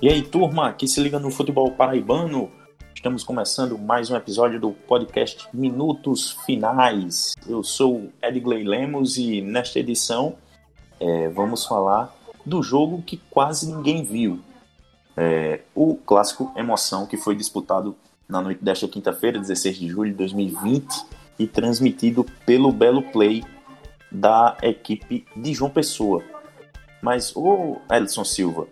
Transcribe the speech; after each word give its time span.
E 0.00 0.08
aí, 0.08 0.22
turma, 0.22 0.72
que 0.72 0.86
se 0.86 1.00
liga 1.00 1.18
no 1.18 1.28
futebol 1.28 1.72
paraibano. 1.72 2.52
Estamos 2.94 3.24
começando 3.24 3.76
mais 3.76 4.08
um 4.08 4.16
episódio 4.16 4.60
do 4.60 4.70
podcast 4.70 5.48
Minutos 5.52 6.38
Finais. 6.46 7.34
Eu 7.48 7.64
sou 7.64 8.08
Edgley 8.22 8.62
Lemos 8.62 9.16
e 9.16 9.42
nesta 9.42 9.80
edição 9.80 10.36
é, 11.00 11.28
vamos 11.30 11.66
falar 11.66 12.14
do 12.46 12.62
jogo 12.62 13.02
que 13.02 13.16
quase 13.28 13.74
ninguém 13.74 14.04
viu. 14.04 14.38
É, 15.16 15.62
o 15.74 15.96
clássico 15.96 16.52
Emoção, 16.54 17.04
que 17.04 17.16
foi 17.16 17.34
disputado 17.34 17.96
na 18.28 18.40
noite 18.40 18.62
desta 18.62 18.86
quinta-feira, 18.86 19.40
16 19.40 19.78
de 19.78 19.88
julho 19.88 20.12
de 20.12 20.16
2020, 20.18 20.86
e 21.40 21.46
transmitido 21.48 22.24
pelo 22.46 22.70
Belo 22.70 23.02
Play 23.02 23.42
da 24.12 24.56
equipe 24.62 25.26
de 25.34 25.52
João 25.52 25.72
Pessoa. 25.72 26.22
Mas, 27.02 27.34
o 27.34 27.78
Edson 27.90 28.24
Silva, 28.24 28.68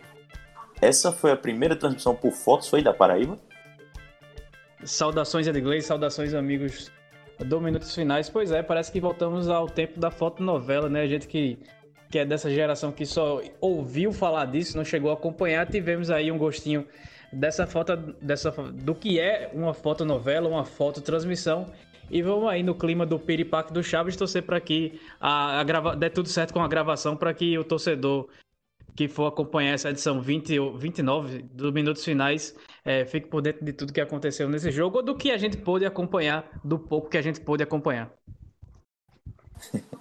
essa 0.80 1.10
foi 1.12 1.32
a 1.32 1.36
primeira 1.36 1.74
transmissão 1.74 2.14
por 2.14 2.32
fotos, 2.32 2.68
foi 2.68 2.82
da 2.82 2.92
Paraíba? 2.92 3.38
Saudações, 4.84 5.46
Edgley, 5.46 5.80
saudações, 5.82 6.34
amigos 6.34 6.92
do 7.38 7.60
Minutos 7.60 7.94
Finais. 7.94 8.28
Pois 8.28 8.50
é, 8.50 8.62
parece 8.62 8.92
que 8.92 9.00
voltamos 9.00 9.48
ao 9.48 9.68
tempo 9.68 9.98
da 9.98 10.10
fotonovela, 10.10 10.88
né? 10.88 11.02
A 11.02 11.06
gente 11.06 11.26
que, 11.26 11.58
que 12.10 12.18
é 12.18 12.24
dessa 12.24 12.50
geração 12.50 12.92
que 12.92 13.04
só 13.04 13.40
ouviu 13.60 14.12
falar 14.12 14.46
disso, 14.46 14.76
não 14.76 14.84
chegou 14.84 15.10
a 15.10 15.14
acompanhar, 15.14 15.66
tivemos 15.66 16.10
aí 16.10 16.30
um 16.30 16.38
gostinho 16.38 16.86
dessa 17.32 17.66
foto, 17.66 17.96
dessa, 18.20 18.50
do 18.50 18.94
que 18.94 19.18
é 19.18 19.50
uma 19.52 19.74
fotonovela, 19.74 20.48
uma 20.48 20.64
fototransmissão. 20.64 21.66
E 22.08 22.22
vamos 22.22 22.48
aí 22.48 22.62
no 22.62 22.74
clima 22.74 23.04
do 23.04 23.18
piripaque 23.18 23.72
do 23.72 23.82
Chaves 23.82 24.14
torcer 24.14 24.42
para 24.44 24.60
que 24.60 25.00
a, 25.20 25.58
a 25.58 25.64
grava, 25.64 25.96
dê 25.96 26.08
tudo 26.08 26.28
certo 26.28 26.54
com 26.54 26.60
a 26.60 26.68
gravação 26.68 27.16
para 27.16 27.34
que 27.34 27.58
o 27.58 27.64
torcedor 27.64 28.28
que 28.96 29.08
for 29.08 29.26
acompanhar 29.26 29.74
essa 29.74 29.90
edição 29.90 30.20
20, 30.20 30.58
29 30.78 31.42
dos 31.42 31.72
Minutos 31.72 32.02
Finais, 32.02 32.56
é, 32.84 33.04
fique 33.04 33.28
por 33.28 33.42
dentro 33.42 33.64
de 33.64 33.72
tudo 33.72 33.92
que 33.92 34.00
aconteceu 34.00 34.48
nesse 34.48 34.70
jogo 34.70 34.98
ou 34.98 35.04
do 35.04 35.14
que 35.14 35.30
a 35.30 35.36
gente 35.36 35.58
pôde 35.58 35.84
acompanhar, 35.84 36.48
do 36.64 36.78
pouco 36.78 37.10
que 37.10 37.18
a 37.18 37.22
gente 37.22 37.40
pôde 37.40 37.62
acompanhar. 37.62 38.10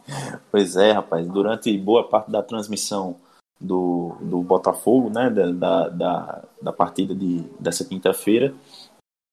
Pois 0.51 0.75
é, 0.75 0.91
rapaz. 0.91 1.27
Durante 1.27 1.75
boa 1.77 2.07
parte 2.07 2.29
da 2.29 2.43
transmissão 2.43 3.19
do, 3.59 4.15
do 4.21 4.41
Botafogo, 4.43 5.09
né, 5.09 5.29
da, 5.29 5.89
da, 5.89 6.43
da 6.61 6.71
partida 6.71 7.15
de, 7.15 7.39
dessa 7.59 7.83
quinta-feira, 7.83 8.53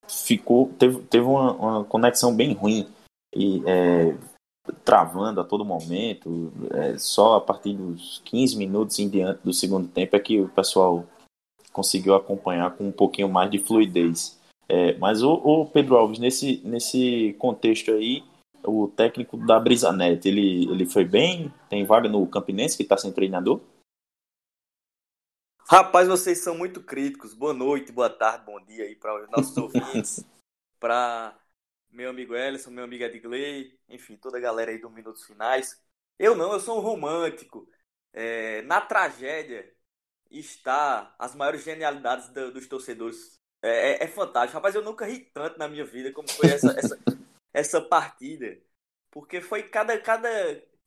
ficou 0.09 0.71
teve, 0.79 1.01
teve 1.03 1.25
uma, 1.25 1.53
uma 1.53 1.85
conexão 1.85 2.35
bem 2.35 2.55
ruim 2.55 2.89
e 3.35 3.63
é, 3.67 4.15
travando 4.85 5.41
a 5.41 5.45
todo 5.45 5.65
momento. 5.65 6.53
É, 6.73 6.99
só 6.99 7.37
a 7.37 7.41
partir 7.41 7.75
dos 7.75 8.21
15 8.25 8.57
minutos 8.57 8.99
em 8.99 9.09
diante 9.09 9.43
do 9.43 9.53
segundo 9.53 9.89
tempo 9.89 10.17
é 10.17 10.21
que 10.21 10.41
o 10.41 10.49
pessoal 10.49 11.07
conseguiu 11.73 12.15
acompanhar 12.15 12.77
com 12.77 12.89
um 12.89 12.93
pouquinho 12.93 13.29
mais 13.29 13.51
de 13.51 13.59
fluidez. 13.59 14.41
É, 14.69 14.97
mas 14.99 15.23
o, 15.23 15.33
o, 15.33 15.67
Pedro 15.67 15.97
Alves, 15.97 16.19
nesse, 16.19 16.63
nesse 16.65 17.35
contexto 17.39 17.91
aí, 17.91 18.23
o 18.65 18.89
técnico 18.89 19.37
da 19.37 19.59
Brisanet, 19.59 20.27
ele, 20.27 20.71
ele 20.71 20.87
foi 20.87 21.05
bem? 21.05 21.53
Tem 21.69 21.85
vaga 21.85 22.09
no 22.09 22.27
Campinense 22.27 22.77
que 22.77 22.83
está 22.83 22.97
sem 22.97 23.13
treinador? 23.13 23.61
Rapaz, 25.69 26.07
vocês 26.07 26.39
são 26.39 26.57
muito 26.57 26.83
críticos. 26.83 27.35
Boa 27.35 27.55
noite, 27.55 27.93
boa 27.93 28.11
tarde, 28.11 28.45
bom 28.45 28.61
dia 28.61 28.85
aí 28.85 28.95
para 28.95 29.25
os 29.25 29.31
nossos 29.31 29.57
ouvintes, 29.59 30.25
para 30.79 31.35
meu 31.93 32.11
amigo 32.11 32.35
Ellison, 32.35 32.71
meu 32.71 32.85
amigo 32.85 33.05
Edgley, 33.05 33.79
enfim, 33.89 34.17
toda 34.17 34.39
a 34.39 34.41
galera 34.41 34.71
aí 34.71 34.79
do 34.79 34.91
Minutos 34.91 35.25
Finais. 35.25 35.81
Eu 36.19 36.35
não, 36.35 36.53
eu 36.53 36.61
sou 36.61 36.79
um 36.79 36.81
romântico. 36.81 37.69
É, 38.13 38.63
na 38.63 38.81
tragédia 38.81 39.73
está 40.31 41.15
as 41.19 41.35
maiores 41.35 41.63
genialidades 41.65 42.29
do, 42.31 42.53
dos 42.53 42.67
torcedores. 42.67 43.41
É, 43.63 43.93
é, 43.93 44.05
é, 44.05 44.07
fantástico. 44.09 44.55
Rapaz, 44.55 44.75
eu 44.75 44.83
nunca 44.83 45.07
ri 45.07 45.21
tanto 45.33 45.59
na 45.59 45.69
minha 45.69 45.85
vida 45.85 46.13
como 46.13 46.29
foi 46.31 46.51
essa, 46.51 46.73
essa, 46.79 46.99
essa 47.53 47.81
partida. 47.81 48.59
Porque 49.11 49.41
foi 49.41 49.65
cada, 49.65 49.99
cada 50.01 50.29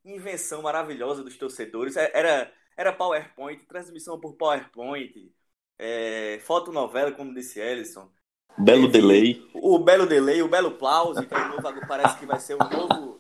invenção 0.04 0.62
maravilhosa 0.62 1.24
dos 1.24 1.38
torcedores. 1.38 1.96
É, 1.98 2.12
era, 2.14 2.54
era 2.78 2.94
PowerPoint, 2.94 3.66
transmissão 3.66 4.20
por 4.20 4.36
PowerPoint, 4.36 5.32
é, 5.78 6.40
fotonovela, 6.42 7.12
como 7.12 7.34
disse 7.34 7.60
Ellison. 7.60 8.12
Belo 8.58 8.88
delay. 8.88 9.50
O 9.54 9.78
belo 9.80 10.06
delay, 10.06 10.42
o 10.42 10.48
belo 10.48 10.72
plause, 10.72 11.26
que 11.26 11.34
é 11.34 11.38
o 11.38 11.50
novo, 11.50 11.88
parece 11.88 12.18
que 12.18 12.26
vai 12.26 12.40
ser 12.40 12.56
o 12.56 12.58
novo. 12.58 13.18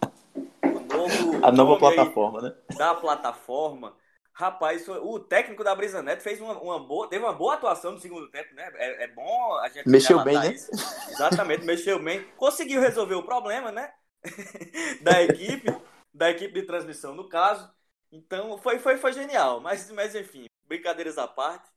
O 0.63 0.79
novo 0.95 1.45
a 1.45 1.51
nova 1.51 1.77
plataforma, 1.77 2.41
né? 2.41 2.55
Da 2.77 2.95
plataforma. 2.95 3.93
Rapaz, 4.33 4.85
o 4.89 5.19
técnico 5.19 5.63
da 5.63 5.73
Brisa 5.73 6.01
Neto 6.01 6.21
fez 6.21 6.41
uma, 6.41 6.59
uma, 6.59 6.79
boa, 6.79 7.07
teve 7.07 7.23
uma 7.23 7.31
boa 7.31 7.53
atuação 7.53 7.93
no 7.93 7.99
segundo 7.99 8.29
tempo, 8.29 8.53
né? 8.53 8.69
É, 8.75 9.05
é 9.05 9.07
bom 9.07 9.57
a 9.59 9.69
gente. 9.69 9.87
Mexeu 9.87 10.23
bem, 10.23 10.37
né? 10.37 10.53
Isso. 10.53 10.71
Exatamente, 11.09 11.65
mexeu 11.65 12.01
bem. 12.01 12.25
Conseguiu 12.37 12.81
resolver 12.81 13.15
o 13.15 13.23
problema, 13.23 13.71
né? 13.71 13.93
da 15.01 15.21
equipe, 15.21 15.73
da 16.13 16.29
equipe 16.31 16.53
de 16.53 16.63
transmissão, 16.63 17.15
no 17.15 17.29
caso. 17.29 17.69
Então, 18.11 18.57
foi, 18.57 18.79
foi, 18.79 18.97
foi 18.97 19.13
genial. 19.13 19.61
Mas, 19.61 19.89
mas, 19.91 20.15
enfim, 20.15 20.47
brincadeiras 20.67 21.17
à 21.17 21.27
parte, 21.27 21.69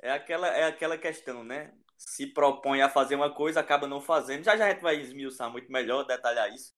é 0.00 0.10
aquela, 0.10 0.48
é 0.48 0.64
aquela 0.64 0.96
questão, 0.96 1.44
né? 1.44 1.72
Se 1.98 2.26
propõe 2.28 2.80
a 2.80 2.88
fazer 2.88 3.16
uma 3.16 3.34
coisa, 3.34 3.60
acaba 3.60 3.86
não 3.86 4.00
fazendo. 4.00 4.44
Já 4.44 4.56
já 4.56 4.66
a 4.66 4.70
gente 4.70 4.82
vai 4.82 4.96
esmiuçar 4.96 5.50
muito 5.50 5.70
melhor, 5.70 6.04
detalhar 6.04 6.52
isso. 6.54 6.72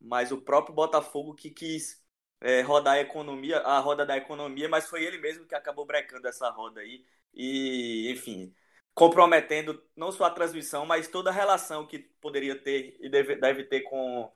Mas 0.00 0.30
o 0.32 0.40
próprio 0.40 0.74
Botafogo 0.74 1.34
que 1.34 1.50
quis 1.50 2.00
é, 2.40 2.62
rodar 2.62 2.94
a 2.94 3.00
economia, 3.00 3.58
a 3.58 3.78
roda 3.80 4.06
da 4.06 4.16
economia, 4.16 4.68
mas 4.68 4.88
foi 4.88 5.04
ele 5.04 5.18
mesmo 5.18 5.44
que 5.44 5.54
acabou 5.54 5.84
brecando 5.84 6.26
essa 6.28 6.48
roda 6.50 6.80
aí. 6.80 7.04
E, 7.34 8.10
enfim, 8.12 8.54
comprometendo 8.94 9.82
não 9.96 10.12
só 10.12 10.24
a 10.24 10.30
transmissão, 10.30 10.86
mas 10.86 11.08
toda 11.08 11.30
a 11.30 11.32
relação 11.32 11.86
que 11.86 11.98
poderia 11.98 12.56
ter 12.56 12.96
e 13.00 13.08
deve, 13.08 13.36
deve 13.36 13.64
ter 13.64 13.80
com, 13.82 14.30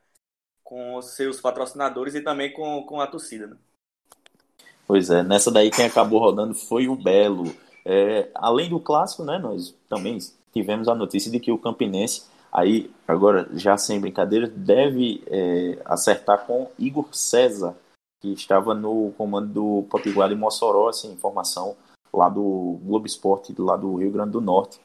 com 0.63 0.95
os 0.95 1.15
seus 1.15 1.39
patrocinadores 1.39 2.13
e 2.13 2.21
também 2.21 2.51
com, 2.51 2.83
com 2.85 2.99
a 2.99 3.07
torcida. 3.07 3.47
Né? 3.47 3.57
Pois 4.85 5.09
é, 5.09 5.23
nessa 5.23 5.49
daí 5.49 5.71
quem 5.71 5.85
acabou 5.85 6.19
rodando 6.19 6.53
foi 6.53 6.87
o 6.87 6.95
Belo. 6.95 7.55
É, 7.85 8.29
além 8.33 8.69
do 8.69 8.79
clássico, 8.79 9.23
né, 9.23 9.37
nós 9.37 9.75
também 9.87 10.17
tivemos 10.51 10.87
a 10.87 10.95
notícia 10.95 11.31
de 11.31 11.39
que 11.39 11.51
o 11.51 11.57
Campinense, 11.57 12.23
aí 12.51 12.91
agora 13.07 13.47
já 13.53 13.77
sem 13.77 13.99
brincadeira, 13.99 14.47
deve 14.47 15.23
é, 15.27 15.77
acertar 15.85 16.45
com 16.45 16.71
Igor 16.79 17.07
César, 17.11 17.75
que 18.21 18.33
estava 18.33 18.73
no 18.73 19.13
comando 19.17 19.53
do 19.53 19.87
Potiguar 19.89 20.29
de 20.29 20.35
Mossoró, 20.35 20.89
essa 20.89 21.07
informação 21.07 21.75
lá 22.11 22.29
do 22.29 22.79
Globo 22.83 23.05
Esporte, 23.05 23.53
lá 23.59 23.75
do 23.75 23.95
Rio 23.95 24.11
Grande 24.11 24.31
do 24.31 24.41
Norte. 24.41 24.79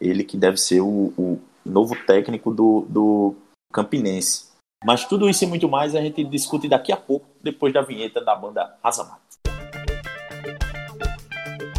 Ele 0.00 0.24
que 0.24 0.36
deve 0.36 0.56
ser 0.56 0.80
o, 0.80 1.12
o 1.18 1.40
novo 1.64 1.94
técnico 2.06 2.52
do, 2.52 2.86
do 2.88 3.34
Campinense. 3.72 4.46
Mas 4.84 5.04
tudo 5.04 5.28
isso 5.28 5.44
e 5.44 5.46
muito 5.46 5.68
mais 5.68 5.94
a 5.94 6.00
gente 6.00 6.22
discute 6.24 6.68
daqui 6.68 6.92
a 6.92 6.96
pouco, 6.96 7.26
depois 7.42 7.72
da 7.72 7.82
vinheta 7.82 8.20
da 8.20 8.36
banda 8.36 8.78
Razamar. 8.82 9.20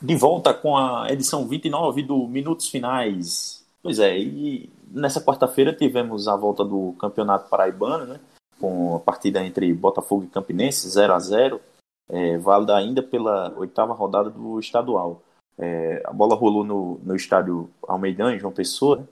De 0.00 0.14
volta 0.14 0.54
com 0.54 0.76
a 0.76 1.10
edição 1.10 1.46
29 1.48 2.02
do 2.02 2.28
Minutos 2.28 2.68
Finais. 2.68 3.64
Pois 3.82 3.98
é, 3.98 4.16
e 4.16 4.70
nessa 4.90 5.20
quarta-feira 5.20 5.72
tivemos 5.72 6.28
a 6.28 6.36
volta 6.36 6.64
do 6.64 6.94
Campeonato 7.00 7.48
Paraibano, 7.48 8.06
né? 8.06 8.20
Com 8.60 8.96
a 8.96 9.00
partida 9.00 9.44
entre 9.44 9.72
Botafogo 9.74 10.24
e 10.24 10.28
Campinense, 10.28 10.88
0 10.88 11.12
a 11.12 11.18
0 11.18 11.60
é, 12.08 12.38
válida 12.38 12.76
ainda 12.76 13.02
pela 13.02 13.52
oitava 13.56 13.92
rodada 13.92 14.30
do 14.30 14.58
estadual. 14.58 15.20
É, 15.58 16.02
a 16.04 16.12
bola 16.12 16.34
rolou 16.34 16.64
no, 16.64 17.00
no 17.02 17.16
estádio 17.16 17.68
Almeidão, 17.86 18.30
em 18.30 18.38
João 18.38 18.52
Pessoa, 18.52 19.06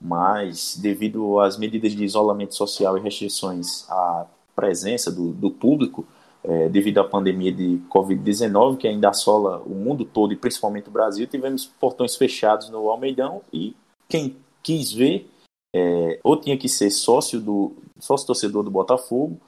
mas 0.00 0.76
devido 0.76 1.38
às 1.38 1.58
medidas 1.58 1.92
de 1.92 2.02
isolamento 2.02 2.54
social 2.54 2.96
e 2.96 3.00
restrições 3.00 3.88
à 3.90 4.26
presença 4.56 5.12
do, 5.12 5.32
do 5.32 5.50
público, 5.50 6.06
é, 6.42 6.68
devido 6.68 6.98
à 6.98 7.04
pandemia 7.04 7.52
de 7.52 7.80
Covid-19, 7.90 8.78
que 8.78 8.88
ainda 8.88 9.10
assola 9.10 9.58
o 9.58 9.74
mundo 9.74 10.04
todo 10.04 10.32
e 10.32 10.36
principalmente 10.36 10.88
o 10.88 10.92
Brasil, 10.92 11.26
tivemos 11.26 11.66
portões 11.66 12.16
fechados 12.16 12.70
no 12.70 12.88
Almeidão 12.88 13.42
e 13.52 13.76
quem 14.08 14.36
quis 14.62 14.92
ver 14.92 15.30
é, 15.74 16.18
ou 16.24 16.36
tinha 16.36 16.56
que 16.56 16.68
ser 16.68 16.90
sócio 16.90 17.40
do 17.40 17.76
sócio 17.98 18.26
torcedor 18.26 18.62
do 18.62 18.70
Botafogo 18.70 19.38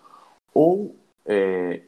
ou 0.55 0.95
é, 1.27 1.83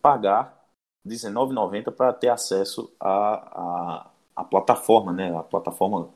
pagar 0.00 0.64
R$19,90 1.04 1.90
para 1.90 2.12
ter 2.12 2.28
acesso 2.28 2.90
à, 2.98 3.10
à, 3.10 4.10
à, 4.36 4.44
plataforma, 4.44 5.12
né? 5.12 5.36
A 5.36 5.42
plataforma 5.42 6.08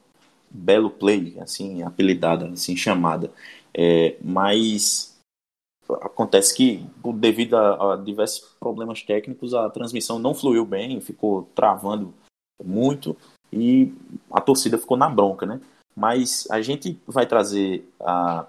Belo 0.51 0.91
Play, 0.91 1.37
assim, 1.41 1.83
apelidada, 1.83 2.49
assim, 2.49 2.77
chamada. 2.77 3.31
É, 3.75 4.17
mas 4.23 5.18
acontece 5.95 6.55
que, 6.55 6.85
devido 7.15 7.57
a, 7.57 7.95
a, 7.95 7.97
diversos 7.97 8.41
problemas 8.61 9.03
técnicos, 9.03 9.55
a 9.55 9.71
transmissão 9.71 10.19
não 10.19 10.35
fluiu 10.35 10.65
bem, 10.65 11.01
ficou 11.01 11.49
travando 11.55 12.13
muito 12.63 13.17
e 13.53 13.93
a 14.31 14.41
torcida 14.41 14.79
ficou 14.79 14.97
na 14.97 15.09
bronca, 15.09 15.47
né? 15.47 15.61
Mas 15.97 16.47
a 16.51 16.61
gente 16.61 16.99
vai 17.07 17.27
trazer 17.27 17.89
a, 18.01 18.47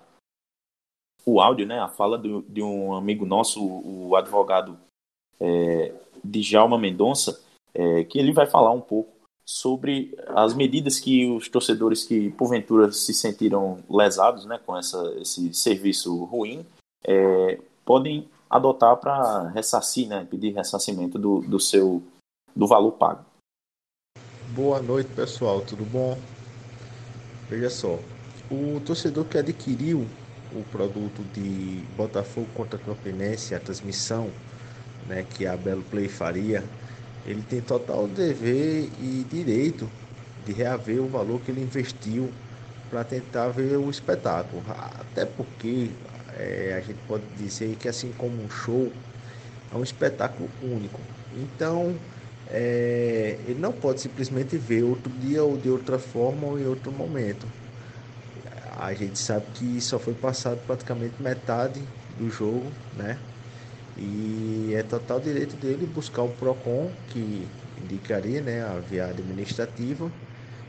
o 1.26 1.40
áudio, 1.40 1.66
né? 1.66 1.80
A 1.80 1.88
fala 1.88 2.18
do, 2.18 2.42
de 2.44 2.62
um 2.62 2.94
amigo 2.94 3.26
nosso, 3.26 3.64
o, 3.64 4.16
advogado 4.16 4.78
é, 5.40 5.94
Djalma 6.24 6.78
Mendonça, 6.78 7.42
é, 7.74 8.04
que 8.04 8.20
ele 8.20 8.34
vai 8.34 8.46
falar 8.46 8.72
um 8.72 8.82
pouco 8.82 9.20
sobre 9.46 10.16
as 10.28 10.54
medidas 10.54 11.00
que 11.00 11.28
os 11.28 11.50
torcedores 11.50 12.04
que 12.04 12.30
porventura 12.32 12.92
se 12.92 13.14
sentiram 13.14 13.80
lesados, 13.90 14.46
né, 14.46 14.60
com 14.64 14.78
essa, 14.78 15.12
esse 15.20 15.52
serviço 15.56 16.24
ruim, 16.26 16.64
é, 17.06 17.60
podem 17.86 18.30
adotar 18.50 18.98
para 18.98 19.50
ressarcir, 19.50 20.08
né, 20.08 20.26
pedir 20.30 20.54
ressarcimento 20.54 21.20
do, 21.20 21.42
do 21.42 21.60
seu 21.60 22.02
do 22.56 22.68
valor 22.68 22.94
pago. 22.94 23.24
Boa 24.50 24.82
noite, 24.82 25.10
pessoal, 25.14 25.62
tudo 25.62 25.86
bom? 25.86 26.18
Veja 27.48 27.70
só, 27.70 28.00
o 28.50 28.82
torcedor 28.86 29.26
que 29.26 29.38
adquiriu 29.38 30.06
o 30.52 30.64
produto 30.72 31.22
de 31.34 31.84
Botafogo 31.96 32.48
contra 32.56 32.80
Campinense, 32.80 33.54
a 33.54 33.60
transmissão, 33.60 34.30
né, 35.08 35.24
que 35.24 35.46
a 35.46 35.56
Belo 35.56 35.84
Play 35.84 36.08
faria, 36.08 36.64
ele 37.26 37.44
tem 37.44 37.62
total 37.62 38.08
dever 38.08 38.90
e 39.00 39.26
direito 39.30 39.90
de 40.46 40.52
reaver 40.52 41.02
o 41.02 41.08
valor 41.08 41.40
que 41.42 41.52
ele 41.52 41.62
investiu 41.62 42.32
para 42.90 43.04
tentar 43.04 43.50
ver 43.50 43.78
o 43.78 43.90
espetáculo. 43.90 44.64
Até 45.00 45.26
porque 45.26 45.92
é, 46.34 46.74
a 46.76 46.82
gente 46.82 47.00
pode 47.02 47.28
dizer 47.34 47.76
que 47.78 47.88
assim 47.88 48.12
como 48.14 48.44
um 48.44 48.50
show 48.50 49.04
é 49.72 49.76
um 49.78 49.84
espetáculo 49.84 50.56
único. 50.60 51.08
Então 51.32 52.06
é, 52.46 53.40
ele 53.46 53.60
não 53.60 53.74
pode 53.74 54.02
simplesmente 54.02 54.58
ver 54.58 54.84
outro 54.84 55.14
dia 55.14 55.44
ou 55.44 55.58
de 55.58 55.70
outra 55.70 56.00
forma 56.00 56.48
ou 56.48 56.60
em 56.60 56.66
outro 56.68 56.92
momento. 56.92 57.52
A 58.72 58.94
gente 58.94 59.20
sabe 59.20 59.52
que 59.52 59.82
só 59.82 60.00
foi 60.00 60.16
passado 60.16 60.62
praticamente 60.66 61.22
metade 61.22 61.90
do 62.08 62.30
jogo, 62.30 62.76
né? 62.92 63.26
E 63.96 64.74
é 64.76 64.84
total 64.84 65.20
direito 65.20 65.58
dele 65.58 65.86
buscar 65.88 66.24
o 66.24 66.36
PROCON, 66.36 67.04
que 67.08 67.52
indicaria 67.78 68.42
né, 68.42 68.64
a 68.64 68.80
via 68.80 69.08
administrativa, 69.08 70.14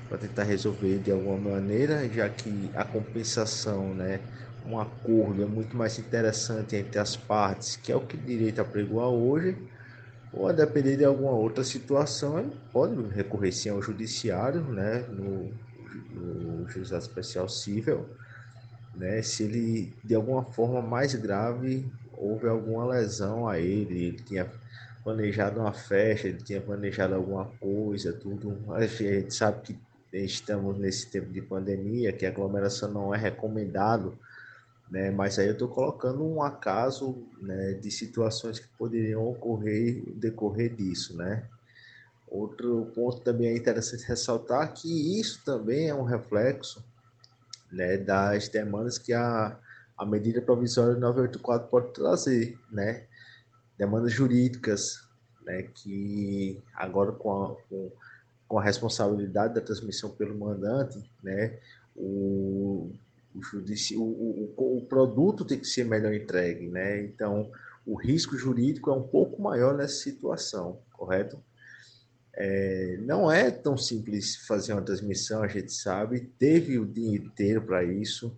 para 0.08 0.18
tentar 0.18 0.44
resolver 0.44 0.98
de 1.00 1.10
alguma 1.12 1.38
maneira, 1.38 2.08
já 2.10 2.28
que 2.30 2.70
a 2.74 2.84
compensação, 2.84 3.94
né, 3.94 4.26
um 4.66 4.78
acordo 4.78 5.42
é 5.42 5.46
muito 5.46 5.76
mais 5.76 5.98
interessante 5.98 6.76
entre 6.76 6.98
as 6.98 7.16
partes, 7.16 7.76
que 7.76 7.90
é 7.90 7.96
o 7.96 8.00
que 8.00 8.16
o 8.16 8.20
direito 8.20 8.60
apregoa 8.60 9.08
hoje, 9.08 9.56
ou 10.32 10.48
a 10.48 10.52
depender 10.52 10.96
de 10.96 11.04
alguma 11.04 11.32
outra 11.32 11.64
situação, 11.64 12.38
ele 12.38 12.52
pode 12.72 12.94
recorrer 13.08 13.52
sim 13.52 13.68
ao 13.68 13.82
judiciário, 13.82 14.62
né, 14.62 15.04
no, 15.08 15.50
no 16.14 16.68
juizado 16.68 17.02
especial 17.02 17.48
civil, 17.48 18.06
né, 18.94 19.22
se 19.22 19.44
ele 19.44 19.94
de 20.04 20.14
alguma 20.14 20.44
forma 20.44 20.80
mais 20.80 21.14
grave 21.14 21.90
houve 22.12 22.46
alguma 22.46 22.86
lesão 22.86 23.48
a 23.48 23.58
ele, 23.58 24.04
ele 24.04 24.16
tinha 24.20 24.46
planejado 25.02 25.60
uma 25.60 25.72
festa, 25.72 26.28
ele 26.28 26.38
tinha 26.38 26.60
planejado 26.60 27.14
alguma 27.14 27.46
coisa, 27.58 28.12
tudo. 28.12 28.56
A 28.74 28.86
gente 28.86 29.34
sabe 29.34 29.62
que 29.62 29.78
estamos 30.12 30.76
nesse 30.78 31.10
tempo 31.10 31.32
de 31.32 31.40
pandemia, 31.40 32.12
que 32.12 32.26
a 32.26 32.28
aglomeração 32.28 32.90
não 32.90 33.14
é 33.14 33.18
recomendado, 33.18 34.18
né? 34.90 35.10
Mas 35.10 35.38
aí 35.38 35.46
eu 35.46 35.52
estou 35.52 35.68
colocando 35.68 36.24
um 36.24 36.42
acaso 36.42 37.26
né, 37.40 37.74
de 37.74 37.90
situações 37.90 38.58
que 38.58 38.68
poderiam 38.76 39.26
ocorrer 39.26 40.02
decorrer 40.16 40.74
disso, 40.74 41.16
né? 41.16 41.46
Outro 42.28 42.90
ponto 42.94 43.20
também 43.20 43.48
é 43.48 43.56
interessante 43.56 44.04
ressaltar 44.04 44.72
que 44.72 45.20
isso 45.20 45.44
também 45.44 45.88
é 45.88 45.94
um 45.94 46.04
reflexo 46.04 46.84
né, 47.70 47.96
das 47.96 48.48
demandas 48.48 48.98
que 48.98 49.12
a 49.12 49.58
a 50.00 50.06
medida 50.06 50.40
provisória 50.40 50.94
984 50.94 51.68
pode 51.68 51.92
trazer, 51.92 52.58
né? 52.72 53.04
Demandas 53.76 54.10
jurídicas, 54.10 55.06
né? 55.44 55.64
Que 55.74 56.58
agora 56.74 57.12
com 57.12 57.30
a, 57.30 57.54
com, 57.68 57.92
com 58.48 58.58
a 58.58 58.64
responsabilidade 58.64 59.52
da 59.52 59.60
transmissão 59.60 60.08
pelo 60.08 60.38
mandante, 60.38 60.98
né? 61.22 61.58
O, 61.94 62.90
o, 63.34 64.02
o, 64.02 64.78
o, 64.78 64.86
produto 64.86 65.44
tem 65.44 65.58
que 65.58 65.66
ser 65.66 65.84
melhor 65.84 66.12
entregue, 66.12 66.68
né? 66.68 67.00
Então, 67.02 67.50
o 67.86 67.94
risco 67.94 68.36
jurídico 68.36 68.90
é 68.90 68.92
um 68.92 69.02
pouco 69.02 69.40
maior 69.40 69.76
nessa 69.76 69.94
situação, 69.94 70.80
correto? 70.92 71.42
É, 72.34 72.98
não 73.02 73.30
é 73.30 73.50
tão 73.50 73.76
simples 73.76 74.36
fazer 74.46 74.72
uma 74.72 74.82
transmissão, 74.82 75.42
a 75.42 75.48
gente 75.48 75.72
sabe, 75.72 76.20
teve 76.38 76.78
o 76.78 76.86
dinheiro 76.86 77.26
inteiro 77.26 77.62
para 77.62 77.84
isso, 77.84 78.36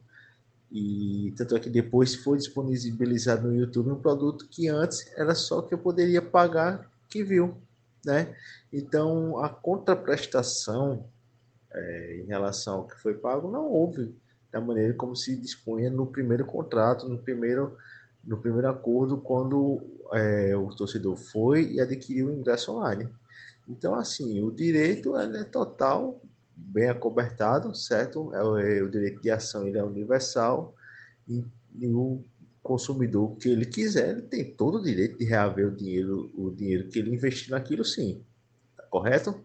e 0.71 1.35
tanto 1.37 1.55
é 1.55 1.61
que 1.61 1.69
depois 1.69 2.15
foi 2.15 2.39
disponibilizado 2.39 3.47
no 3.47 3.55
YouTube 3.55 3.91
um 3.91 4.01
produto 4.01 4.49
que 4.49 4.69
antes 4.69 5.07
era 5.15 5.35
só 5.35 5.61
que 5.61 5.75
eu 5.75 5.79
poderia 5.79 6.23
pagar 6.23 6.91
que 7.11 7.23
viu, 7.23 7.59
né? 8.05 8.35
Então 8.73 9.39
a 9.39 9.51
contraprestação 9.51 11.07
é, 11.71 12.21
em 12.23 12.27
relação 12.27 12.79
ao 12.79 12.87
que 12.87 12.99
foi 12.99 13.15
pago 13.15 13.51
não 13.51 13.67
houve 13.67 14.15
da 14.53 14.61
maneira 14.61 14.93
como 14.95 15.17
se 15.17 15.35
dispunha 15.37 15.91
no 15.91 16.07
primeiro 16.07 16.45
contrato, 16.45 17.09
no 17.09 17.19
primeiro 17.19 17.77
no 18.25 18.37
primeiro 18.37 18.69
acordo 18.69 19.17
quando 19.17 19.83
é, 20.13 20.55
o 20.57 20.69
torcedor 20.69 21.17
foi 21.17 21.73
e 21.73 21.81
adquiriu 21.81 22.29
o 22.29 22.33
ingresso 22.33 22.71
online. 22.71 23.09
Então 23.69 23.97
assim 23.97 24.41
o 24.41 24.53
direito 24.53 25.17
é 25.17 25.43
total 25.43 26.21
bem 26.55 26.89
acobertado, 26.89 27.75
certo? 27.75 28.33
É 28.35 28.43
o, 28.43 28.59
é 28.59 28.83
o, 28.83 28.89
direito 28.89 29.21
de 29.21 29.31
ação 29.31 29.67
ele 29.67 29.79
é 29.79 29.83
universal 29.83 30.75
e, 31.29 31.45
e, 31.75 31.89
o 31.89 32.23
consumidor 32.63 33.37
que 33.37 33.49
ele 33.49 33.67
quiser, 33.67 34.11
ele 34.11 34.23
tem 34.23 34.55
todo 34.55 34.79
o 34.79 34.83
direito 34.83 35.19
de 35.19 35.25
reaver 35.25 35.67
o 35.67 35.77
dinheiro, 35.77 36.31
o 36.37 36.51
dinheiro 36.51 36.89
que 36.89 36.99
ele 37.01 37.13
investiu 37.13 37.51
naquilo, 37.51 37.85
sim. 37.85 38.23
Tá 38.77 38.85
correto? 38.85 39.45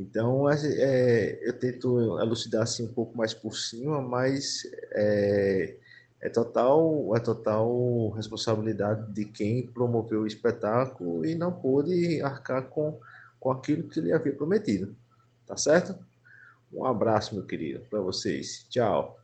Então, 0.00 0.48
é, 0.50 1.38
eu 1.42 1.52
tento 1.52 2.18
elucidar 2.18 2.62
assim 2.62 2.84
um 2.84 2.92
pouco 2.92 3.16
mais 3.16 3.34
por 3.34 3.54
cima, 3.54 4.00
mas 4.00 4.62
é, 4.92 5.76
é 6.22 6.28
total 6.30 7.14
é 7.14 7.20
total 7.20 8.08
responsabilidade 8.10 9.12
de 9.12 9.26
quem 9.26 9.66
promoveu 9.66 10.22
o 10.22 10.26
espetáculo 10.26 11.26
e 11.26 11.34
não 11.34 11.52
pôde 11.52 12.22
arcar 12.22 12.62
com, 12.68 12.98
com 13.38 13.50
aquilo 13.50 13.88
que 13.88 14.00
ele 14.00 14.12
havia 14.12 14.32
prometido. 14.32 14.96
Tá 15.46 15.56
certo? 15.56 15.94
Um 16.72 16.86
abraço, 16.86 17.34
meu 17.34 17.44
querido, 17.44 17.80
para 17.90 18.00
vocês. 18.00 18.64
Tchau. 18.70 19.18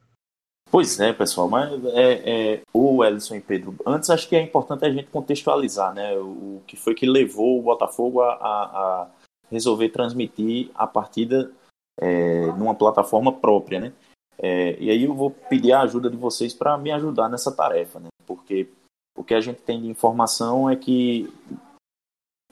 Pois 0.70 1.00
é, 1.00 1.12
pessoal, 1.12 1.48
mas 1.48 1.72
é, 1.94 2.54
é, 2.54 2.62
o 2.72 3.02
Ellison 3.02 3.36
e 3.36 3.40
Pedro, 3.40 3.74
antes 3.86 4.10
acho 4.10 4.28
que 4.28 4.34
é 4.34 4.42
importante 4.42 4.84
a 4.84 4.90
gente 4.90 5.06
contextualizar, 5.06 5.94
né, 5.94 6.18
o, 6.18 6.60
que 6.66 6.76
foi 6.76 6.92
que 6.92 7.06
levou 7.06 7.60
o 7.60 7.62
Botafogo 7.62 8.20
a, 8.20 8.32
a, 8.32 8.32
a 8.34 9.10
resolver 9.50 9.88
transmitir 9.90 10.70
a 10.74 10.86
partida 10.86 11.50
é, 11.98 12.46
numa 12.52 12.74
plataforma 12.74 13.32
própria, 13.32 13.80
né, 13.80 13.92
é, 14.38 14.76
e 14.78 14.90
aí 14.90 15.04
eu 15.04 15.14
vou 15.14 15.30
pedir 15.30 15.72
a 15.72 15.80
ajuda 15.80 16.10
de 16.10 16.16
vocês 16.16 16.52
para 16.52 16.76
me 16.76 16.90
ajudar 16.92 17.28
nessa 17.28 17.54
tarefa, 17.54 18.00
né, 18.00 18.08
porque 18.26 18.68
o 19.16 19.24
que 19.24 19.34
a 19.34 19.40
gente 19.40 19.62
tem 19.62 19.80
de 19.80 19.88
informação 19.88 20.68
é 20.68 20.76
que 20.76 21.32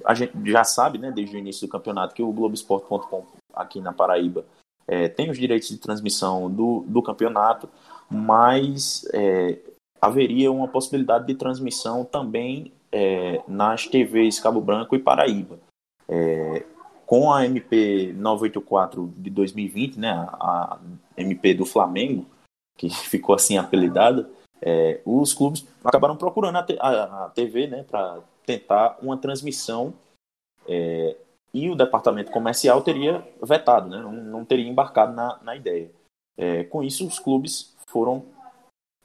a 0.05 0.15
gente 0.15 0.33
já 0.51 0.65
sabe, 0.65 0.99
né, 0.99 1.11
desde 1.11 1.37
o 1.37 1.39
início 1.39 1.67
do 1.67 1.71
campeonato, 1.71 2.15
que 2.15 2.23
o 2.23 2.33
Globoesporte.com 2.33 3.27
aqui 3.53 3.81
na 3.81 3.93
Paraíba 3.93 4.45
é, 4.87 5.09
tem 5.09 5.31
os 5.31 5.39
direitos 5.39 5.69
de 5.69 5.79
transmissão 5.79 6.51
do, 6.51 6.85
do 6.87 7.03
campeonato, 7.03 7.69
mas 8.11 9.07
é, 9.13 9.59
haveria 10.01 10.53
uma 10.53 10.69
possibilidade 10.69 11.27
de 11.27 11.35
transmissão 11.35 12.05
também 12.05 12.73
é, 12.93 13.43
nas 13.49 13.87
TVs 13.87 14.39
Cabo 14.41 14.61
Branco 14.61 14.95
e 14.95 14.99
Paraíba. 14.99 15.59
Com 17.07 17.33
a 17.33 17.45
MP 17.45 18.13
984 18.15 19.13
de 19.17 19.31
2020, 19.31 19.99
né, 19.99 20.11
a, 20.33 20.79
MP 21.17 21.55
do 21.55 21.67
Flamengo, 21.67 22.27
que 22.77 22.89
ficou 23.09 23.35
assim 23.35 23.59
apelidada, 23.59 24.29
é, 24.61 25.01
os 25.05 25.35
clubes 25.35 25.67
acabaram 25.85 26.17
procurando 26.17 26.57
a, 26.57 26.67
a, 26.81 27.27
a 27.27 27.31
TV 27.31 27.67
né, 27.67 27.83
para 27.83 28.21
tentar 28.47 28.99
uma 29.03 29.17
transmissão 29.17 29.93
é, 30.67 31.17
e 31.53 31.71
o 31.71 31.77
departamento 31.77 32.33
comercial 32.33 32.83
teria 32.83 33.27
vetado, 33.43 33.89
né? 33.89 33.99
não, 33.99 34.13
não 34.13 34.45
teria 34.45 34.69
embarcado 34.69 35.15
na, 35.15 35.39
na 35.43 35.55
ideia. 35.55 35.91
É, 36.37 36.65
com 36.65 36.83
isso, 36.83 37.07
os 37.07 37.19
clubes 37.19 37.77
foram 37.87 38.25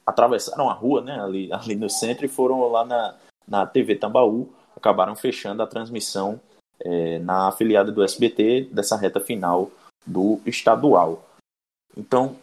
atravessaram 0.04 0.68
a 0.68 0.72
rua, 0.72 1.00
né, 1.00 1.20
ali, 1.20 1.48
ali 1.54 1.76
no 1.76 1.88
centro 1.88 2.24
e 2.24 2.28
foram 2.28 2.68
lá 2.68 2.84
na, 2.84 3.14
na 3.46 3.66
TV 3.66 3.94
Tambaú, 3.94 4.52
acabaram 4.76 5.14
fechando 5.14 5.62
a 5.62 5.66
transmissão 5.66 6.40
é, 6.80 7.18
na 7.18 7.48
afiliada 7.48 7.92
do 7.92 8.02
SBT 8.02 8.68
dessa 8.72 8.96
reta 8.96 9.20
final 9.20 9.70
do 10.06 10.40
estadual. 10.46 11.22
Então, 11.96 12.36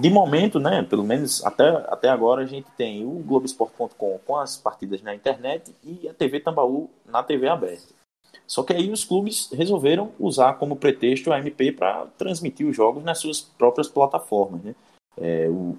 de 0.00 0.08
momento, 0.08 0.58
né, 0.58 0.82
pelo 0.82 1.04
menos 1.04 1.44
até, 1.44 1.68
até 1.88 2.08
agora, 2.08 2.42
a 2.42 2.46
gente 2.46 2.66
tem 2.76 3.04
o 3.04 3.22
Globoesporte.com 3.22 4.18
com 4.26 4.36
as 4.36 4.56
partidas 4.56 5.02
na 5.02 5.14
internet 5.14 5.74
e 5.84 6.08
a 6.08 6.14
TV 6.14 6.40
Tambaú 6.40 6.88
na 7.06 7.22
TV 7.22 7.48
aberta. 7.48 8.00
Só 8.46 8.62
que 8.62 8.72
aí 8.72 8.90
os 8.90 9.04
clubes 9.04 9.48
resolveram 9.52 10.12
usar 10.18 10.54
como 10.54 10.76
pretexto 10.76 11.32
a 11.32 11.38
MP 11.38 11.72
para 11.72 12.06
transmitir 12.18 12.66
os 12.66 12.74
jogos 12.74 13.04
nas 13.04 13.18
suas 13.18 13.40
próprias 13.40 13.86
plataformas. 13.86 14.62
Né? 14.62 14.74
É, 15.20 15.48
o, 15.48 15.76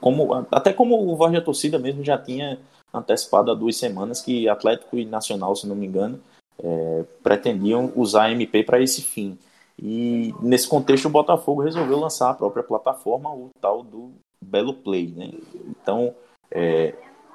como, 0.00 0.34
até 0.50 0.72
como 0.72 1.10
o 1.10 1.16
Voz 1.16 1.32
da 1.32 1.40
Torcida 1.40 1.78
mesmo 1.78 2.04
já 2.04 2.18
tinha 2.18 2.58
antecipado 2.92 3.50
há 3.50 3.54
duas 3.54 3.76
semanas 3.76 4.20
que 4.20 4.48
Atlético 4.48 4.98
e 4.98 5.04
Nacional, 5.04 5.56
se 5.56 5.66
não 5.66 5.76
me 5.76 5.86
engano, 5.86 6.20
é, 6.62 7.04
pretendiam 7.22 7.92
usar 7.96 8.24
a 8.24 8.32
MP 8.32 8.62
para 8.62 8.80
esse 8.80 9.02
fim. 9.02 9.38
E 9.78 10.32
nesse 10.40 10.68
contexto 10.68 11.06
o 11.06 11.10
Botafogo 11.10 11.62
resolveu 11.62 11.98
lançar 11.98 12.30
a 12.30 12.34
própria 12.34 12.62
plataforma, 12.62 13.32
o 13.32 13.50
tal 13.60 13.82
do 13.82 14.12
Belo 14.40 14.74
Play. 14.74 15.08
Né? 15.08 15.30
Então, 15.66 16.14
é, 16.50 16.94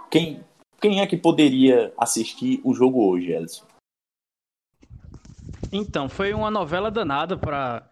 quem, 0.09 0.43
quem 0.79 1.01
é 1.01 1.07
que 1.07 1.17
poderia 1.17 1.93
assistir 1.97 2.61
o 2.63 2.73
jogo 2.73 3.05
hoje, 3.05 3.31
Elson? 3.31 3.65
Então, 5.71 6.09
foi 6.09 6.33
uma 6.33 6.49
novela 6.49 6.89
danada 6.89 7.37
para 7.37 7.87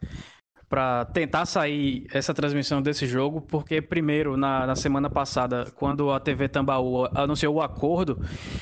para 0.69 1.05
tentar 1.05 1.45
sair 1.45 2.07
essa 2.11 2.33
transmissão 2.33 2.81
desse 2.81 3.07
jogo, 3.07 3.39
porque 3.39 3.81
primeiro, 3.81 4.35
na, 4.35 4.67
na 4.67 4.75
semana 4.75 5.09
passada, 5.09 5.71
quando 5.75 6.11
a 6.11 6.19
TV 6.19 6.49
Tambaú 6.49 7.05
anunciou 7.15 7.55
o 7.55 7.61
acordo, 7.61 8.21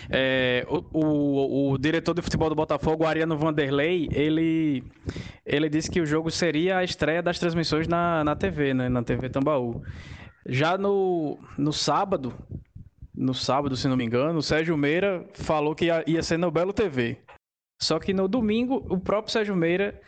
é, 0.10 0.66
o, 0.70 0.84
o, 0.94 1.72
o, 1.72 1.78
diretor 1.78 2.14
de 2.14 2.22
futebol 2.22 2.48
do 2.48 2.56
Botafogo, 2.56 3.06
Ariano 3.06 3.38
Vanderlei, 3.38 4.08
ele, 4.12 4.84
ele 5.44 5.68
disse 5.68 5.90
que 5.90 6.00
o 6.00 6.06
jogo 6.06 6.30
seria 6.30 6.78
a 6.78 6.84
estreia 6.84 7.24
das 7.24 7.40
transmissões 7.40 7.88
na, 7.88 8.24
na 8.24 8.36
TV, 8.36 8.74
né, 8.74 8.88
na 8.88 9.02
TV 9.02 9.28
Tambaú. 9.28 9.82
Já 10.48 10.78
no, 10.78 11.40
no 11.58 11.74
sábado, 11.74 12.34
no 13.16 13.34
sábado, 13.34 13.76
se 13.76 13.88
não 13.88 13.98
me 13.98 14.06
engano, 14.06 14.38
o 14.38 14.44
Sérgio 14.44 14.78
Meira 14.78 15.26
falou 15.34 15.74
que 15.74 15.86
ia, 15.86 16.04
ia 16.06 16.22
ser 16.22 16.38
no 16.38 16.52
Belo 16.52 16.72
TV. 16.72 17.18
Só 17.82 18.00
que 18.00 18.14
no 18.14 18.28
domingo, 18.28 18.86
o 18.90 19.00
próprio 19.00 19.32
Sérgio 19.34 19.56
Meira 19.56 20.00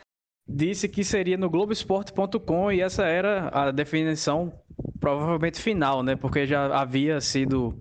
disse 0.48 0.88
que 0.88 1.04
seria 1.04 1.38
no 1.38 1.50
Globoesporte.com 1.50 2.72
e 2.72 2.82
essa 2.82 3.06
era 3.06 3.50
a 3.50 3.72
definição 3.72 4.54
provavelmente 5.00 5.62
final, 5.62 6.04
né? 6.04 6.16
Porque 6.16 6.46
já 6.46 6.66
havia 6.80 7.20
sido 7.20 7.78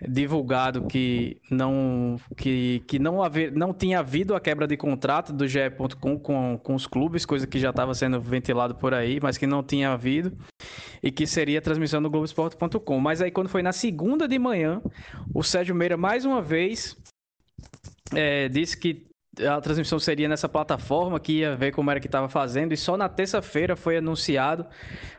divulgado 0.00 0.86
que 0.86 1.40
não 1.50 2.16
que, 2.36 2.82
que 2.86 2.98
não, 2.98 3.22
haver, 3.22 3.52
não 3.52 3.72
tinha 3.72 4.00
havido 4.00 4.34
a 4.34 4.40
quebra 4.40 4.66
de 4.66 4.76
contrato 4.76 5.32
do 5.32 5.46
GE.com 5.46 6.18
com, 6.18 6.58
com 6.58 6.74
os 6.74 6.86
clubes, 6.86 7.24
coisa 7.24 7.46
que 7.46 7.58
já 7.58 7.70
estava 7.70 7.94
sendo 7.94 8.20
ventilado 8.20 8.74
por 8.74 8.94
aí, 8.94 9.20
mas 9.20 9.38
que 9.38 9.46
não 9.46 9.62
tinha 9.62 9.90
havido 9.90 10.36
e 11.02 11.10
que 11.10 11.26
seria 11.26 11.58
a 11.58 11.62
transmissão 11.62 12.00
no 12.00 12.10
Globoesporte.com. 12.10 12.98
Mas 12.98 13.20
aí 13.20 13.30
quando 13.30 13.48
foi 13.48 13.62
na 13.62 13.72
segunda 13.72 14.26
de 14.26 14.38
manhã, 14.38 14.80
o 15.34 15.42
Sérgio 15.42 15.74
Meira 15.74 15.96
mais 15.96 16.24
uma 16.24 16.40
vez 16.40 16.96
é, 18.14 18.48
disse 18.48 18.76
que 18.76 19.11
a 19.40 19.60
transmissão 19.60 19.98
seria 19.98 20.28
nessa 20.28 20.48
plataforma 20.48 21.18
que 21.18 21.38
ia 21.38 21.56
ver 21.56 21.72
como 21.72 21.90
era 21.90 21.98
que 21.98 22.06
estava 22.06 22.28
fazendo 22.28 22.72
e 22.72 22.76
só 22.76 22.96
na 22.96 23.08
terça-feira 23.08 23.74
foi 23.74 23.96
anunciado 23.96 24.66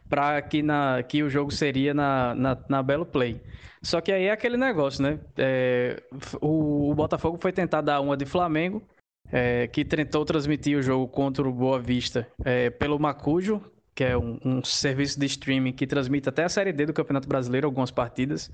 para 0.07 0.39
que, 0.41 0.61
na, 0.61 1.01
que 1.01 1.23
o 1.23 1.29
jogo 1.29 1.51
seria 1.51 1.93
na, 1.93 2.35
na, 2.35 2.57
na, 2.69 2.83
Belo 2.83 3.05
Play. 3.05 3.41
Só 3.81 3.99
que 3.99 4.11
aí 4.11 4.25
é 4.25 4.31
aquele 4.31 4.55
negócio, 4.55 5.01
né? 5.01 5.19
É, 5.35 6.03
o, 6.39 6.91
o, 6.91 6.95
Botafogo 6.95 7.39
foi 7.41 7.51
tentar 7.51 7.81
dar 7.81 7.99
uma 8.01 8.15
de 8.15 8.25
Flamengo, 8.25 8.83
é, 9.31 9.67
que 9.67 9.83
tentou 9.83 10.23
transmitir 10.23 10.77
o 10.77 10.81
jogo 10.81 11.07
contra 11.07 11.47
o 11.47 11.51
Boa 11.51 11.79
Vista 11.79 12.27
é, 12.45 12.69
pelo 12.69 12.99
Macujo, 12.99 13.61
que 13.95 14.03
é 14.03 14.15
um, 14.15 14.39
um 14.45 14.63
serviço 14.63 15.19
de 15.19 15.25
streaming 15.25 15.73
que 15.73 15.87
transmite 15.87 16.29
até 16.29 16.43
a 16.43 16.49
Série 16.49 16.71
D 16.71 16.85
do 16.85 16.93
Campeonato 16.93 17.27
Brasileiro, 17.27 17.65
algumas 17.65 17.91
partidas, 17.91 18.51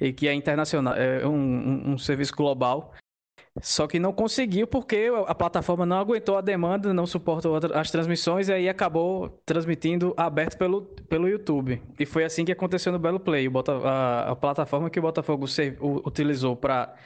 e 0.00 0.12
que 0.12 0.26
é 0.26 0.32
internacional, 0.32 0.94
é 0.94 1.26
um, 1.26 1.34
um, 1.34 1.92
um 1.92 1.98
serviço 1.98 2.34
global. 2.34 2.94
Só 3.60 3.86
que 3.86 4.00
não 4.00 4.12
conseguiu 4.12 4.66
porque 4.66 5.08
a 5.28 5.34
plataforma 5.34 5.86
não 5.86 5.98
aguentou 5.98 6.36
a 6.36 6.40
demanda, 6.40 6.92
não 6.92 7.06
suportou 7.06 7.56
as 7.72 7.90
transmissões 7.90 8.48
e 8.48 8.52
aí 8.52 8.68
acabou 8.68 9.40
transmitindo 9.46 10.12
aberto 10.16 10.58
pelo, 10.58 10.82
pelo 11.08 11.28
YouTube. 11.28 11.80
E 11.98 12.04
foi 12.04 12.24
assim 12.24 12.44
que 12.44 12.50
aconteceu 12.50 12.90
no 12.90 12.98
Belo 12.98 13.20
Play. 13.20 13.48
A, 13.84 14.32
a 14.32 14.36
plataforma 14.36 14.90
que 14.90 14.98
o 14.98 15.02
Botafogo 15.02 15.46
se, 15.46 15.76
o, 15.80 16.06
utilizou 16.06 16.56
para 16.56 16.96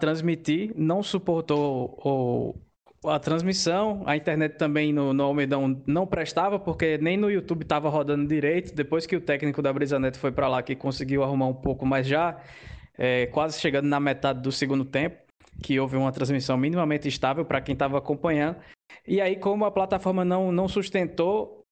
transmitir 0.00 0.72
não 0.74 1.02
suportou 1.02 1.98
o, 2.02 3.10
a 3.10 3.18
transmissão. 3.18 4.02
A 4.06 4.16
internet 4.16 4.56
também 4.56 4.90
no, 4.90 5.12
no 5.12 5.22
Almedão 5.22 5.82
não 5.86 6.06
prestava 6.06 6.58
porque 6.58 6.96
nem 6.96 7.18
no 7.18 7.30
YouTube 7.30 7.62
estava 7.62 7.90
rodando 7.90 8.26
direito. 8.26 8.74
Depois 8.74 9.04
que 9.04 9.16
o 9.16 9.20
técnico 9.20 9.60
da 9.60 9.70
Brisanet 9.70 10.16
foi 10.16 10.32
para 10.32 10.48
lá 10.48 10.62
que 10.62 10.74
conseguiu 10.74 11.22
arrumar 11.22 11.48
um 11.48 11.54
pouco, 11.54 11.84
mas 11.84 12.06
já 12.06 12.38
é, 12.96 13.26
quase 13.26 13.60
chegando 13.60 13.86
na 13.86 14.00
metade 14.00 14.40
do 14.40 14.50
segundo 14.50 14.86
tempo 14.86 15.20
que 15.62 15.78
houve 15.78 15.96
uma 15.96 16.12
transmissão 16.12 16.56
minimamente 16.56 17.08
estável 17.08 17.44
para 17.44 17.60
quem 17.60 17.72
estava 17.72 17.98
acompanhando. 17.98 18.56
E 19.06 19.20
aí, 19.20 19.36
como 19.36 19.64
a 19.64 19.70
plataforma 19.70 20.24
não, 20.24 20.52
não 20.52 20.68
sustentou 20.68 21.62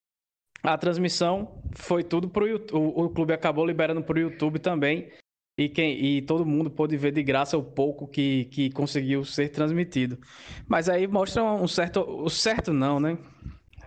a 0.63 0.77
transmissão, 0.77 1.61
foi 1.73 2.03
tudo 2.03 2.29
para 2.29 2.43
o 2.43 2.47
YouTube. 2.47 2.93
O 2.95 3.09
clube 3.09 3.33
acabou 3.33 3.65
liberando 3.65 4.03
para 4.03 4.17
o 4.17 4.21
YouTube 4.21 4.59
também. 4.59 5.09
E, 5.57 5.69
quem, 5.69 6.03
e 6.03 6.21
todo 6.21 6.45
mundo 6.45 6.71
pôde 6.71 6.97
ver 6.97 7.11
de 7.11 7.21
graça 7.21 7.57
o 7.57 7.63
pouco 7.63 8.07
que, 8.07 8.45
que 8.45 8.71
conseguiu 8.71 9.23
ser 9.23 9.49
transmitido. 9.49 10.17
Mas 10.67 10.89
aí 10.89 11.07
mostra 11.07 11.43
um 11.43 11.67
certo. 11.67 12.01
O 12.01 12.29
certo 12.29 12.73
não, 12.73 12.99
né? 12.99 13.17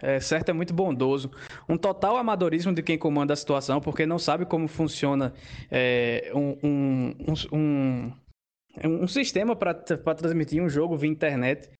É, 0.02 0.20
certo 0.20 0.50
é 0.50 0.52
muito 0.52 0.74
bondoso. 0.74 1.30
Um 1.68 1.78
total 1.78 2.16
amadorismo 2.16 2.74
de 2.74 2.82
quem 2.82 2.98
comanda 2.98 3.32
a 3.32 3.36
situação, 3.36 3.80
porque 3.80 4.04
não 4.04 4.18
sabe 4.18 4.44
como 4.44 4.68
funciona 4.68 5.32
é, 5.70 6.30
um, 6.34 6.58
um, 6.62 7.14
um, 7.52 8.12
é 8.12 8.24
um 8.83 9.07
sistema 9.07 9.54
para 9.54 9.75
transmitir 9.75 10.62
um 10.62 10.69
jogo 10.69 10.97
via 10.97 11.11
internet 11.11 11.71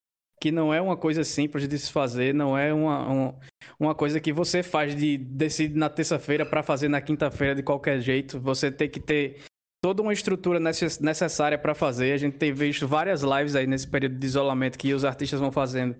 que 0.41 0.53
não 0.53 0.75
é 0.75 0.81
uma 0.81 0.97
coisa 0.97 1.25
simples 1.25 1.67
de 1.67 1.79
se 1.79 1.91
fazer, 1.91 2.35
não 2.35 2.59
é 2.59 2.73
uma, 2.73 3.09
uma, 3.09 3.35
uma 3.81 3.95
coisa 3.95 4.21
que 4.21 4.33
você 4.33 4.63
faz 4.63 4.95
de 4.95 5.17
decide 5.17 5.75
na 5.75 5.89
terça-feira 5.89 6.45
para 6.45 6.63
fazer 6.63 6.89
na 6.89 7.01
quinta-feira 7.01 7.55
de 7.55 7.63
qualquer 7.63 8.01
jeito. 8.01 8.39
Você 8.41 8.71
tem 8.71 8.89
que 8.89 9.01
ter 9.01 9.43
toda 9.83 10.03
uma 10.03 10.13
estrutura 10.13 10.61
necessária 10.61 11.57
para 11.57 11.75
fazer. 11.75 12.13
A 12.13 12.19
gente 12.19 12.37
tem 12.37 12.53
visto 12.53 12.87
várias 12.87 13.23
lives 13.23 13.57
aí 13.57 13.67
nesse 13.67 13.89
período 13.89 14.19
de 14.19 14.27
isolamento 14.27 14.79
que 14.79 14.93
os 14.93 15.05
artistas 15.05 15.41
vão 15.41 15.51
fazendo 15.51 15.97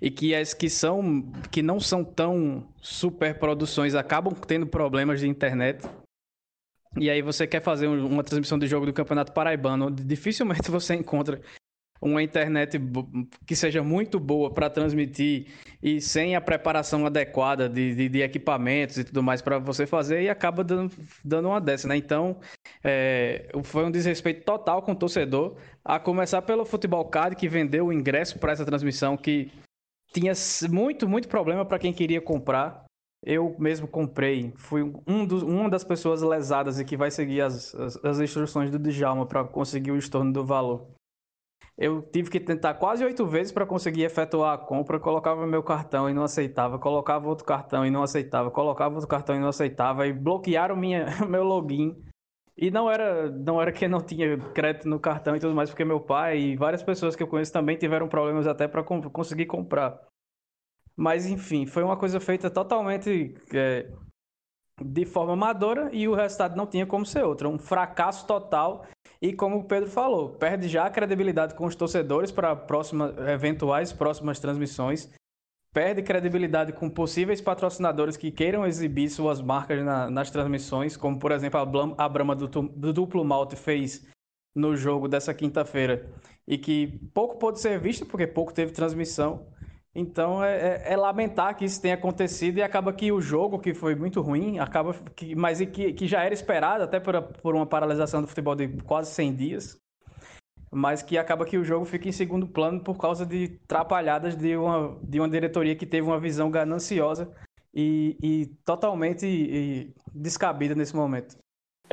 e 0.00 0.10
que 0.10 0.34
as 0.34 0.54
que 0.54 0.68
são 0.68 1.30
que 1.50 1.62
não 1.62 1.78
são 1.78 2.02
tão 2.02 2.66
super 2.80 3.38
produções 3.38 3.94
acabam 3.94 4.34
tendo 4.34 4.66
problemas 4.66 5.20
de 5.20 5.28
internet 5.28 5.86
e 6.98 7.10
aí 7.10 7.22
você 7.22 7.46
quer 7.46 7.62
fazer 7.62 7.86
uma 7.86 8.22
transmissão 8.22 8.58
de 8.58 8.66
jogo 8.66 8.86
do 8.86 8.92
Campeonato 8.92 9.32
Paraibano, 9.32 9.86
onde 9.86 10.02
dificilmente 10.04 10.68
você 10.70 10.94
encontra 10.94 11.40
uma 12.02 12.20
internet 12.20 12.80
que 13.46 13.54
seja 13.54 13.80
muito 13.80 14.18
boa 14.18 14.52
para 14.52 14.68
transmitir 14.68 15.46
e 15.80 16.00
sem 16.00 16.34
a 16.34 16.40
preparação 16.40 17.06
adequada 17.06 17.68
de, 17.68 17.94
de, 17.94 18.08
de 18.08 18.22
equipamentos 18.22 18.98
e 18.98 19.04
tudo 19.04 19.22
mais 19.22 19.40
para 19.40 19.60
você 19.60 19.86
fazer 19.86 20.22
e 20.22 20.28
acaba 20.28 20.64
dando, 20.64 20.92
dando 21.24 21.48
uma 21.48 21.60
dessa, 21.60 21.86
né? 21.86 21.96
Então, 21.96 22.40
é, 22.82 23.48
foi 23.62 23.84
um 23.84 23.90
desrespeito 23.90 24.44
total 24.44 24.82
com 24.82 24.92
o 24.92 24.96
torcedor, 24.96 25.56
a 25.84 26.00
começar 26.00 26.42
pelo 26.42 26.64
Futebol 26.64 27.04
Card, 27.04 27.36
que 27.36 27.48
vendeu 27.48 27.86
o 27.86 27.92
ingresso 27.92 28.36
para 28.36 28.50
essa 28.50 28.66
transmissão, 28.66 29.16
que 29.16 29.52
tinha 30.12 30.32
muito, 30.70 31.08
muito 31.08 31.28
problema 31.28 31.64
para 31.64 31.78
quem 31.78 31.92
queria 31.92 32.20
comprar. 32.20 32.84
Eu 33.24 33.54
mesmo 33.58 33.86
comprei, 33.86 34.52
fui 34.56 34.82
um 35.06 35.24
dos, 35.24 35.42
uma 35.42 35.70
das 35.70 35.84
pessoas 35.84 36.22
lesadas 36.22 36.80
e 36.80 36.84
que 36.84 36.96
vai 36.96 37.10
seguir 37.10 37.40
as, 37.40 37.72
as, 37.74 38.04
as 38.04 38.20
instruções 38.20 38.68
do 38.68 38.78
Djalma 38.80 39.26
para 39.26 39.44
conseguir 39.44 39.92
o 39.92 39.96
estorno 39.96 40.32
do 40.32 40.44
valor. 40.44 40.88
Eu 41.76 42.02
tive 42.02 42.30
que 42.30 42.38
tentar 42.38 42.74
quase 42.74 43.04
oito 43.04 43.24
vezes 43.26 43.52
para 43.52 43.64
conseguir 43.64 44.02
efetuar 44.02 44.54
a 44.54 44.58
compra. 44.58 45.00
Colocava 45.00 45.46
meu 45.46 45.62
cartão 45.62 46.08
e 46.08 46.12
não 46.12 46.22
aceitava, 46.22 46.78
colocava 46.78 47.28
outro 47.28 47.44
cartão 47.44 47.86
e 47.86 47.90
não 47.90 48.02
aceitava, 48.02 48.50
colocava 48.50 48.94
outro 48.94 49.08
cartão 49.08 49.36
e 49.36 49.40
não 49.40 49.48
aceitava, 49.48 50.06
e 50.06 50.12
bloquearam 50.12 50.76
minha, 50.76 51.06
meu 51.28 51.44
login. 51.44 51.96
E 52.56 52.70
não 52.70 52.90
era, 52.90 53.30
não 53.30 53.60
era 53.60 53.72
que 53.72 53.88
não 53.88 54.00
tinha 54.00 54.36
crédito 54.52 54.86
no 54.86 55.00
cartão 55.00 55.34
e 55.34 55.40
tudo 55.40 55.54
mais, 55.54 55.70
porque 55.70 55.84
meu 55.84 56.00
pai 56.00 56.38
e 56.38 56.56
várias 56.56 56.82
pessoas 56.82 57.16
que 57.16 57.22
eu 57.22 57.26
conheço 57.26 57.52
também 57.52 57.78
tiveram 57.78 58.08
problemas 58.08 58.46
até 58.46 58.68
para 58.68 58.84
conseguir 58.84 59.46
comprar. 59.46 59.98
Mas 60.96 61.26
enfim, 61.26 61.66
foi 61.66 61.82
uma 61.82 61.96
coisa 61.96 62.20
feita 62.20 62.50
totalmente 62.50 63.34
é, 63.52 63.86
de 64.80 65.04
forma 65.04 65.32
amadora 65.32 65.88
e 65.92 66.08
o 66.08 66.14
resultado 66.14 66.56
não 66.56 66.66
tinha 66.66 66.86
como 66.86 67.06
ser 67.06 67.24
outro. 67.24 67.48
Um 67.48 67.58
fracasso 67.58 68.26
total. 68.26 68.86
E 69.20 69.32
como 69.32 69.58
o 69.58 69.64
Pedro 69.64 69.88
falou, 69.88 70.30
perde 70.30 70.68
já 70.68 70.86
a 70.86 70.90
credibilidade 70.90 71.54
com 71.54 71.64
os 71.64 71.76
torcedores 71.76 72.32
para 72.32 72.56
próximas, 72.56 73.16
eventuais 73.28 73.92
próximas 73.92 74.40
transmissões. 74.40 75.10
Perde 75.72 76.02
credibilidade 76.02 76.72
com 76.72 76.90
possíveis 76.90 77.40
patrocinadores 77.40 78.16
que 78.16 78.30
queiram 78.30 78.66
exibir 78.66 79.08
suas 79.08 79.40
marcas 79.40 79.82
na, 79.82 80.10
nas 80.10 80.30
transmissões, 80.30 80.96
como 80.96 81.18
por 81.18 81.32
exemplo 81.32 81.58
a, 81.58 81.64
Blam, 81.64 81.94
a 81.96 82.08
Brahma 82.08 82.34
do, 82.34 82.46
do 82.46 82.92
Duplo 82.92 83.24
Malte 83.24 83.56
fez 83.56 84.06
no 84.54 84.76
jogo 84.76 85.08
dessa 85.08 85.32
quinta-feira 85.32 86.10
e 86.46 86.58
que 86.58 87.00
pouco 87.14 87.38
pôde 87.38 87.60
ser 87.60 87.78
visto, 87.78 88.04
porque 88.04 88.26
pouco 88.26 88.52
teve 88.52 88.72
transmissão. 88.72 89.46
Então 89.94 90.42
é, 90.42 90.56
é, 90.56 90.92
é, 90.92 90.96
lamentar 90.96 91.54
que 91.54 91.66
isso 91.66 91.80
tenha 91.80 91.94
acontecido 91.94 92.58
e 92.58 92.62
acaba 92.62 92.92
que 92.92 93.12
o 93.12 93.20
jogo, 93.20 93.58
que 93.58 93.74
foi 93.74 93.94
muito 93.94 94.22
ruim, 94.22 94.58
acaba 94.58 94.94
que, 95.14 95.34
mas 95.34 95.60
que, 95.60 95.92
que 95.92 96.06
já 96.06 96.22
era 96.22 96.32
esperado 96.32 96.82
até 96.82 96.98
por, 96.98 97.20
por 97.22 97.54
uma 97.54 97.66
paralisação 97.66 98.22
do 98.22 98.26
futebol 98.26 98.54
de 98.54 98.68
quase 98.84 99.10
100 99.10 99.34
dias, 99.34 99.78
mas 100.70 101.02
que 101.02 101.18
acaba 101.18 101.44
que 101.44 101.58
o 101.58 101.64
jogo 101.64 101.84
fica 101.84 102.08
em 102.08 102.12
segundo 102.12 102.48
plano 102.48 102.82
por 102.82 102.96
causa 102.96 103.26
de 103.26 103.60
trapalhadas 103.68 104.34
de 104.34 104.56
uma, 104.56 104.98
de 105.02 105.20
uma 105.20 105.28
diretoria 105.28 105.76
que 105.76 105.84
teve 105.84 106.06
uma 106.06 106.18
visão 106.18 106.50
gananciosa 106.50 107.30
e, 107.74 108.16
e 108.22 108.46
totalmente 108.64 109.26
e, 109.26 109.94
descabida 110.14 110.74
nesse 110.74 110.96
momento. 110.96 111.36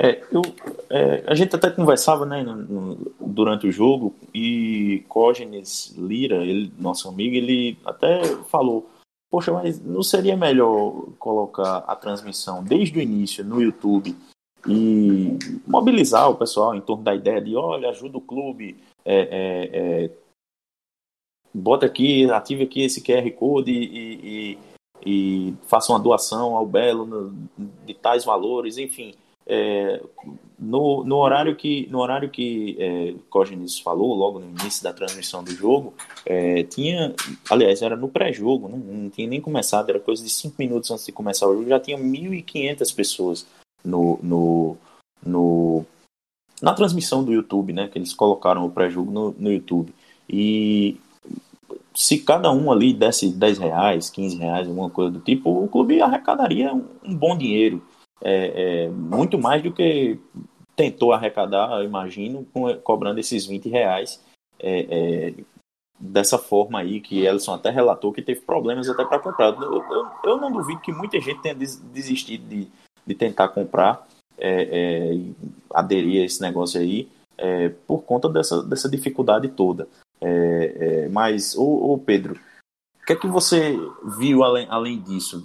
É, 0.02 0.22
eu, 0.32 0.40
é, 0.88 1.22
a 1.26 1.34
gente 1.34 1.54
até 1.54 1.70
conversava 1.70 2.24
né, 2.24 2.42
no, 2.42 2.56
no, 2.56 3.12
durante 3.20 3.66
o 3.66 3.72
jogo 3.72 4.14
e 4.32 5.04
Cógenes 5.06 5.94
Lira, 5.94 6.36
ele, 6.36 6.72
nosso 6.78 7.06
amigo, 7.06 7.36
ele 7.36 7.76
até 7.84 8.24
falou: 8.46 8.88
Poxa, 9.30 9.52
mas 9.52 9.78
não 9.78 10.02
seria 10.02 10.38
melhor 10.38 11.04
colocar 11.18 11.84
a 11.86 11.94
transmissão 11.94 12.64
desde 12.64 12.98
o 12.98 13.02
início 13.02 13.44
no 13.44 13.60
YouTube 13.60 14.16
e 14.66 15.36
mobilizar 15.66 16.30
o 16.30 16.36
pessoal 16.36 16.74
em 16.74 16.80
torno 16.80 17.04
da 17.04 17.14
ideia 17.14 17.38
de: 17.38 17.54
olha, 17.54 17.90
ajuda 17.90 18.16
o 18.16 18.22
clube, 18.22 18.82
é, 19.04 19.20
é, 19.20 20.04
é 20.06 20.10
bota 21.52 21.84
aqui, 21.84 22.24
ative 22.30 22.64
aqui 22.64 22.84
esse 22.84 23.02
QR 23.02 23.30
Code 23.32 23.70
e, 23.70 24.54
e, 24.54 24.58
e 25.04 25.54
faça 25.66 25.92
uma 25.92 26.00
doação 26.00 26.56
ao 26.56 26.64
Belo 26.64 27.34
de 27.84 27.92
tais 27.92 28.24
valores, 28.24 28.78
enfim 28.78 29.12
é, 29.50 30.02
no, 30.58 31.02
no, 31.04 31.16
horário 31.16 31.56
que 31.56 31.88
no 31.90 31.98
horário 31.98 32.30
que 32.30 32.76
é, 32.78 33.14
falou 33.82 34.14
logo 34.14 34.38
no 34.38 34.46
início 34.46 34.82
da 34.82 34.92
transmissão 34.92 35.42
do 35.42 35.50
jogo 35.50 35.92
é, 36.24 36.62
tinha 36.64 37.14
aliás 37.50 37.82
era 37.82 37.96
no 37.96 38.08
pré-jogo 38.08 38.68
né, 38.68 38.80
não 38.84 39.10
tinha 39.10 39.26
nem 39.26 39.40
começado 39.40 39.90
era 39.90 39.98
coisa 39.98 40.22
de 40.22 40.30
cinco 40.30 40.56
minutos 40.58 40.90
antes 40.90 41.06
de 41.06 41.12
começar 41.12 41.48
o 41.48 41.54
jogo 41.54 41.68
já 41.68 41.80
tinha 41.80 41.98
1.500 41.98 42.94
pessoas 42.94 43.46
no, 43.84 44.18
no, 44.22 44.76
no 45.24 45.84
na 46.60 46.74
transmissão 46.74 47.24
do 47.24 47.32
YouTube 47.32 47.72
né? 47.72 47.88
Que 47.88 47.98
eles 47.98 48.12
colocaram 48.12 48.64
o 48.64 48.70
pré-jogo 48.70 49.10
no, 49.10 49.34
no 49.38 49.50
YouTube. 49.50 49.92
E 50.28 50.96
se 51.94 52.18
cada 52.18 52.50
um 52.52 52.70
ali 52.70 52.92
desse 52.92 53.28
10 53.28 53.58
reais, 53.58 54.10
15 54.10 54.36
reais, 54.36 54.68
alguma 54.68 54.90
coisa 54.90 55.10
do 55.10 55.20
tipo, 55.20 55.50
o 55.50 55.68
clube 55.68 56.00
arrecadaria 56.00 56.72
um, 56.72 56.84
um 57.04 57.14
bom 57.14 57.36
dinheiro 57.36 57.82
é, 58.22 58.84
é, 58.84 58.88
muito 58.88 59.38
mais 59.38 59.62
do 59.62 59.72
que 59.72 60.18
tentou 60.76 61.12
arrecadar, 61.12 61.82
imagino, 61.84 62.46
com, 62.52 62.74
cobrando 62.76 63.20
esses 63.20 63.46
20 63.46 63.68
reais 63.68 64.22
é, 64.58 64.86
é, 64.90 65.34
dessa 65.98 66.38
forma 66.38 66.78
aí, 66.80 67.00
que 67.00 67.24
Ellison 67.24 67.54
até 67.54 67.70
relatou 67.70 68.12
que 68.12 68.22
teve 68.22 68.40
problemas 68.40 68.88
até 68.88 69.04
para 69.04 69.18
comprar. 69.18 69.54
Eu, 69.54 69.84
eu, 69.90 70.06
eu, 70.24 70.36
não 70.36 70.52
duvido 70.52 70.80
que 70.80 70.92
muita 70.92 71.20
gente 71.20 71.42
tenha 71.42 71.54
desistido 71.54 72.46
de, 72.48 72.68
de 73.06 73.14
tentar 73.14 73.48
comprar, 73.48 74.06
é, 74.38 74.62
é, 74.70 75.20
aderir 75.74 76.22
a 76.22 76.24
esse 76.24 76.40
negócio 76.40 76.80
aí, 76.80 77.08
por 77.86 78.02
conta 78.02 78.28
dessa, 78.28 78.62
dessa 78.62 78.86
dificuldade 78.86 79.48
toda. 79.48 79.88
mas, 81.10 81.56
ô, 81.56 81.94
ô 81.94 81.98
Pedro, 81.98 82.38
que 83.10 83.14
é 83.14 83.16
que 83.16 83.26
você 83.26 83.76
viu 84.16 84.44
além, 84.44 84.68
além 84.70 85.02
disso, 85.02 85.42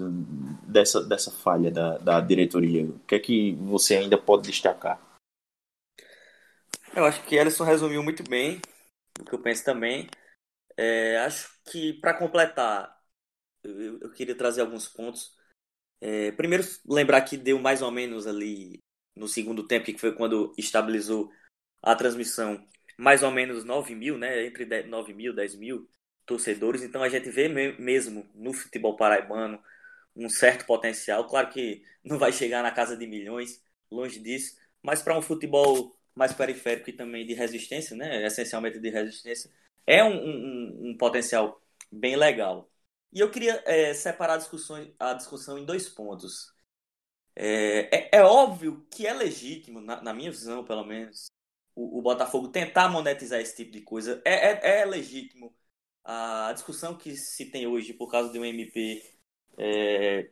dessa, 0.67 1.03
dessa 1.03 1.31
falha 1.31 1.71
da, 1.71 1.97
da 1.97 2.21
diretoria? 2.21 2.85
O 2.85 2.99
que 2.99 3.15
é 3.15 3.19
que 3.19 3.55
você 3.55 3.95
ainda 3.95 4.19
pode 4.19 4.43
destacar? 4.43 5.01
Eu 6.95 7.05
acho 7.05 7.23
que 7.25 7.35
Ellison 7.35 7.63
resumiu 7.63 8.03
muito 8.03 8.21
bem 8.29 8.61
o 9.19 9.25
que 9.25 9.33
eu 9.33 9.41
penso 9.41 9.65
também. 9.65 10.07
É, 10.77 11.17
acho 11.21 11.49
que 11.71 11.93
para 11.93 12.13
completar, 12.13 12.95
eu, 13.63 13.99
eu, 13.99 14.11
queria 14.11 14.37
trazer 14.37 14.61
alguns 14.61 14.87
pontos. 14.87 15.35
É, 15.99 16.31
primeiro, 16.33 16.63
lembrar 16.87 17.21
que 17.21 17.35
deu 17.35 17.57
mais 17.57 17.81
ou 17.81 17.89
menos 17.89 18.27
ali 18.27 18.77
no 19.15 19.27
segundo 19.27 19.65
tempo, 19.65 19.85
que 19.85 19.97
foi 19.97 20.13
quando 20.13 20.53
estabilizou 20.55 21.31
a 21.81 21.95
transmissão, 21.95 22.63
mais 22.95 23.23
ou 23.23 23.31
menos 23.31 23.63
9 23.63 23.95
mil, 23.95 24.19
né? 24.19 24.45
Entre 24.45 24.83
9 24.83 25.15
mil, 25.15 25.33
10 25.33 25.55
mil 25.55 25.89
torcedores. 26.25 26.83
Então 26.83 27.03
a 27.03 27.09
gente 27.09 27.29
vê 27.29 27.47
mesmo 27.47 28.27
no 28.33 28.53
futebol 28.53 28.95
paraibano 28.95 29.61
um 30.15 30.29
certo 30.29 30.65
potencial. 30.65 31.27
Claro 31.27 31.49
que 31.49 31.83
não 32.03 32.17
vai 32.17 32.31
chegar 32.31 32.63
na 32.63 32.71
casa 32.71 32.95
de 32.97 33.07
milhões, 33.07 33.61
longe 33.91 34.19
disso, 34.19 34.57
mas 34.81 35.01
para 35.01 35.17
um 35.17 35.21
futebol 35.21 35.95
mais 36.15 36.33
periférico 36.33 36.89
e 36.89 36.93
também 36.93 37.25
de 37.25 37.33
resistência, 37.33 37.95
né, 37.95 38.25
essencialmente 38.25 38.79
de 38.79 38.89
resistência, 38.89 39.51
é 39.85 40.03
um, 40.03 40.15
um, 40.15 40.89
um 40.89 40.97
potencial 40.97 41.61
bem 41.91 42.15
legal. 42.15 42.69
E 43.11 43.19
eu 43.19 43.29
queria 43.31 43.61
é, 43.65 43.93
separar 43.93 44.35
a 44.35 44.37
discussão, 44.37 44.93
a 44.99 45.13
discussão 45.13 45.57
em 45.57 45.65
dois 45.65 45.89
pontos. 45.89 46.53
É, 47.35 48.17
é, 48.17 48.19
é 48.19 48.23
óbvio 48.23 48.85
que 48.89 49.05
é 49.05 49.13
legítimo, 49.13 49.81
na, 49.81 50.01
na, 50.01 50.13
minha 50.13 50.31
visão 50.31 50.63
pelo 50.63 50.85
menos, 50.85 51.27
o, 51.75 51.99
o, 51.99 52.01
Botafogo 52.01 52.47
tentar 52.47 52.89
monetizar 52.89 53.39
esse 53.41 53.55
tipo 53.55 53.71
de 53.71 53.81
coisa. 53.81 54.21
É, 54.25 54.79
é, 54.79 54.81
é 54.81 54.85
legítimo 54.85 55.53
a 56.05 56.51
discussão 56.53 56.95
que 56.95 57.15
se 57.17 57.45
tem 57.47 57.65
hoje 57.65 57.93
por 57.93 58.09
causa 58.11 58.31
de 58.31 58.37
um 58.39 58.45
MP 58.45 59.03
é, 59.57 60.29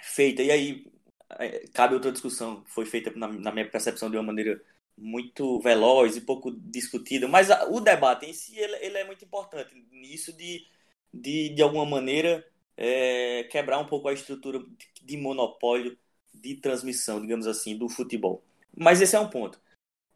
feita, 0.00 0.42
e 0.42 0.50
aí 0.50 0.92
é, 1.38 1.66
cabe 1.68 1.94
outra 1.94 2.12
discussão, 2.12 2.64
foi 2.66 2.84
feita 2.84 3.12
na, 3.16 3.28
na, 3.28 3.52
minha 3.52 3.70
percepção 3.70 4.10
de 4.10 4.16
uma 4.16 4.24
maneira 4.24 4.60
muito 4.96 5.60
veloz 5.60 6.16
e 6.16 6.20
pouco 6.20 6.50
discutida, 6.50 7.28
mas 7.28 7.50
a, 7.50 7.66
o 7.66 7.80
debate 7.80 8.26
em 8.26 8.32
si 8.32 8.58
ele, 8.58 8.76
ele, 8.84 8.98
é 8.98 9.04
muito 9.04 9.24
importante 9.24 9.74
nisso 9.90 10.32
de, 10.32 10.66
de, 11.12 11.50
de 11.50 11.62
alguma 11.62 11.86
maneira 11.86 12.46
é, 12.76 13.44
quebrar 13.44 13.78
um 13.78 13.86
pouco 13.86 14.08
a 14.08 14.12
estrutura 14.12 14.64
de, 15.02 15.16
monopólio 15.16 15.98
de 16.32 16.56
transmissão, 16.56 17.20
digamos 17.20 17.46
assim, 17.46 17.76
do 17.76 17.88
futebol. 17.88 18.44
Mas 18.76 19.00
esse 19.00 19.14
é 19.16 19.20
um 19.20 19.30
ponto. 19.30 19.60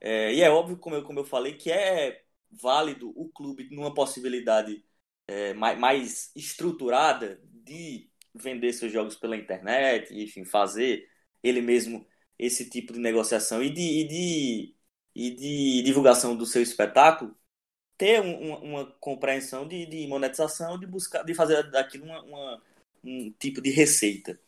É, 0.01 0.33
e 0.35 0.43
é 0.43 0.51
óbvio, 0.51 0.77
como 0.79 0.97
eu, 0.97 1.03
como 1.05 1.21
eu 1.21 1.25
falei, 1.25 1.55
que 1.55 1.71
é 1.71 2.23
válido 2.51 3.13
o 3.17 3.29
clube 3.29 3.69
numa 3.71 3.93
possibilidade 3.95 4.85
é, 5.29 5.55
mais, 5.55 5.79
mais 5.79 6.33
estruturada 6.37 7.41
de 7.45 8.11
vender 8.35 8.73
seus 8.73 8.93
jogos 8.93 9.17
pela 9.17 9.37
internet, 9.37 10.12
enfim, 10.14 10.45
fazer 10.45 11.09
ele 11.43 11.61
mesmo 11.61 12.07
esse 12.38 12.69
tipo 12.71 12.93
de 12.93 12.99
negociação 13.01 13.62
e 13.62 13.71
de, 13.71 13.83
e 13.83 14.09
de, 14.09 14.77
e 15.14 15.31
de 15.31 15.83
divulgação 15.83 16.37
do 16.37 16.47
seu 16.47 16.62
espetáculo, 16.62 17.37
ter 17.99 18.21
um, 18.23 18.55
uma, 18.57 18.87
compreensão 19.01 19.67
de, 19.69 19.87
de, 19.87 20.07
monetização, 20.07 20.79
de 20.79 20.87
buscar, 20.87 21.25
de 21.25 21.35
fazer 21.35 21.71
daquilo 21.71 22.05
uma, 22.07 22.23
uma, 22.25 22.62
um 23.05 23.31
tipo 23.33 23.61
de 23.61 23.71
receita. 23.71 24.41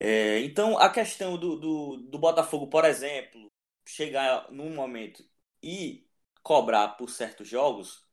É, 0.00 0.40
então, 0.40 0.78
a 0.78 0.90
questão 0.90 1.38
do, 1.38 1.56
do, 1.58 1.96
do 1.98 2.18
Botafogo, 2.18 2.68
por 2.68 2.84
exemplo, 2.84 3.50
chegar 3.86 4.50
num 4.52 4.74
momento 4.74 5.24
e 5.62 6.06
cobrar 6.42 6.88
por 6.90 7.10
certos 7.10 7.48
jogos, 7.48 8.04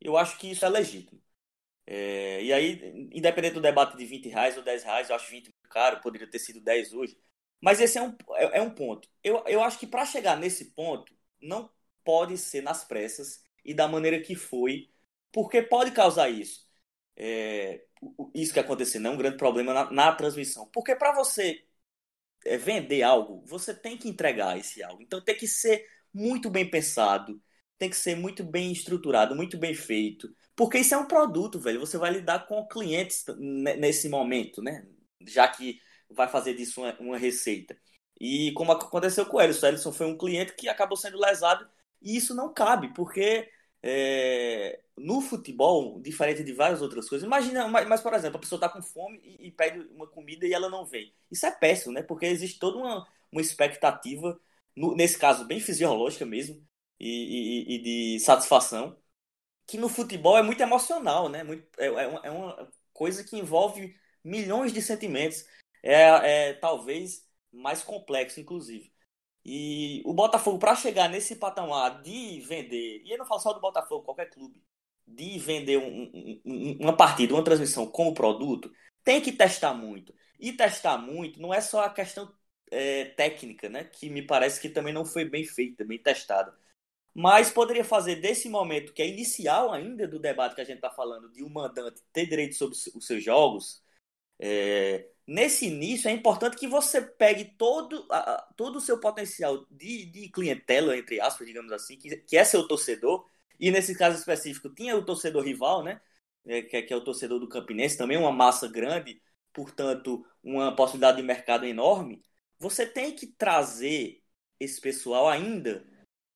eu 0.00 0.16
acho 0.16 0.38
que 0.38 0.50
isso 0.50 0.64
é 0.64 0.68
legítimo. 0.68 1.20
É, 1.92 2.42
e 2.44 2.52
aí, 2.52 3.08
independente 3.12 3.54
do 3.54 3.60
debate 3.60 3.96
de 3.96 4.04
20 4.06 4.28
reais 4.28 4.56
ou 4.56 4.62
10 4.62 4.84
reais, 4.84 5.10
eu 5.10 5.16
acho 5.16 5.28
20 5.30 5.46
muito 5.46 5.68
caro, 5.68 6.00
poderia 6.00 6.30
ter 6.30 6.38
sido 6.38 6.60
10 6.60 6.92
hoje. 6.94 7.18
Mas 7.60 7.80
esse 7.80 7.98
é 7.98 8.02
um, 8.02 8.16
é, 8.36 8.58
é 8.58 8.62
um 8.62 8.70
ponto. 8.70 9.08
Eu, 9.24 9.42
eu 9.46 9.60
acho 9.62 9.78
que 9.78 9.86
para 9.88 10.04
chegar 10.06 10.36
nesse 10.36 10.66
ponto, 10.72 11.12
não 11.42 11.68
pode 12.04 12.38
ser 12.38 12.62
nas 12.62 12.84
pressas 12.84 13.42
e 13.64 13.74
da 13.74 13.88
maneira 13.88 14.20
que 14.20 14.36
foi, 14.36 14.88
porque 15.32 15.62
pode 15.62 15.90
causar 15.90 16.28
isso. 16.30 16.64
É, 17.16 17.84
isso 18.34 18.52
que 18.52 18.60
aconteceu 18.60 19.00
não 19.00 19.10
é 19.12 19.14
um 19.14 19.18
grande 19.18 19.36
problema 19.36 19.74
na, 19.74 19.90
na 19.90 20.12
transmissão. 20.14 20.68
Porque 20.72 20.94
para 20.96 21.12
você 21.12 21.64
é, 22.44 22.56
vender 22.56 23.02
algo, 23.02 23.44
você 23.46 23.74
tem 23.74 23.96
que 23.98 24.08
entregar 24.08 24.58
esse 24.58 24.82
algo. 24.82 25.02
Então 25.02 25.20
tem 25.22 25.36
que 25.36 25.46
ser 25.48 25.86
muito 26.12 26.50
bem 26.50 26.68
pensado, 26.68 27.40
tem 27.80 27.88
que 27.88 27.96
ser 27.96 28.14
muito 28.14 28.44
bem 28.44 28.70
estruturado, 28.70 29.34
muito 29.34 29.56
bem 29.56 29.72
feito. 29.74 30.30
Porque 30.54 30.78
isso 30.78 30.94
é 30.94 30.98
um 30.98 31.06
produto, 31.06 31.58
velho. 31.58 31.80
Você 31.80 31.96
vai 31.96 32.12
lidar 32.12 32.46
com 32.46 32.68
clientes 32.68 33.24
nesse 33.38 34.06
momento, 34.10 34.62
né? 34.62 34.86
Já 35.26 35.48
que 35.48 35.80
vai 36.10 36.28
fazer 36.28 36.52
disso 36.54 36.82
uma, 36.82 36.94
uma 37.00 37.16
receita. 37.16 37.74
E 38.20 38.52
como 38.52 38.70
aconteceu 38.72 39.24
com 39.24 39.38
o 39.38 39.40
Ellison, 39.40 39.64
o 39.64 39.68
Ellison 39.70 39.92
foi 39.92 40.06
um 40.06 40.18
cliente 40.18 40.54
que 40.54 40.68
acabou 40.68 40.94
sendo 40.94 41.18
lesado 41.18 41.66
e 42.02 42.16
isso 42.18 42.34
não 42.34 42.52
cabe, 42.52 42.92
porque 42.92 43.48
é, 43.82 44.80
no 44.94 45.22
futebol, 45.22 45.98
diferente 46.02 46.44
de 46.44 46.52
várias 46.52 46.82
outras 46.82 47.08
coisas, 47.08 47.26
imagina, 47.26 47.66
mas, 47.66 48.02
por 48.02 48.12
exemplo, 48.12 48.36
a 48.36 48.40
pessoa 48.40 48.58
está 48.58 48.68
com 48.68 48.82
fome 48.82 49.18
e, 49.24 49.48
e, 49.48 49.50
pede 49.50 49.78
uma 49.94 50.06
comida 50.06 50.46
e 50.46 50.52
ela 50.52 50.68
não 50.68 50.84
vem. 50.84 51.14
Isso 51.30 51.46
é 51.46 51.50
péssimo, 51.50 51.94
né? 51.94 52.02
Porque 52.02 52.26
existe 52.26 52.58
toda 52.58 52.76
uma, 52.76 53.08
uma 53.32 53.40
expectativa, 53.40 54.38
no, 54.76 54.94
nesse 54.94 55.18
caso 55.18 55.46
bem 55.46 55.60
fisiológica 55.60 56.26
mesmo, 56.26 56.62
e, 57.00 57.74
e, 57.74 57.76
e, 57.76 58.16
de 58.18 58.20
satisfação, 58.20 58.96
que 59.66 59.78
no 59.78 59.88
futebol 59.88 60.36
é 60.38 60.42
muito 60.42 60.62
emocional, 60.62 61.28
né? 61.28 61.42
Muito, 61.44 61.66
é, 61.78 61.86
é, 61.86 62.06
uma, 62.06 62.20
é 62.26 62.30
uma 62.30 62.72
coisa 62.92 63.24
que 63.24 63.38
envolve 63.38 63.96
milhões 64.24 64.72
de 64.72 64.82
sentimentos. 64.82 65.46
É, 65.82 66.50
é 66.50 66.54
talvez 66.54 67.26
mais 67.52 67.82
complexo, 67.82 68.40
inclusive. 68.40 68.92
E 69.44 70.02
o 70.04 70.12
Botafogo, 70.12 70.58
para 70.58 70.76
chegar 70.76 71.08
nesse 71.08 71.36
patamar 71.36 72.02
de 72.02 72.40
vender, 72.40 73.02
e 73.04 73.10
eu 73.10 73.18
não 73.18 73.26
falo 73.26 73.40
só 73.40 73.52
do 73.52 73.60
Botafogo, 73.60 74.04
qualquer 74.04 74.28
clube, 74.30 74.62
de 75.06 75.38
vender 75.38 75.78
um, 75.78 76.40
um, 76.44 76.78
uma 76.80 76.96
partida, 76.96 77.34
uma 77.34 77.44
transmissão 77.44 77.86
como 77.86 78.14
produto, 78.14 78.72
tem 79.02 79.20
que 79.20 79.32
testar 79.32 79.74
muito. 79.74 80.14
E 80.38 80.52
testar 80.52 80.98
muito 80.98 81.40
não 81.40 81.52
é 81.52 81.60
só 81.60 81.84
a 81.84 81.90
questão 81.90 82.32
é, 82.70 83.06
técnica, 83.06 83.68
né? 83.68 83.84
Que 83.84 84.08
me 84.08 84.22
parece 84.22 84.60
que 84.60 84.68
também 84.68 84.92
não 84.92 85.04
foi 85.04 85.24
bem 85.24 85.44
feita, 85.44 85.84
bem 85.84 85.98
testada. 85.98 86.56
Mas 87.14 87.50
poderia 87.50 87.84
fazer 87.84 88.16
desse 88.16 88.48
momento, 88.48 88.92
que 88.92 89.02
é 89.02 89.08
inicial 89.08 89.72
ainda 89.72 90.06
do 90.06 90.18
debate 90.18 90.54
que 90.54 90.60
a 90.60 90.64
gente 90.64 90.76
está 90.76 90.90
falando, 90.90 91.30
de 91.30 91.42
um 91.42 91.48
mandante 91.48 92.00
ter 92.12 92.26
direito 92.26 92.54
sobre 92.54 92.76
os 92.94 93.06
seus 93.06 93.22
jogos, 93.22 93.82
é, 94.38 95.06
nesse 95.26 95.66
início 95.66 96.08
é 96.08 96.12
importante 96.12 96.56
que 96.56 96.66
você 96.66 97.02
pegue 97.02 97.44
todo, 97.56 98.06
a, 98.10 98.48
todo 98.56 98.76
o 98.76 98.80
seu 98.80 98.98
potencial 98.98 99.66
de, 99.70 100.06
de 100.06 100.28
clientela, 100.30 100.96
entre 100.96 101.20
aspas, 101.20 101.46
digamos 101.46 101.70
assim, 101.72 101.96
que, 101.98 102.16
que 102.16 102.36
é 102.36 102.44
seu 102.44 102.66
torcedor, 102.66 103.26
e 103.58 103.70
nesse 103.70 103.96
caso 103.96 104.18
específico 104.18 104.70
tinha 104.74 104.96
o 104.96 105.04
torcedor 105.04 105.44
rival, 105.44 105.84
né? 105.84 106.00
É, 106.46 106.62
que, 106.62 106.76
é, 106.76 106.82
que 106.82 106.92
é 106.92 106.96
o 106.96 107.04
torcedor 107.04 107.38
do 107.38 107.48
Campinense, 107.48 107.98
também 107.98 108.16
uma 108.16 108.32
massa 108.32 108.66
grande, 108.66 109.20
portanto, 109.52 110.24
uma 110.42 110.74
possibilidade 110.74 111.18
de 111.18 111.22
mercado 111.22 111.66
enorme. 111.66 112.22
Você 112.58 112.86
tem 112.86 113.14
que 113.14 113.26
trazer 113.26 114.22
esse 114.58 114.80
pessoal 114.80 115.28
ainda 115.28 115.86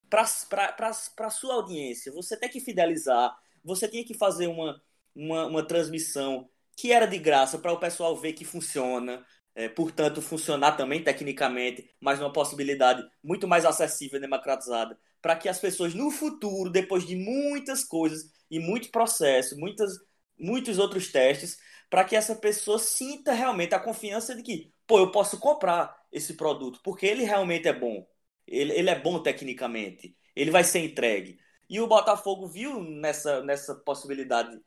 para 0.09 1.29
sua 1.31 1.55
audiência. 1.55 2.11
Você 2.11 2.37
tem 2.37 2.49
que 2.49 2.59
fidelizar, 2.59 3.35
você 3.63 3.87
tem 3.87 4.03
que 4.03 4.13
fazer 4.13 4.47
uma, 4.47 4.81
uma, 5.15 5.45
uma 5.47 5.67
transmissão 5.67 6.49
que 6.75 6.91
era 6.91 7.05
de 7.05 7.17
graça 7.17 7.57
para 7.57 7.71
o 7.71 7.79
pessoal 7.79 8.15
ver 8.15 8.33
que 8.33 8.43
funciona, 8.43 9.25
é, 9.55 9.69
portanto, 9.69 10.21
funcionar 10.21 10.73
também 10.73 11.03
tecnicamente, 11.03 11.89
mas 11.99 12.19
numa 12.19 12.33
possibilidade 12.33 13.03
muito 13.23 13.47
mais 13.47 13.65
acessível 13.65 14.17
e 14.17 14.21
democratizada, 14.21 14.97
para 15.21 15.35
que 15.35 15.47
as 15.47 15.59
pessoas 15.59 15.93
no 15.93 16.11
futuro, 16.11 16.69
depois 16.69 17.07
de 17.07 17.15
muitas 17.15 17.83
coisas 17.83 18.29
e 18.51 18.59
muito 18.59 18.91
processo, 18.91 19.57
muitas, 19.57 19.93
muitos 20.37 20.77
outros 20.77 21.11
testes, 21.11 21.57
para 21.89 22.03
que 22.03 22.15
essa 22.15 22.35
pessoa 22.35 22.77
sinta 22.77 23.31
realmente 23.31 23.73
a 23.73 23.79
confiança 23.79 24.35
de 24.35 24.43
que, 24.43 24.73
pô, 24.85 24.99
eu 24.99 25.11
posso 25.11 25.39
comprar 25.39 25.95
esse 26.11 26.33
produto, 26.33 26.81
porque 26.83 27.05
ele 27.05 27.23
realmente 27.23 27.67
é 27.67 27.73
bom. 27.73 28.05
Ele, 28.47 28.73
ele 28.73 28.89
é 28.89 28.99
bom 28.99 29.21
tecnicamente. 29.21 30.15
Ele 30.35 30.51
vai 30.51 30.63
ser 30.63 30.79
entregue. 30.79 31.39
E 31.69 31.79
o 31.79 31.87
Botafogo 31.87 32.47
viu 32.47 32.81
nessa, 32.83 33.43
nessa 33.43 33.75
possibilidade 33.75 34.59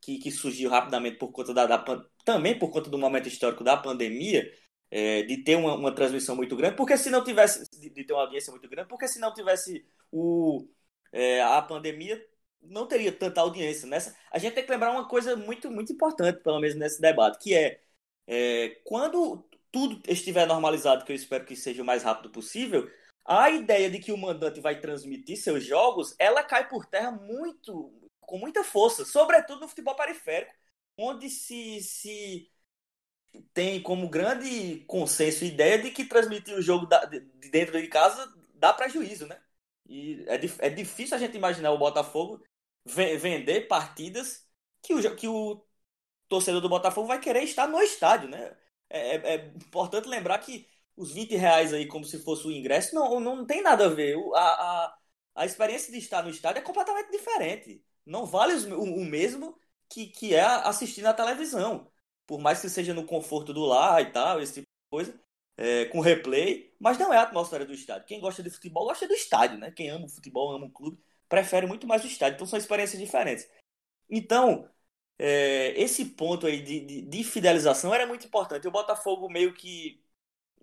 que, 0.00 0.18
que 0.18 0.30
surgiu 0.30 0.70
rapidamente 0.70 1.18
por 1.18 1.32
conta 1.32 1.54
da, 1.54 1.66
da, 1.66 1.84
também 2.24 2.58
por 2.58 2.70
conta 2.70 2.90
do 2.90 2.98
momento 2.98 3.26
histórico 3.28 3.64
da 3.64 3.76
pandemia, 3.76 4.50
é, 4.90 5.22
de 5.22 5.38
ter 5.42 5.56
uma, 5.56 5.74
uma, 5.74 5.94
transmissão 5.94 6.36
muito 6.36 6.54
grande, 6.56 6.76
porque 6.76 6.96
se 6.96 7.10
não 7.10 7.24
tivesse 7.24 7.68
de, 7.80 8.04
ter 8.04 8.12
uma 8.12 8.22
audiência 8.22 8.50
muito 8.52 8.68
grande, 8.68 8.88
porque 8.88 9.08
se 9.08 9.18
não 9.18 9.32
tivesse 9.34 9.84
o, 10.12 10.68
é, 11.12 11.42
a 11.42 11.60
pandemia, 11.62 12.22
não 12.62 12.86
teria 12.86 13.12
tanta 13.12 13.40
audiência. 13.40 13.88
Nessa, 13.88 14.14
a 14.30 14.38
gente 14.38 14.54
tem 14.54 14.64
que 14.64 14.70
lembrar 14.70 14.92
uma 14.92 15.08
coisa 15.08 15.36
muito, 15.36 15.70
muito 15.70 15.92
importante, 15.92 16.42
pelo 16.42 16.60
menos 16.60 16.76
nesse 16.76 17.00
debate, 17.00 17.38
que 17.38 17.54
é, 17.54 17.80
é 18.26 18.80
quando 18.84 19.44
tudo 19.72 20.00
estiver 20.06 20.46
normalizado, 20.46 21.04
que 21.04 21.12
eu 21.12 21.16
espero 21.16 21.44
que 21.44 21.56
seja 21.56 21.82
o 21.82 21.86
mais 21.86 22.02
rápido 22.02 22.30
possível, 22.30 22.88
a 23.24 23.50
ideia 23.50 23.90
de 23.90 23.98
que 23.98 24.12
o 24.12 24.18
mandante 24.18 24.60
vai 24.60 24.80
transmitir 24.80 25.36
seus 25.36 25.64
jogos, 25.64 26.14
ela 26.18 26.42
cai 26.42 26.68
por 26.68 26.86
terra 26.86 27.10
muito, 27.10 27.92
com 28.20 28.38
muita 28.38 28.62
força, 28.64 29.04
sobretudo 29.04 29.60
no 29.60 29.68
futebol 29.68 29.96
periférico, 29.96 30.52
onde 30.96 31.30
se, 31.30 31.80
se 31.82 32.50
tem 33.52 33.82
como 33.82 34.08
grande 34.08 34.80
consenso 34.86 35.44
a 35.44 35.46
ideia 35.46 35.78
de 35.78 35.90
que 35.90 36.04
transmitir 36.04 36.54
o 36.54 36.62
jogo 36.62 36.86
da, 36.86 37.04
de 37.04 37.20
dentro 37.50 37.80
de 37.80 37.88
casa 37.88 38.32
dá 38.54 38.72
prejuízo, 38.72 39.26
né? 39.26 39.40
E 39.86 40.24
é, 40.28 40.66
é 40.66 40.70
difícil 40.70 41.16
a 41.16 41.20
gente 41.20 41.36
imaginar 41.36 41.72
o 41.72 41.78
Botafogo 41.78 42.42
vender 42.84 43.62
partidas 43.68 44.46
que 44.82 44.94
o, 44.94 45.16
que 45.16 45.28
o 45.28 45.64
torcedor 46.28 46.60
do 46.60 46.68
Botafogo 46.68 47.08
vai 47.08 47.20
querer 47.20 47.42
estar 47.42 47.66
no 47.68 47.80
estádio, 47.82 48.28
né? 48.28 48.56
É, 48.88 49.16
é, 49.16 49.34
é 49.36 49.46
importante 49.56 50.08
lembrar 50.08 50.38
que 50.38 50.68
os 50.96 51.12
20 51.12 51.36
reais 51.36 51.72
aí 51.72 51.86
como 51.86 52.04
se 52.04 52.18
fosse 52.18 52.46
o 52.46 52.52
ingresso 52.52 52.94
não, 52.94 53.20
não 53.20 53.44
tem 53.46 53.62
nada 53.62 53.86
a 53.86 53.88
ver. 53.88 54.16
A, 54.34 54.40
a, 54.40 54.98
a 55.34 55.46
experiência 55.46 55.92
de 55.92 55.98
estar 55.98 56.22
no 56.22 56.30
estádio 56.30 56.60
é 56.60 56.62
completamente 56.62 57.10
diferente. 57.10 57.84
Não 58.06 58.26
vale 58.26 58.54
o, 58.72 58.82
o 58.82 59.04
mesmo 59.04 59.58
que, 59.88 60.06
que 60.06 60.34
é 60.34 60.42
assistir 60.42 61.02
na 61.02 61.14
televisão. 61.14 61.90
Por 62.26 62.40
mais 62.40 62.60
que 62.60 62.68
seja 62.68 62.94
no 62.94 63.04
conforto 63.04 63.52
do 63.52 63.64
lar 63.64 64.02
e 64.02 64.10
tal, 64.12 64.40
esse 64.40 64.54
tipo 64.54 64.66
de 64.66 64.90
coisa, 64.90 65.20
é, 65.56 65.84
com 65.86 66.00
replay, 66.00 66.74
mas 66.80 66.98
não 66.98 67.12
é 67.12 67.18
a 67.18 67.22
atmosfera 67.22 67.64
do 67.66 67.72
estádio. 67.74 68.06
Quem 68.06 68.20
gosta 68.20 68.42
de 68.42 68.50
futebol 68.50 68.86
gosta 68.86 69.06
do 69.06 69.14
estádio, 69.14 69.58
né? 69.58 69.70
Quem 69.70 69.90
ama 69.90 70.06
o 70.06 70.08
futebol, 70.08 70.52
ama 70.52 70.66
o 70.66 70.70
clube, 70.70 70.98
prefere 71.28 71.66
muito 71.66 71.86
mais 71.86 72.04
o 72.04 72.06
estádio. 72.06 72.36
Então 72.36 72.46
são 72.46 72.58
experiências 72.58 73.00
diferentes. 73.00 73.48
Então, 74.08 74.68
é, 75.18 75.80
esse 75.80 76.04
ponto 76.06 76.46
aí 76.46 76.62
de, 76.62 76.80
de, 76.80 77.02
de, 77.02 77.24
fidelização 77.24 77.94
era 77.94 78.06
muito 78.06 78.26
importante. 78.26 78.66
O 78.68 78.70
Botafogo 78.70 79.28
meio 79.28 79.54
que 79.54 80.03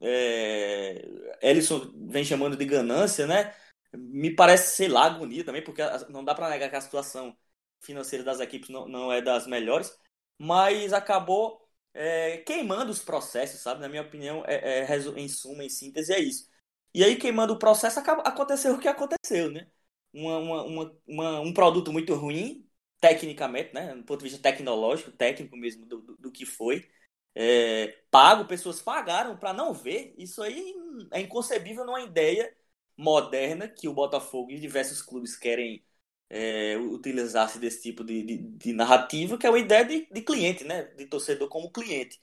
é, 0.02 1.08
Ellison 1.42 1.92
vem 2.10 2.24
chamando 2.26 2.58
de 2.58 2.66
ganância, 2.66 3.28
né? 3.28 3.54
Me 3.94 4.34
parece, 4.36 4.76
sei 4.76 4.88
lá, 4.88 5.06
agonia 5.06 5.44
também, 5.44 5.64
porque 5.64 5.82
não 6.10 6.24
dá 6.24 6.34
para 6.34 6.50
negar 6.50 6.70
que 6.70 6.76
a 6.76 6.82
situação 6.82 7.38
financeira 7.80 8.24
das 8.24 8.40
equipes 8.40 8.70
não, 8.70 8.88
não 8.88 9.12
é 9.12 9.22
das 9.22 9.48
melhores, 9.48 9.96
mas 10.38 10.94
acabou 10.94 11.62
é, 11.94 12.38
queimando 12.40 12.92
os 12.92 13.04
processos, 13.04 13.60
sabe? 13.62 13.82
Na 13.82 13.90
minha 13.90 14.02
opinião, 14.02 14.44
é, 14.48 14.84
é, 14.86 14.98
em 15.18 15.28
suma, 15.28 15.64
em 15.64 15.70
síntese, 15.70 16.14
é 16.14 16.20
isso. 16.20 16.50
E 16.94 17.04
aí, 17.04 17.16
queimando 17.18 17.54
o 17.54 17.60
processo, 17.60 18.00
acaba, 18.00 18.22
aconteceu 18.24 18.74
o 18.76 18.80
que 18.80 18.88
aconteceu, 18.88 19.52
né? 19.52 19.70
Uma, 20.14 20.38
uma, 20.40 20.98
uma, 21.08 21.40
um 21.42 21.54
produto 21.54 21.92
muito 21.92 22.14
ruim, 22.16 22.68
tecnicamente, 23.00 23.74
né? 23.74 23.96
Do 23.96 24.04
ponto 24.04 24.20
de 24.20 24.30
vista 24.30 24.42
tecnológico, 24.42 25.12
técnico 25.12 25.56
mesmo, 25.58 25.86
do, 25.86 26.02
do, 26.02 26.18
do 26.18 26.32
que 26.32 26.46
foi 26.46 26.88
é, 27.36 28.00
pago, 28.10 28.46
pessoas 28.46 28.82
pagaram 28.82 29.38
para 29.38 29.54
não 29.54 29.74
ver. 29.74 30.14
Isso 30.18 30.42
aí 30.42 30.76
é 31.12 31.22
inconcebível 31.22 31.86
numa 31.86 32.02
ideia 32.02 32.56
moderna 32.98 33.68
que 33.68 33.88
o 33.88 33.94
Botafogo 33.94 34.52
e 34.52 34.60
diversos 34.60 35.02
clubes 35.02 35.36
querem 35.36 35.84
é, 36.30 36.78
utilizar-se 36.78 37.60
desse 37.60 37.82
tipo 37.82 38.04
de, 38.04 38.24
de, 38.24 38.38
de, 38.38 38.74
narrativa, 38.74 39.38
que 39.38 39.46
é 39.46 39.50
uma 39.50 39.60
ideia 39.60 39.84
de, 39.86 40.08
de, 40.12 40.22
cliente, 40.22 40.64
né? 40.64 40.84
de 40.96 41.06
torcedor 41.08 41.50
como 41.50 41.72
cliente, 41.72 42.22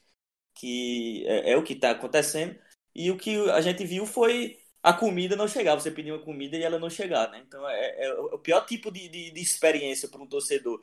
que 0.55 1.25
é, 1.27 1.53
é 1.53 1.57
o 1.57 1.65
que 1.65 1.75
está 1.75 1.91
acontecendo. 1.91 2.59
E 2.95 3.11
o 3.11 3.19
que 3.19 3.37
a 3.51 3.61
gente 3.61 3.85
viu 3.85 4.07
foi 4.07 4.59
a 4.83 4.93
comida 4.93 5.37
não 5.37 5.49
chegar. 5.49 5.75
Você 5.75 5.91
pediu 5.91 6.17
uma 6.17 6.25
comida 6.25 6.57
e 6.57 6.63
ela 6.63 6.79
não 6.79 6.91
chegar. 6.91 7.31
Né? 7.31 7.43
Então 7.47 7.69
é, 7.69 8.07
é 8.07 8.13
o 8.15 8.39
pior 8.39 8.65
tipo 8.67 8.91
de, 8.91 9.09
de, 9.09 9.31
de 9.33 9.41
experiência 9.41 10.09
para 10.09 10.23
um 10.23 10.27
torcedor. 10.27 10.83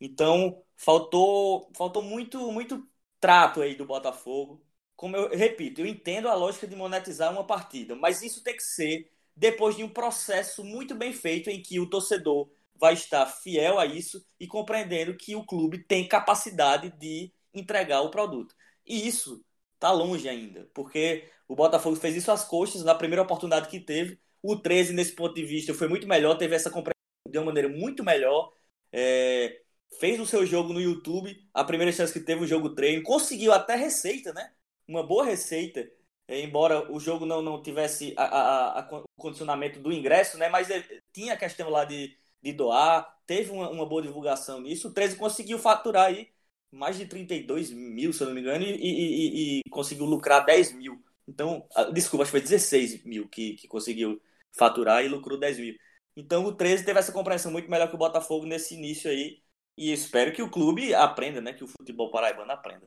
Então 0.00 0.62
faltou, 0.76 1.70
faltou 1.76 2.02
muito, 2.02 2.50
muito 2.52 2.88
trato 3.24 3.62
aí 3.62 3.74
do 3.74 3.86
Botafogo. 3.86 4.62
Como 4.94 5.16
eu 5.16 5.30
repito, 5.30 5.80
eu 5.80 5.86
entendo 5.86 6.28
a 6.28 6.34
lógica 6.34 6.66
de 6.66 6.76
monetizar 6.76 7.32
uma 7.32 7.46
partida, 7.46 7.96
mas 7.96 8.20
isso 8.20 8.44
tem 8.44 8.54
que 8.54 8.62
ser 8.62 9.10
depois 9.34 9.74
de 9.74 9.82
um 9.82 9.88
processo 9.88 10.62
muito 10.62 10.94
bem 10.94 11.10
feito 11.10 11.48
em 11.48 11.62
que 11.62 11.80
o 11.80 11.88
torcedor 11.88 12.50
vai 12.76 12.92
estar 12.92 13.24
fiel 13.24 13.78
a 13.78 13.86
isso 13.86 14.22
e 14.38 14.46
compreendendo 14.46 15.16
que 15.16 15.34
o 15.34 15.42
clube 15.42 15.78
tem 15.78 16.06
capacidade 16.06 16.90
de 16.98 17.32
entregar 17.54 18.02
o 18.02 18.10
produto. 18.10 18.54
E 18.86 19.08
isso 19.08 19.42
está 19.74 19.90
longe 19.90 20.28
ainda, 20.28 20.68
porque 20.74 21.26
o 21.48 21.56
Botafogo 21.56 21.96
fez 21.96 22.14
isso 22.16 22.30
às 22.30 22.44
costas 22.44 22.84
na 22.84 22.94
primeira 22.94 23.22
oportunidade 23.22 23.70
que 23.70 23.80
teve. 23.80 24.20
O 24.42 24.54
13, 24.54 24.92
nesse 24.92 25.12
ponto 25.12 25.34
de 25.34 25.46
vista, 25.46 25.72
foi 25.72 25.88
muito 25.88 26.06
melhor, 26.06 26.36
teve 26.36 26.54
essa 26.54 26.68
compreensão 26.70 26.92
de 27.26 27.38
uma 27.38 27.46
maneira 27.46 27.70
muito 27.70 28.04
melhor. 28.04 28.52
É, 28.92 29.63
fez 29.98 30.20
o 30.20 30.26
seu 30.26 30.44
jogo 30.46 30.72
no 30.72 30.80
YouTube, 30.80 31.36
a 31.52 31.64
primeira 31.64 31.92
chance 31.92 32.12
que 32.12 32.20
teve 32.20 32.44
o 32.44 32.46
jogo 32.46 32.70
treino, 32.70 33.02
conseguiu 33.02 33.52
até 33.52 33.74
receita, 33.76 34.32
né? 34.32 34.52
Uma 34.86 35.02
boa 35.02 35.24
receita, 35.24 35.88
é, 36.28 36.40
embora 36.40 36.90
o 36.92 37.00
jogo 37.00 37.26
não, 37.26 37.42
não 37.42 37.62
tivesse 37.62 38.14
a, 38.16 38.24
a, 38.24 38.80
a, 38.80 39.02
o 39.02 39.04
condicionamento 39.16 39.80
do 39.80 39.92
ingresso, 39.92 40.38
né? 40.38 40.48
Mas 40.48 40.68
tinha 41.12 41.34
a 41.34 41.36
questão 41.36 41.70
lá 41.70 41.84
de, 41.84 42.16
de 42.42 42.52
doar, 42.52 43.18
teve 43.26 43.50
uma, 43.50 43.70
uma, 43.70 43.86
boa 43.86 44.02
divulgação 44.02 44.60
nisso. 44.60 44.88
O 44.88 44.94
13 44.94 45.16
conseguiu 45.16 45.58
faturar 45.58 46.06
aí 46.06 46.30
mais 46.70 46.96
de 46.98 47.06
32 47.06 47.70
mil, 47.70 48.12
se 48.12 48.22
eu 48.22 48.26
não 48.28 48.34
me 48.34 48.40
engano, 48.40 48.64
e, 48.64 48.70
e, 48.74 49.58
e, 49.58 49.60
e 49.60 49.70
conseguiu 49.70 50.04
lucrar 50.06 50.44
10 50.44 50.72
mil. 50.72 51.02
Então, 51.26 51.66
desculpa, 51.92 52.22
acho 52.24 52.32
que 52.32 52.38
foi 52.38 52.40
16 52.40 53.04
mil 53.04 53.28
que, 53.28 53.54
que 53.54 53.68
conseguiu 53.68 54.20
faturar 54.52 55.04
e 55.04 55.08
lucrou 55.08 55.38
10 55.38 55.58
mil. 55.58 55.74
Então 56.16 56.44
o 56.44 56.54
13 56.54 56.84
teve 56.84 56.98
essa 56.98 57.12
compreensão 57.12 57.50
muito 57.50 57.70
melhor 57.70 57.88
que 57.88 57.94
o 57.94 57.98
Botafogo 57.98 58.46
nesse 58.46 58.74
início 58.74 59.10
aí 59.10 59.42
e 59.78 59.92
espero 59.92 60.32
que 60.32 60.42
o 60.42 60.50
clube 60.50 60.94
aprenda, 60.94 61.40
né? 61.40 61.52
Que 61.52 61.64
o 61.64 61.68
futebol 61.68 62.10
paraibano 62.10 62.52
aprenda. 62.52 62.82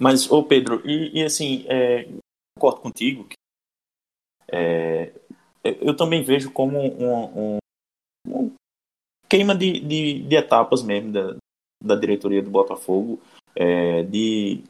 Mas, 0.00 0.30
ô 0.30 0.42
Pedro, 0.42 0.82
e, 0.88 1.20
e 1.20 1.22
assim, 1.24 1.64
é, 1.68 2.08
concordo 2.56 2.80
contigo. 2.80 3.24
Que, 3.24 3.36
é, 4.50 5.12
eu 5.62 5.96
também 5.96 6.22
vejo 6.22 6.50
como 6.50 6.78
um, 6.78 7.56
um, 7.56 7.58
um 8.28 8.54
queima 9.28 9.54
de, 9.54 9.80
de, 9.80 10.22
de, 10.22 10.36
etapas 10.36 10.82
mesmo 10.82 11.12
da, 11.12 11.36
da 11.82 11.96
diretoria 11.96 12.42
do 12.42 12.50
Botafogo, 12.50 13.20
é, 13.54 14.02
de 14.04 14.62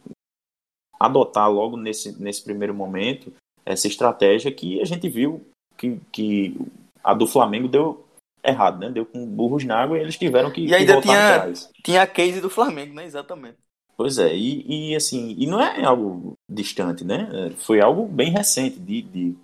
adotar 0.99 1.51
logo 1.51 1.77
nesse, 1.77 2.21
nesse 2.21 2.43
primeiro 2.43 2.75
momento 2.75 3.33
essa 3.67 3.89
estratégia 3.89 4.53
que 4.53 4.81
a 4.81 4.85
gente 4.85 5.09
viu 5.09 5.45
que, 5.77 6.01
que 6.13 6.57
a 7.03 7.13
do 7.13 7.27
Flamengo 7.27 7.69
deu 7.69 8.06
errado, 8.47 8.79
né? 8.81 8.91
Deu 8.91 9.05
com 9.05 9.27
burros 9.27 9.65
na 9.65 9.77
água 9.77 9.99
e 9.99 10.03
eles 10.03 10.17
tiveram 10.17 10.51
que, 10.51 10.67
e 10.67 10.75
ainda 10.75 10.97
que 10.97 11.03
tinha, 11.03 11.37
atrás. 11.37 11.71
Tinha 11.83 12.03
a 12.03 12.07
case 12.07 12.41
do 12.41 12.51
Flamengo, 12.51 12.95
né? 12.95 13.05
Exatamente. 13.05 13.57
Pois 13.97 14.19
é, 14.19 14.35
e, 14.35 14.91
e 14.91 14.97
assim, 14.97 15.35
e 15.39 15.47
não 15.47 15.61
é 15.61 15.85
algo 15.85 16.35
distante, 16.49 17.03
né? 17.03 17.53
Foi 17.57 17.81
algo 17.81 18.07
bem 18.07 18.31
recente, 18.31 18.79
de, 18.79 19.01
de 19.03 19.35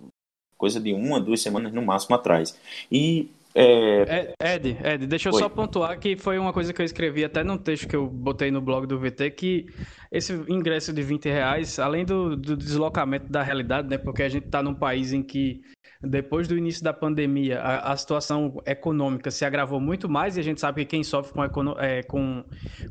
coisa 0.55 0.79
de 0.79 0.93
uma, 0.93 1.19
duas 1.19 1.41
semanas 1.41 1.73
no 1.73 1.81
máximo 1.81 2.15
atrás. 2.15 2.57
E 2.91 3.31
é... 3.55 4.33
Ed, 4.41 4.77
Ed, 4.83 5.05
deixa 5.05 5.29
eu 5.29 5.33
Oi. 5.33 5.39
só 5.39 5.47
pontuar 5.47 5.99
que 5.99 6.17
foi 6.17 6.39
uma 6.39 6.51
coisa 6.51 6.73
que 6.73 6.81
eu 6.81 6.85
escrevi 6.85 7.23
até 7.23 7.43
num 7.43 7.57
texto 7.57 7.87
que 7.87 7.95
eu 7.95 8.07
botei 8.07 8.49
no 8.49 8.59
blog 8.59 8.87
do 8.87 8.97
VT, 8.97 9.29
que 9.31 9.67
esse 10.11 10.33
ingresso 10.47 10.91
de 10.91 11.03
20 11.03 11.25
reais, 11.29 11.77
além 11.77 12.03
do, 12.03 12.35
do 12.35 12.57
deslocamento 12.57 13.31
da 13.31 13.43
realidade, 13.43 13.87
né? 13.87 13.97
Porque 13.97 14.23
a 14.23 14.29
gente 14.29 14.45
está 14.45 14.63
num 14.63 14.73
país 14.73 15.13
em 15.13 15.21
que 15.21 15.61
depois 16.03 16.47
do 16.47 16.57
início 16.57 16.83
da 16.83 16.93
pandemia, 16.93 17.61
a, 17.61 17.93
a, 17.93 17.97
situação 17.97 18.61
econômica 18.65 19.31
se 19.31 19.45
agravou 19.45 19.79
muito 19.79 20.09
mais 20.09 20.35
e 20.35 20.39
a 20.39 20.43
gente 20.43 20.59
sabe 20.59 20.83
que 20.83 20.91
quem 20.91 21.03
sofre 21.03 21.33
com, 21.49 21.79
é, 21.79 22.03
com, 22.03 22.43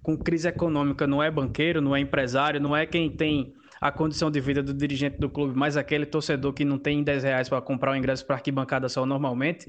com 0.03 0.17
crise 0.17 0.49
econômica 0.49 1.07
não 1.07 1.23
é 1.23 1.31
banqueiro, 1.31 1.83
não 1.83 1.95
é 1.95 2.01
empresário, 2.01 2.59
não 2.59 2.75
é 2.75 2.87
quem 2.87 3.11
tem 3.11 3.53
a 3.83 3.91
condição 3.91 4.31
de 4.31 4.41
vida 4.41 4.63
do 4.63 4.73
dirigente 4.73 5.19
do 5.19 5.29
clube, 5.29 5.59
mas 5.59 5.77
aquele 5.77 6.07
torcedor 6.07 6.53
que 6.53 6.65
não 6.65 6.79
tem 6.79 7.03
10 7.03 7.25
reais 7.25 7.49
para 7.49 7.61
comprar 7.61 7.91
o 7.91 7.95
um 7.95 7.97
ingresso 7.97 8.25
para 8.25 8.37
arquibancada 8.37 8.89
só 8.89 9.05
normalmente. 9.05 9.69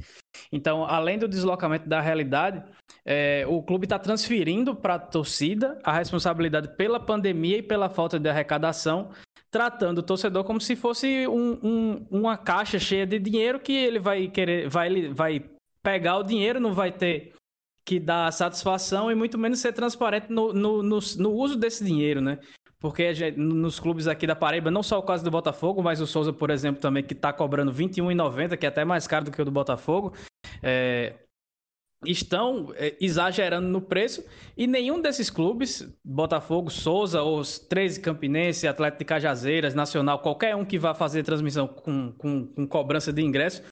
Então, 0.52 0.86
além 0.86 1.18
do 1.18 1.28
deslocamento 1.28 1.90
da 1.90 2.00
realidade, 2.00 2.64
é, 3.04 3.44
o 3.48 3.62
clube 3.64 3.86
está 3.86 3.98
transferindo 3.98 4.76
para 4.76 4.96
a 4.96 5.00
torcida 5.00 5.80
a 5.84 5.92
responsabilidade 5.92 6.76
pela 6.78 7.00
pandemia 7.00 7.58
e 7.58 7.64
pela 7.64 7.90
falta 7.90 8.20
de 8.20 8.30
arrecadação, 8.30 9.10
tratando 9.54 10.00
o 10.00 10.04
torcedor 10.04 10.44
como 10.44 10.60
se 10.60 10.76
fosse 10.76 11.28
um, 11.28 11.60
um, 11.64 12.08
uma 12.10 12.36
caixa 12.36 12.80
cheia 12.80 13.06
de 13.06 13.20
dinheiro 13.20 13.60
que 13.60 13.72
ele 13.72 14.00
vai 14.00 14.28
querer, 14.28 14.68
vai, 14.68 15.10
vai 15.10 15.46
pegar 15.84 16.18
o 16.18 16.24
dinheiro, 16.24 16.60
não 16.60 16.74
vai 16.74 16.92
ter 16.92 17.34
que 17.86 18.00
dar 18.00 18.34
satisfação 18.34 19.12
e 19.12 19.16
muito 19.16 19.38
menos 19.38 19.60
ser 19.60 19.72
transparente 19.72 20.32
no, 20.32 20.52
no, 20.52 20.82
no, 20.82 20.98
no 21.20 21.32
uso 21.32 21.56
desse 21.56 21.84
dinheiro, 21.84 22.20
né? 22.20 22.40
Porque 22.80 23.14
nos 23.38 23.80
clubes 23.80 24.08
aqui 24.08 24.26
da 24.26 24.36
Paraíba, 24.36 24.72
não 24.72 24.82
só 24.82 24.98
o 24.98 25.04
caso 25.04 25.24
do 25.24 25.30
Botafogo, 25.30 25.84
mas 25.84 26.02
o 26.02 26.08
Souza, 26.08 26.34
por 26.34 26.50
exemplo, 26.50 26.82
também, 26.82 27.04
que 27.04 27.14
está 27.14 27.32
cobrando 27.32 27.72
R$ 27.72 27.78
21,90, 27.78 28.58
que 28.58 28.66
é 28.66 28.70
até 28.70 28.84
mais 28.84 29.06
caro 29.06 29.26
do 29.26 29.32
que 29.32 29.42
o 29.42 29.46
do 29.46 29.52
Botafogo, 29.52 30.14
é, 30.64 31.14
estão 32.06 32.74
é, 32.76 32.96
exagerando 33.00 33.68
no 33.68 33.82
preço 33.82 34.24
e 34.56 34.68
nenhum 34.68 35.02
desses 35.02 35.30
clubes, 35.30 35.88
Botafogo, 36.04 36.70
Souza, 36.70 37.24
os 37.24 37.60
13 37.60 38.00
Campinense, 38.02 38.68
Atlético 38.68 39.00
de 39.00 39.06
Cajazeiras, 39.06 39.74
Nacional, 39.74 40.20
qualquer 40.20 40.56
um 40.56 40.66
que 40.66 40.80
vá 40.80 40.94
fazer 40.94 41.24
transmissão 41.24 41.68
com, 41.68 42.12
com, 42.14 42.48
com 42.48 42.68
cobrança 42.68 43.12
de 43.12 43.22
ingresso, 43.22 43.64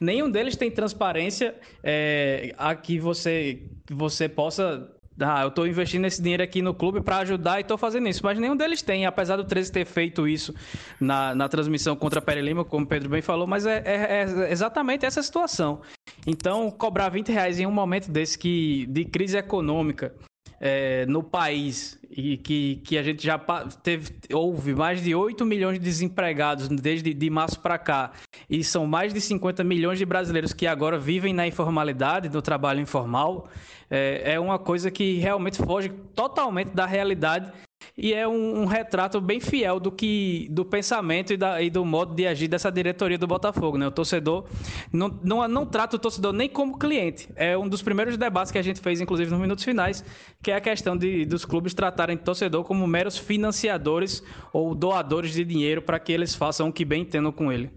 nenhum 0.00 0.30
deles 0.30 0.56
tem 0.56 0.70
transparência 0.70 1.54
é, 1.82 2.54
a 2.56 2.74
que 2.74 2.98
você, 2.98 3.68
que 3.86 3.94
você 3.94 4.28
possa 4.28 4.90
ah, 5.20 5.42
eu 5.42 5.48
estou 5.48 5.66
investindo 5.66 6.04
esse 6.06 6.20
dinheiro 6.20 6.42
aqui 6.42 6.62
no 6.62 6.74
clube 6.74 7.00
para 7.00 7.18
ajudar 7.18 7.58
e 7.58 7.62
estou 7.62 7.76
fazendo 7.76 8.08
isso. 8.08 8.20
Mas 8.24 8.38
nenhum 8.38 8.56
deles 8.56 8.82
tem, 8.82 9.06
apesar 9.06 9.36
do 9.36 9.44
13 9.44 9.72
ter 9.72 9.84
feito 9.84 10.26
isso 10.26 10.54
na, 11.00 11.34
na 11.34 11.48
transmissão 11.48 11.94
contra 11.94 12.18
a 12.18 12.22
Pere 12.22 12.40
Lima, 12.40 12.64
como 12.64 12.84
o 12.84 12.88
Pedro 12.88 13.08
bem 13.08 13.22
falou, 13.22 13.46
mas 13.46 13.66
é, 13.66 13.82
é, 13.84 14.22
é, 14.22 14.52
exatamente 14.52 15.04
essa 15.04 15.22
situação. 15.22 15.80
Então, 16.26 16.70
cobrar 16.70 17.08
20 17.08 17.30
reais 17.30 17.60
em 17.60 17.66
um 17.66 17.70
momento 17.70 18.10
desse 18.10 18.38
que, 18.38 18.86
de 18.86 19.04
crise 19.04 19.36
econômica 19.36 20.14
é, 20.60 21.06
no 21.06 21.22
país 21.22 21.98
e 22.10 22.36
que, 22.36 22.76
que 22.84 22.98
a 22.98 23.02
gente 23.02 23.24
já 23.24 23.38
teve, 23.82 24.10
houve 24.32 24.74
mais 24.74 25.02
de 25.02 25.14
8 25.14 25.44
milhões 25.46 25.78
de 25.78 25.84
desempregados 25.84 26.68
desde 26.68 27.14
de 27.14 27.30
março 27.30 27.58
para 27.60 27.78
cá. 27.78 28.12
E 28.48 28.62
são 28.62 28.86
mais 28.86 29.14
de 29.14 29.20
50 29.20 29.64
milhões 29.64 29.98
de 29.98 30.04
brasileiros 30.04 30.52
que 30.52 30.66
agora 30.66 30.98
vivem 30.98 31.32
na 31.32 31.46
informalidade, 31.46 32.28
no 32.28 32.42
trabalho 32.42 32.80
informal. 32.80 33.48
É, 33.88 34.34
é 34.34 34.40
uma 34.40 34.58
coisa 34.58 34.90
que 34.90 35.18
realmente 35.18 35.56
foge 35.56 35.88
totalmente 36.14 36.70
da 36.74 36.84
realidade 36.84 37.50
e 37.96 38.14
é 38.14 38.26
um, 38.26 38.62
um, 38.62 38.64
retrato 38.64 39.20
bem 39.20 39.40
fiel 39.40 39.80
do 39.80 39.90
que 39.90 40.48
do 40.50 40.64
pensamento 40.64 41.32
e, 41.32 41.36
da, 41.36 41.60
e, 41.60 41.70
do 41.70 41.84
modo 41.84 42.14
de 42.14 42.26
agir 42.26 42.48
dessa 42.48 42.70
diretoria 42.70 43.18
do 43.18 43.26
Botafogo. 43.26 43.76
Né? 43.76 43.86
O 43.86 43.90
torcedor 43.90 44.46
não, 44.92 45.08
não, 45.22 45.46
não 45.48 45.66
trata 45.66 45.96
o 45.96 45.98
torcedor 45.98 46.32
nem 46.32 46.48
como 46.48 46.78
cliente. 46.78 47.28
É 47.36 47.56
um 47.56 47.68
dos 47.68 47.82
primeiros 47.82 48.16
debates 48.16 48.52
que 48.52 48.58
a 48.58 48.62
gente 48.62 48.80
fez, 48.80 49.00
inclusive, 49.00 49.30
nos 49.30 49.40
minutos 49.40 49.64
finais, 49.64 50.04
que 50.42 50.50
é 50.50 50.56
a 50.56 50.60
questão 50.60 50.96
de, 50.96 51.24
dos 51.24 51.44
clubes 51.44 51.74
tratarem 51.74 52.16
o 52.16 52.20
torcedor 52.20 52.64
como 52.64 52.86
meros 52.86 53.18
financiadores 53.18 54.22
ou 54.52 54.74
doadores 54.74 55.32
de 55.32 55.44
dinheiro 55.44 55.82
para 55.82 55.98
que 55.98 56.12
eles 56.12 56.34
façam 56.34 56.68
o 56.68 56.72
que 56.72 56.84
bem 56.84 57.02
entendam 57.02 57.32
com 57.32 57.52
ele. 57.52 57.70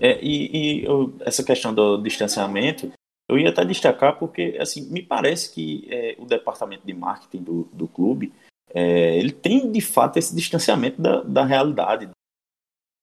É, 0.00 0.18
e, 0.22 0.82
e 0.82 0.86
essa 1.20 1.42
questão 1.42 1.72
do 1.72 1.96
distanciamento 1.98 2.92
eu 3.28 3.38
ia 3.38 3.50
até 3.50 3.64
destacar 3.64 4.18
porque, 4.18 4.56
assim, 4.58 4.90
me 4.90 5.02
parece 5.02 5.54
que 5.54 5.86
é, 5.90 6.16
o 6.18 6.24
departamento 6.24 6.86
de 6.86 6.94
marketing 6.94 7.42
do, 7.42 7.68
do 7.72 7.86
clube, 7.86 8.32
é, 8.74 9.16
ele 9.16 9.32
tem, 9.32 9.70
de 9.70 9.80
fato, 9.80 10.18
esse 10.18 10.34
distanciamento 10.34 11.00
da, 11.00 11.22
da 11.22 11.44
realidade, 11.44 12.10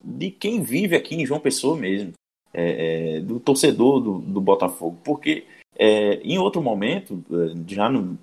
de 0.04 0.32
quem 0.32 0.62
vive 0.62 0.96
aqui 0.96 1.16
em 1.16 1.26
João 1.26 1.40
Pessoa 1.40 1.76
mesmo, 1.78 2.14
é, 2.54 3.18
é 3.18 3.22
do 3.22 3.40
torcedor 3.40 4.00
do, 4.00 4.20
do 4.20 4.40
Botafogo. 4.40 5.00
Porque, 5.04 5.46
é, 5.76 6.16
em 6.18 6.38
outro 6.38 6.62
momento, 6.62 7.24
é, 7.32 7.74
já 7.74 7.90
no, 7.90 8.18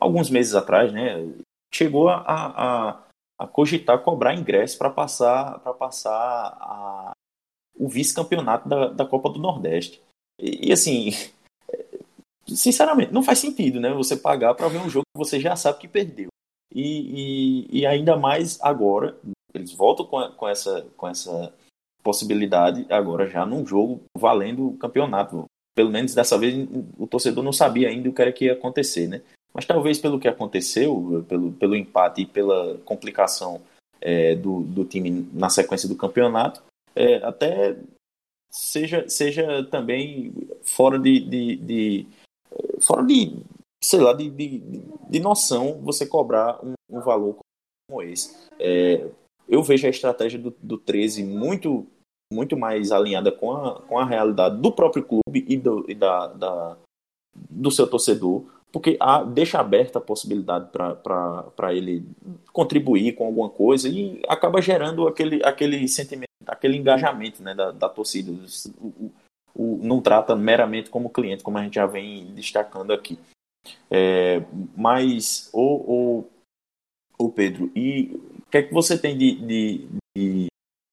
alguns 0.00 0.28
meses 0.28 0.54
atrás, 0.54 0.92
né, 0.92 1.16
chegou 1.72 2.08
a, 2.08 2.22
a, 2.26 3.02
a 3.38 3.46
cogitar 3.46 4.02
cobrar 4.02 4.34
ingresso 4.34 4.76
para 4.76 4.90
passar, 4.90 5.60
pra 5.60 5.72
passar 5.72 6.12
a, 6.12 7.12
o 7.78 7.88
vice-campeonato 7.88 8.68
da, 8.68 8.88
da 8.88 9.06
Copa 9.06 9.30
do 9.30 9.38
Nordeste. 9.38 10.02
E, 10.38 10.68
e, 10.68 10.72
assim, 10.72 11.10
sinceramente, 12.46 13.12
não 13.12 13.22
faz 13.22 13.38
sentido, 13.38 13.80
né? 13.80 13.92
Você 13.94 14.16
pagar 14.16 14.54
para 14.54 14.68
ver 14.68 14.78
um 14.78 14.90
jogo 14.90 15.04
que 15.14 15.18
você 15.18 15.38
já 15.38 15.54
sabe 15.54 15.78
que 15.78 15.88
perdeu. 15.88 16.28
E, 16.72 17.66
e, 17.72 17.80
e 17.80 17.86
ainda 17.86 18.16
mais 18.16 18.58
agora, 18.60 19.16
eles 19.54 19.72
voltam 19.72 20.06
com, 20.06 20.30
com, 20.32 20.48
essa, 20.48 20.86
com 20.96 21.08
essa 21.08 21.52
possibilidade 22.02 22.86
agora 22.90 23.28
já 23.28 23.44
num 23.44 23.66
jogo 23.66 24.00
valendo 24.16 24.68
o 24.68 24.76
campeonato. 24.76 25.44
Pelo 25.74 25.90
menos 25.90 26.14
dessa 26.14 26.38
vez 26.38 26.68
o 26.98 27.06
torcedor 27.06 27.42
não 27.42 27.52
sabia 27.52 27.88
ainda 27.88 28.08
o 28.08 28.12
que 28.12 28.22
era 28.22 28.32
que 28.32 28.46
ia 28.46 28.52
acontecer, 28.52 29.08
né? 29.08 29.22
Mas 29.52 29.64
talvez 29.64 29.98
pelo 29.98 30.20
que 30.20 30.28
aconteceu, 30.28 31.24
pelo, 31.28 31.52
pelo 31.52 31.76
empate 31.76 32.22
e 32.22 32.26
pela 32.26 32.78
complicação 32.84 33.60
é, 34.00 34.34
do, 34.34 34.60
do 34.62 34.84
time 34.84 35.28
na 35.32 35.48
sequência 35.48 35.88
do 35.88 35.96
campeonato, 35.96 36.62
é, 36.94 37.16
até 37.16 37.76
seja, 38.50 39.08
seja 39.08 39.64
também 39.64 40.32
fora 40.62 40.98
de, 40.98 41.20
de, 41.20 41.56
de 41.56 42.06
fora 42.80 43.04
de 43.04 43.36
sei 43.82 44.00
lá 44.00 44.12
de, 44.12 44.30
de, 44.30 44.58
de 45.08 45.20
noção 45.20 45.80
você 45.82 46.06
cobrar 46.06 46.58
um, 46.64 46.74
um 46.88 47.00
valor 47.00 47.38
como 47.88 48.02
esse 48.02 48.36
é, 48.58 49.06
eu 49.48 49.62
vejo 49.62 49.86
a 49.86 49.90
estratégia 49.90 50.38
do, 50.38 50.54
do 50.62 50.78
13 50.78 51.24
muito 51.24 51.86
muito 52.32 52.56
mais 52.56 52.92
alinhada 52.92 53.32
com 53.32 53.52
a, 53.52 53.82
com 53.82 53.98
a 53.98 54.04
realidade 54.04 54.56
do 54.60 54.70
próprio 54.70 55.04
clube 55.04 55.44
e, 55.48 55.56
do, 55.56 55.84
e 55.88 55.94
da, 55.94 56.28
da, 56.28 56.76
do 57.34 57.70
seu 57.70 57.88
torcedor 57.88 58.44
porque 58.72 58.96
há, 59.00 59.24
deixa 59.24 59.58
aberta 59.58 59.98
a 59.98 60.02
possibilidade 60.02 60.70
para 60.70 61.74
ele 61.74 62.06
contribuir 62.52 63.14
com 63.14 63.26
alguma 63.26 63.50
coisa 63.50 63.88
e 63.88 64.22
acaba 64.28 64.62
gerando 64.62 65.08
aquele, 65.08 65.44
aquele 65.44 65.88
sentimento 65.88 66.30
aquele 66.46 66.76
engajamento 66.76 67.42
né, 67.42 67.54
da, 67.54 67.70
da 67.70 67.88
torcida. 67.88 68.32
O, 68.78 69.12
o, 69.54 69.78
não 69.82 70.00
trata 70.00 70.34
meramente 70.36 70.90
como 70.90 71.10
cliente, 71.10 71.42
como 71.42 71.58
a 71.58 71.62
gente 71.62 71.74
já 71.74 71.86
vem 71.86 72.26
destacando 72.34 72.92
aqui. 72.92 73.18
É, 73.90 74.40
mas, 74.76 75.50
o 77.20 77.30
Pedro, 77.30 77.70
e 77.76 78.14
o 78.14 78.50
que 78.50 78.58
é 78.58 78.62
que 78.62 78.72
você 78.72 78.98
tem 78.98 79.16
de, 79.16 79.34
de, 79.34 79.88
de 80.16 80.46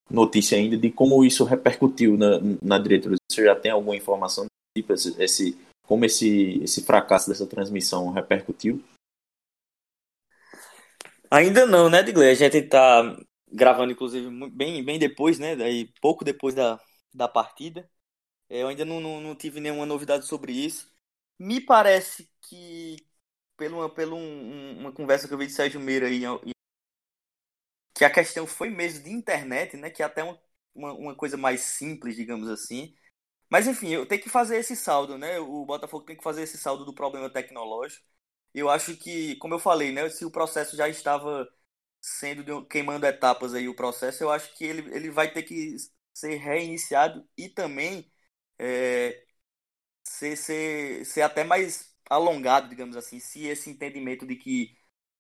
notícia 0.10 0.58
ainda 0.58 0.78
de 0.78 0.92
como 0.92 1.24
isso 1.24 1.44
repercutiu 1.44 2.18
na, 2.18 2.40
na 2.62 2.78
diretoria? 2.78 3.18
Você 3.32 3.46
já 3.46 3.56
tem 3.56 3.72
alguma 3.72 3.96
informação 3.96 4.46
tipo 4.78 4.94
esse, 4.94 5.22
esse, 5.22 5.58
como 5.84 6.06
esse, 6.06 6.62
esse 6.64 6.84
fracasso 6.84 7.30
dessa 7.30 7.48
transmissão 7.48 8.12
repercutiu? 8.12 8.84
Ainda 11.32 11.66
não, 11.66 11.90
né, 11.90 12.04
Digley? 12.04 12.30
A 12.30 12.36
gente 12.36 12.58
está 12.58 13.18
gravando 13.52 13.92
inclusive 13.92 14.30
bem, 14.50 14.84
bem 14.84 15.00
depois, 15.00 15.40
né? 15.40 15.56
Daí, 15.56 15.92
pouco 16.02 16.24
depois 16.24 16.54
da, 16.54 16.80
da 17.14 17.28
partida. 17.28 17.90
É, 18.50 18.64
eu 18.64 18.68
ainda 18.68 18.86
não, 18.86 19.00
não, 19.02 19.20
não 19.20 19.36
tive 19.36 19.60
nenhuma 19.60 19.86
novidade 19.86 20.26
sobre 20.26 20.54
isso. 20.54 20.90
Me 21.40 21.62
parece 21.62 22.30
que, 22.42 22.98
pela, 23.58 23.90
pela 23.94 24.16
um, 24.16 24.80
uma 24.80 24.92
conversa 24.94 25.28
que 25.28 25.34
eu 25.34 25.38
vi 25.38 25.48
de 25.48 25.54
Sérgio 25.54 25.80
Meira 25.80 26.08
aí, 26.08 26.24
que 27.94 28.06
a 28.06 28.10
questão 28.10 28.46
foi 28.48 28.70
mesmo 28.70 29.04
de 29.04 29.12
internet, 29.12 29.76
né? 29.78 29.90
Que 29.90 30.04
é 30.04 30.06
até 30.06 30.24
uma, 30.24 30.40
uma, 30.76 30.94
uma 30.94 31.16
coisa 31.16 31.38
mais 31.38 31.62
simples, 31.62 32.16
digamos 32.16 32.48
assim. 32.50 32.96
Mas 33.50 33.68
enfim, 33.68 33.90
eu 33.90 34.08
tenho 34.08 34.22
que 34.24 34.30
fazer 34.30 34.58
esse 34.58 34.76
saldo, 34.76 35.18
né? 35.18 35.40
O 35.40 35.66
Botafogo 35.66 36.06
tem 36.06 36.18
que 36.18 36.24
fazer 36.24 36.44
esse 36.44 36.58
saldo 36.58 36.86
do 36.86 36.96
problema 36.96 37.30
tecnológico. 37.32 38.06
Eu 38.54 38.70
acho 38.70 38.98
que, 38.98 39.36
como 39.38 39.56
eu 39.56 39.60
falei, 39.60 39.92
né? 39.94 40.10
Se 40.10 40.26
o 40.26 40.32
processo 40.32 40.78
já 40.78 40.90
estava 40.90 41.48
sendo 42.02 42.66
queimando 42.68 43.06
etapas 43.08 43.54
aí 43.56 43.70
o 43.70 43.76
processo, 43.76 44.24
eu 44.24 44.32
acho 44.32 44.56
que 44.58 44.66
ele, 44.66 44.96
ele 44.96 45.12
vai 45.12 45.32
ter 45.34 45.44
que 45.44 45.78
ser 46.14 46.36
reiniciado 46.38 47.28
e 47.38 47.50
também 47.50 48.12
é, 48.60 49.26
ser, 50.10 50.36
ser, 50.38 51.06
ser 51.06 51.22
até 51.22 51.44
mais 51.44 51.96
alongado, 52.10 52.70
digamos 52.70 52.96
assim, 52.96 53.20
se 53.20 53.46
esse 53.48 53.70
entendimento 53.70 54.26
de 54.26 54.36
que 54.36 54.78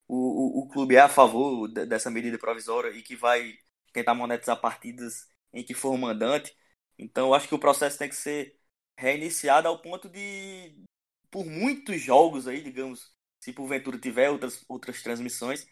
o, 0.07 0.61
o, 0.61 0.63
o 0.63 0.69
clube 0.69 0.95
é 0.95 1.01
a 1.01 1.09
favor 1.09 1.67
dessa 1.67 2.09
medida 2.11 2.37
provisória 2.39 2.91
e 2.91 3.01
que 3.03 3.15
vai 3.15 3.57
tentar 3.93 4.13
monetizar 4.15 4.59
partidas 4.61 5.27
em 5.53 5.63
que 5.63 5.73
for 5.73 5.97
mandante. 5.97 6.55
Então, 6.97 7.27
eu 7.27 7.33
acho 7.33 7.47
que 7.47 7.55
o 7.55 7.59
processo 7.59 7.97
tem 7.97 8.09
que 8.09 8.15
ser 8.15 8.59
reiniciado 8.97 9.67
ao 9.67 9.81
ponto 9.81 10.09
de, 10.09 10.83
por 11.29 11.45
muitos 11.45 12.01
jogos 12.01 12.47
aí, 12.47 12.61
digamos, 12.61 13.13
se 13.39 13.53
porventura 13.53 13.99
tiver 13.99 14.29
outras, 14.29 14.63
outras 14.67 15.01
transmissões, 15.03 15.67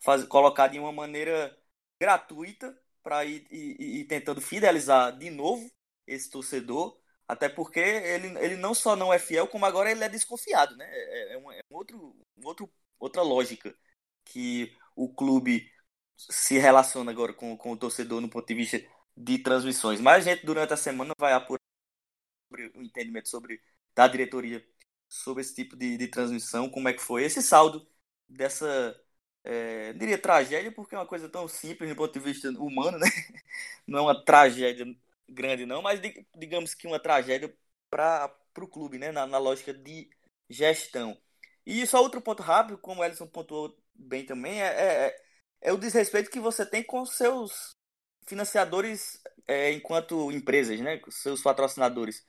faz, 0.00 0.24
colocar 0.24 0.68
de 0.68 0.78
uma 0.78 0.92
maneira 0.92 1.56
gratuita 2.00 2.76
para 3.02 3.24
ir, 3.24 3.46
ir, 3.50 3.80
ir, 4.00 4.04
tentando 4.06 4.40
fidelizar 4.40 5.16
de 5.16 5.30
novo 5.30 5.70
esse 6.06 6.30
torcedor, 6.30 6.99
até 7.30 7.48
porque 7.48 7.80
ele, 7.80 8.28
ele 8.38 8.56
não 8.56 8.74
só 8.74 8.96
não 8.96 9.12
é 9.12 9.18
fiel, 9.18 9.46
como 9.46 9.64
agora 9.64 9.90
ele 9.90 10.02
é 10.04 10.08
desconfiado, 10.08 10.76
né? 10.76 10.84
É, 10.90 11.34
é, 11.34 11.38
um, 11.38 11.52
é 11.52 11.60
um 11.70 11.76
outro, 11.76 12.16
um 12.36 12.46
outro, 12.46 12.70
outra 12.98 13.22
lógica 13.22 13.74
que 14.24 14.76
o 14.96 15.12
clube 15.14 15.70
se 16.16 16.58
relaciona 16.58 17.10
agora 17.12 17.32
com, 17.32 17.56
com 17.56 17.72
o 17.72 17.76
torcedor 17.76 18.20
no 18.20 18.28
ponto 18.28 18.46
de 18.46 18.54
vista 18.54 18.82
de 19.16 19.38
transmissões. 19.38 20.00
Mas 20.00 20.26
a 20.26 20.30
gente, 20.32 20.44
durante 20.44 20.72
a 20.72 20.76
semana, 20.76 21.14
vai 21.18 21.32
apurar 21.32 21.60
o 22.74 22.82
entendimento 22.82 23.28
sobre 23.28 23.60
da 23.94 24.08
diretoria 24.08 24.64
sobre 25.08 25.42
esse 25.42 25.54
tipo 25.54 25.76
de, 25.76 25.96
de 25.96 26.08
transmissão, 26.08 26.70
como 26.70 26.88
é 26.88 26.92
que 26.92 27.02
foi 27.02 27.24
esse 27.24 27.42
saldo 27.42 27.86
dessa 28.28 28.96
é, 29.44 29.92
diria 29.94 30.18
tragédia 30.20 30.72
porque 30.72 30.94
é 30.94 30.98
uma 30.98 31.06
coisa 31.06 31.28
tão 31.28 31.48
simples 31.48 31.88
do 31.90 31.96
ponto 31.96 32.12
de 32.12 32.20
vista 32.20 32.50
humano, 32.50 32.98
né? 32.98 33.06
Não 33.86 33.98
é 34.00 34.02
uma 34.02 34.24
tragédia 34.24 34.86
grande 35.30 35.64
não, 35.66 35.82
mas 35.82 36.00
digamos 36.36 36.74
que 36.74 36.86
uma 36.86 37.00
tragédia 37.00 37.54
para 37.90 38.32
o 38.58 38.68
clube, 38.68 38.98
né? 38.98 39.12
Na, 39.12 39.26
na, 39.26 39.38
lógica 39.38 39.72
de 39.72 40.10
gestão. 40.48 41.16
E 41.66 41.86
só 41.86 42.02
outro 42.02 42.20
ponto 42.20 42.42
rápido, 42.42 42.78
como 42.78 43.00
o 43.00 43.04
Ellison 43.04 43.26
pontuou 43.26 43.76
bem 43.94 44.24
também, 44.24 44.62
é, 44.62 44.66
é, 44.66 45.06
é, 45.06 45.22
é 45.62 45.72
o 45.72 45.78
desrespeito 45.78 46.30
que 46.30 46.40
você 46.40 46.64
tem 46.66 46.82
com 46.82 47.04
seus 47.06 47.76
financiadores 48.26 49.20
é, 49.46 49.72
enquanto 49.72 50.30
empresas, 50.32 50.80
né? 50.80 51.00
Seus 51.10 51.42
patrocinadores 51.42 52.24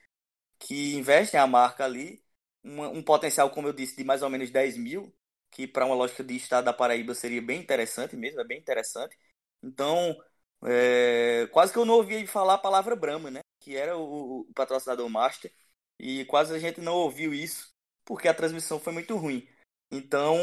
que 0.60 0.96
investem 0.96 1.40
a 1.40 1.48
marca 1.48 1.86
ali, 1.86 2.24
um, 2.64 2.84
um 2.98 3.04
potencial, 3.04 3.50
como 3.52 3.68
eu 3.68 3.74
disse, 3.74 3.96
de 3.96 4.04
mais 4.04 4.22
ou 4.22 4.30
menos 4.30 4.52
10 4.52 4.78
mil, 4.78 5.14
que 5.52 5.68
para 5.68 5.86
uma 5.86 5.96
lógica 5.96 6.24
de 6.24 6.36
estado 6.36 6.66
da 6.66 6.74
Paraíba 6.74 7.14
seria 7.14 7.42
bem 7.42 7.60
interessante 7.60 8.16
mesmo, 8.16 8.40
é 8.42 8.44
bem 8.44 8.60
interessante. 8.60 9.18
Então, 9.62 10.16
é, 10.64 11.48
quase 11.52 11.74
que 11.74 11.80
eu 11.80 11.86
não 11.86 11.96
ouvi 11.96 12.28
falar 12.28 12.56
a 12.56 12.58
palavra 12.58 12.96
Brahma, 12.96 13.32
né? 13.32 13.40
Que 13.60 13.76
era 13.76 13.98
o, 13.98 14.42
o, 14.42 14.54
patrocinador 14.54 15.10
master. 15.10 15.52
E 16.00 16.26
quase 16.26 16.54
a 16.54 16.60
gente 16.60 16.82
não 16.82 16.96
ouviu 16.96 17.34
isso, 17.34 17.74
porque 18.06 18.28
a 18.28 18.34
transmissão 18.34 18.80
foi 18.80 18.94
muito 18.94 19.16
ruim. 19.16 19.48
Então, 19.92 20.36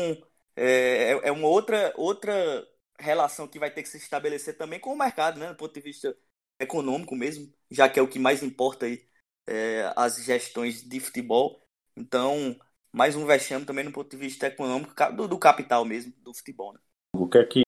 é, 0.56 1.12
é, 1.12 1.28
é 1.28 1.32
uma 1.32 1.48
outra, 1.48 1.92
outra 1.96 2.66
relação 2.98 3.48
que 3.48 3.58
vai 3.58 3.70
ter 3.70 3.82
que 3.82 3.88
se 3.88 3.96
estabelecer 3.96 4.56
também 4.56 4.80
com 4.80 4.92
o 4.92 4.98
mercado, 4.98 5.38
né? 5.38 5.48
Do 5.48 5.56
ponto 5.56 5.74
de 5.74 5.80
vista 5.80 6.16
econômico 6.60 7.14
mesmo, 7.14 7.52
já 7.70 7.88
que 7.88 7.98
é 7.98 8.02
o 8.02 8.08
que 8.08 8.18
mais 8.18 8.42
importa 8.42 8.86
aí, 8.86 9.06
é, 9.46 9.92
as 9.96 10.24
gestões 10.24 10.82
de 10.82 11.00
futebol. 11.00 11.62
Então, 11.96 12.58
mais 12.92 13.14
um 13.14 13.26
vexame 13.26 13.64
também 13.64 13.84
no 13.84 13.92
ponto 13.92 14.10
de 14.10 14.16
vista 14.16 14.46
econômico, 14.46 14.94
do, 15.14 15.28
do 15.28 15.38
capital 15.38 15.84
mesmo, 15.84 16.12
do 16.22 16.34
futebol. 16.34 16.72
Né? 16.72 16.80
O 17.14 17.28
que 17.28 17.38
é 17.38 17.44
que 17.44 17.67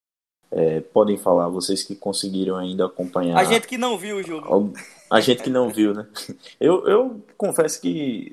é, 0.51 0.81
podem 0.81 1.17
falar, 1.17 1.47
vocês 1.47 1.83
que 1.83 1.95
conseguiram 1.95 2.57
ainda 2.57 2.85
acompanhar? 2.85 3.37
A 3.37 3.43
gente 3.43 3.67
que 3.67 3.77
não 3.77 3.97
viu 3.97 4.17
o 4.17 4.23
jogo. 4.23 4.73
A 5.09 5.21
gente 5.21 5.41
que 5.41 5.49
não 5.49 5.69
viu, 5.69 5.93
né? 5.93 6.07
Eu, 6.59 6.87
eu 6.87 7.21
confesso 7.37 7.81
que 7.81 8.31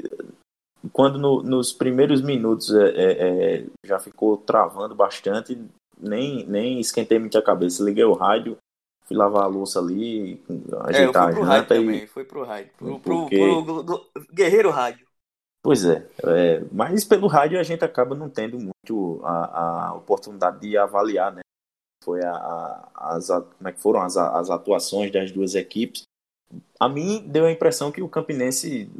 quando 0.92 1.18
no, 1.18 1.42
nos 1.42 1.72
primeiros 1.72 2.20
minutos 2.22 2.72
é, 2.74 2.88
é, 2.90 3.56
é 3.56 3.64
já 3.84 3.98
ficou 3.98 4.36
travando 4.36 4.94
bastante, 4.94 5.60
nem, 5.98 6.44
nem 6.46 6.78
esquentei 6.80 7.18
muita 7.18 7.42
cabeça. 7.42 7.82
Liguei 7.82 8.04
o 8.04 8.12
rádio, 8.12 8.56
fui 9.04 9.16
lavar 9.16 9.44
a 9.44 9.48
louça 9.48 9.80
ali, 9.80 10.42
ajeitar 10.82 11.30
é, 11.30 11.32
eu 11.32 11.34
fui 11.34 11.42
pro 11.42 11.42
a 11.42 11.46
janta 11.46 11.46
rádio 11.46 11.64
e... 11.64 11.66
também, 11.66 12.06
foi 12.06 12.24
pro 12.24 12.44
rádio. 12.44 12.70
Pro, 12.76 13.00
Porque... 13.00 13.38
pro, 13.38 13.64
pro, 13.64 13.84
pro 13.84 14.06
Guerreiro 14.32 14.70
Rádio. 14.70 15.06
Pois 15.62 15.84
é, 15.84 16.06
é, 16.22 16.64
mas 16.70 17.04
pelo 17.04 17.26
rádio 17.26 17.58
a 17.58 17.62
gente 17.62 17.84
acaba 17.84 18.14
não 18.14 18.30
tendo 18.30 18.58
muito 18.58 19.20
a, 19.24 19.88
a 19.88 19.94
oportunidade 19.94 20.60
de 20.60 20.78
avaliar, 20.78 21.32
né? 21.32 21.40
Foi 22.04 22.22
a, 22.22 22.32
a, 22.32 23.16
as, 23.16 23.28
como 23.28 23.68
é 23.68 23.72
que 23.72 23.80
foram 23.80 24.00
as, 24.00 24.16
as 24.16 24.50
atuações 24.50 25.12
das 25.12 25.30
duas 25.32 25.54
equipes. 25.54 26.02
A 26.78 26.88
mim 26.88 27.26
deu 27.26 27.44
a 27.44 27.52
impressão 27.52 27.92
que 27.92 28.00
o 28.00 28.08
Campinense 28.08 28.90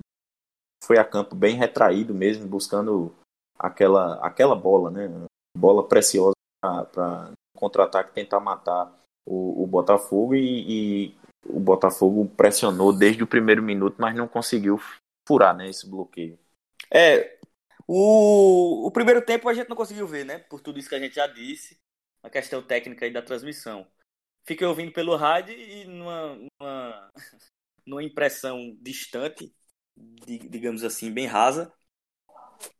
foi 0.85 0.99
a 0.99 1.05
campo 1.05 1.35
bem 1.35 1.57
retraído 1.57 2.15
mesmo, 2.15 2.47
buscando 2.47 3.15
aquela, 3.59 4.15
aquela 4.25 4.55
bola, 4.55 4.91
né? 4.91 5.09
Bola 5.57 5.87
preciosa 5.87 6.35
para 6.61 7.31
contra-ataque 7.57 8.15
tentar 8.15 8.41
matar 8.41 8.93
o, 9.27 9.63
o 9.63 9.67
Botafogo 9.67 10.35
e, 10.35 11.09
e, 11.09 11.15
o 11.47 11.61
Botafogo 11.61 12.29
pressionou 12.37 12.93
desde 12.93 13.23
o 13.23 13.27
primeiro 13.27 13.63
minuto, 13.63 13.97
mas 13.99 14.15
não 14.15 14.29
conseguiu 14.29 14.81
furar 15.27 15.57
né, 15.57 15.69
esse 15.69 15.89
bloqueio. 15.89 16.39
É, 16.91 17.39
o, 17.87 18.87
o 18.87 18.91
primeiro 18.91 19.23
tempo 19.23 19.49
a 19.49 19.55
gente 19.55 19.69
não 19.69 19.77
conseguiu 19.77 20.07
ver, 20.07 20.25
né? 20.25 20.39
Por 20.39 20.61
tudo 20.61 20.79
isso 20.79 20.89
que 20.89 20.95
a 20.95 21.01
gente 21.01 21.15
já 21.15 21.27
disse, 21.27 21.77
a 22.23 22.31
questão 22.31 22.63
técnica 22.63 23.05
aí 23.05 23.13
da 23.13 23.23
transmissão. 23.23 23.87
Fiquei 24.45 24.67
ouvindo 24.67 24.93
pelo 24.93 25.17
rádio 25.17 25.55
e 25.55 25.85
numa, 25.85 26.37
numa, 26.37 27.13
numa 27.87 28.03
impressão 28.03 28.77
distante, 28.81 29.55
digamos 29.97 30.85
assim, 30.85 31.13
bem 31.13 31.27
rasa, 31.27 31.73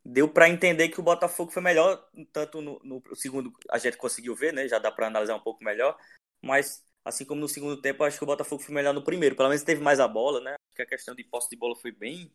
deu 0.03 0.27
para 0.31 0.49
entender 0.49 0.89
que 0.89 0.99
o 0.99 1.03
Botafogo 1.03 1.51
foi 1.51 1.61
melhor, 1.61 2.03
tanto 2.31 2.61
no, 2.61 2.79
no, 2.83 3.01
segundo 3.15 3.51
a 3.69 3.77
gente 3.77 3.97
conseguiu 3.97 4.35
ver, 4.35 4.53
né? 4.53 4.67
Já 4.67 4.79
dá 4.79 4.91
para 4.91 5.07
analisar 5.07 5.35
um 5.35 5.41
pouco 5.41 5.63
melhor, 5.63 5.97
mas 6.41 6.83
assim 7.05 7.25
como 7.25 7.41
no 7.41 7.47
segundo 7.47 7.81
tempo, 7.81 8.03
acho 8.03 8.17
que 8.17 8.23
o 8.23 8.27
Botafogo 8.27 8.61
foi 8.61 8.73
melhor 8.73 8.93
no 8.93 9.03
primeiro. 9.03 9.35
Pelo 9.35 9.49
menos 9.49 9.63
teve 9.63 9.81
mais 9.81 9.99
a 9.99 10.07
bola, 10.07 10.41
né? 10.41 10.51
Acho 10.51 10.75
que 10.75 10.81
a 10.81 10.85
questão 10.85 11.15
de 11.15 11.23
posse 11.23 11.49
de 11.49 11.57
bola 11.57 11.75
foi 11.75 11.91
bem 11.91 12.31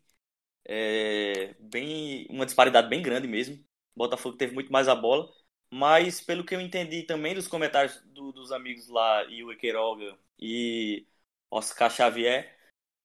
é, 0.66 1.54
bem 1.60 2.26
uma 2.30 2.46
disparidade 2.46 2.88
bem 2.88 3.02
grande 3.02 3.28
mesmo. 3.28 3.56
O 3.94 3.98
Botafogo 3.98 4.36
teve 4.36 4.54
muito 4.54 4.72
mais 4.72 4.88
a 4.88 4.94
bola, 4.94 5.28
mas 5.74 6.20
pelo 6.20 6.44
que 6.44 6.54
eu 6.54 6.60
entendi 6.60 7.02
também 7.02 7.34
dos 7.34 7.48
comentários 7.48 8.00
do, 8.06 8.32
dos 8.32 8.52
amigos 8.52 8.88
lá, 8.88 9.24
o 9.24 9.56
Queiroga 9.56 10.16
e 10.38 11.06
Oscar 11.50 11.90
Xavier, 11.90 12.56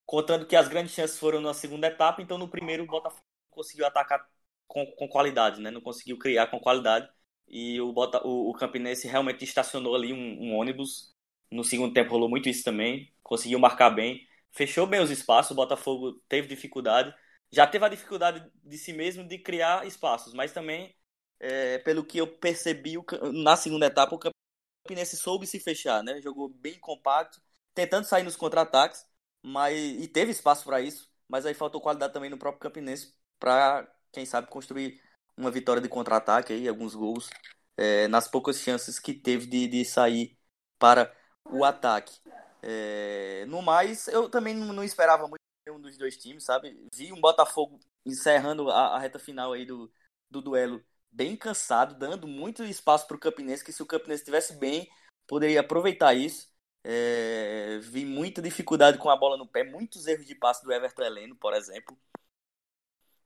contando 0.05 0.45
que 0.45 0.55
as 0.55 0.67
grandes 0.67 0.93
chances 0.93 1.17
foram 1.17 1.41
na 1.41 1.53
segunda 1.53 1.88
etapa, 1.88 2.21
então 2.21 2.38
no 2.38 2.47
primeiro 2.47 2.84
o 2.84 2.88
Botafogo 2.88 3.23
conseguiu 3.49 3.88
atacar 3.88 4.29
com, 4.67 4.86
com 4.86 5.08
qualidade, 5.08 5.60
né? 5.62 5.71
não 5.71 5.82
conseguiu 5.82 6.17
criar 6.19 6.47
com 6.47 6.60
qualidade. 6.60 7.10
E 7.47 7.82
o, 7.82 7.91
Bota, 7.91 8.25
o, 8.25 8.51
o 8.51 8.53
Campinense 8.53 9.08
realmente 9.08 9.43
estacionou 9.43 9.95
ali 9.95 10.13
um, 10.13 10.43
um 10.43 10.55
ônibus. 10.55 11.15
No 11.51 11.63
segundo 11.63 11.93
tempo 11.93 12.12
rolou 12.12 12.29
muito 12.29 12.47
isso 12.49 12.63
também. 12.63 13.12
Conseguiu 13.23 13.58
marcar 13.60 13.89
bem. 13.89 14.27
Fechou 14.51 14.86
bem 14.86 15.01
os 15.01 15.10
espaços. 15.10 15.51
O 15.51 15.55
Botafogo 15.55 16.13
teve 16.29 16.47
dificuldade 16.47 17.13
já 17.51 17.65
teve 17.65 17.86
a 17.86 17.89
dificuldade 17.89 18.45
de 18.63 18.77
si 18.77 18.93
mesmo 18.93 19.27
de 19.27 19.38
criar 19.38 19.86
espaços, 19.88 20.34
mas 20.34 20.51
também, 20.51 20.95
é, 21.39 21.78
pelo 21.80 22.04
que 22.04 22.17
eu 22.17 22.28
percebi, 22.28 22.95
na 23.34 23.56
segunda 23.56 23.86
etapa, 23.86 24.15
o 24.15 24.19
Campinense 24.19 25.17
soube 25.17 25.47
se 25.47 25.60
fechar, 25.60 26.04
né? 26.04 26.21
Jogou 26.21 26.49
bem 26.49 26.78
compacto, 26.80 27.41
tentando 27.73 28.06
sair 28.06 28.23
nos 28.23 28.36
contra-ataques, 28.36 29.06
mas 29.41 29.78
e 29.78 30.08
teve 30.08 30.32
espaço 30.32 30.65
para 30.65 30.82
isso, 30.82 31.10
mas 31.28 31.45
aí 31.45 31.54
faltou 31.54 31.82
qualidade 31.82 32.13
também 32.13 32.30
no 32.30 32.38
próprio 32.38 32.60
Campinense 32.62 33.13
para, 33.39 33.89
quem 34.11 34.26
sabe, 34.26 34.47
construir 34.47 35.01
uma 35.38 35.49
vitória 35.49 35.82
de 35.82 35.88
contra-ataque 35.88 36.51
aí, 36.51 36.68
alguns 36.68 36.93
gols, 36.93 37.30
é, 37.78 38.07
nas 38.09 38.28
poucas 38.28 38.57
chances 38.57 38.99
que 38.99 39.14
teve 39.14 39.47
de, 39.47 39.68
de 39.68 39.86
sair 39.86 40.38
para 40.78 41.16
o 41.45 41.64
ataque. 41.64 42.20
É, 42.61 43.45
no 43.47 43.61
mais, 43.61 44.07
eu 44.09 44.30
também 44.30 44.53
não, 44.53 44.74
não 44.74 44.84
esperava 44.84 45.28
muito 45.28 45.39
um 45.70 45.80
dos 45.80 45.97
dois 45.97 46.18
times, 46.18 46.43
sabe? 46.43 46.88
Vi 46.93 47.14
um 47.14 47.22
Botafogo 47.22 47.80
encerrando 48.05 48.70
a, 48.70 48.95
a 48.95 48.99
reta 48.99 49.20
final 49.20 49.53
aí 49.53 49.66
do, 49.66 49.89
do 50.30 50.41
duelo 50.41 50.84
bem 51.12 51.36
cansado, 51.36 51.95
dando 51.97 52.28
muito 52.28 52.64
espaço 52.64 53.07
para 53.07 53.18
o 53.18 53.20
Campinense, 53.20 53.64
que 53.64 53.74
se 53.74 53.82
o 53.84 53.86
Campinense 53.86 54.22
estivesse 54.22 54.53
bem, 54.57 54.89
poderia 55.28 55.62
aproveitar 55.62 56.14
isso. 56.14 56.47
É, 56.84 57.80
vi 57.82 58.05
muita 58.05 58.41
dificuldade 58.41 58.97
com 58.97 59.10
a 59.10 59.18
bola 59.18 59.38
no 59.38 59.47
pé, 59.47 59.64
muitos 59.64 60.07
erros 60.07 60.26
de 60.26 60.36
passe 60.36 60.64
do 60.64 60.72
Everton 60.72 61.03
Heleno, 61.03 61.36
por 61.36 61.53
exemplo, 61.53 61.97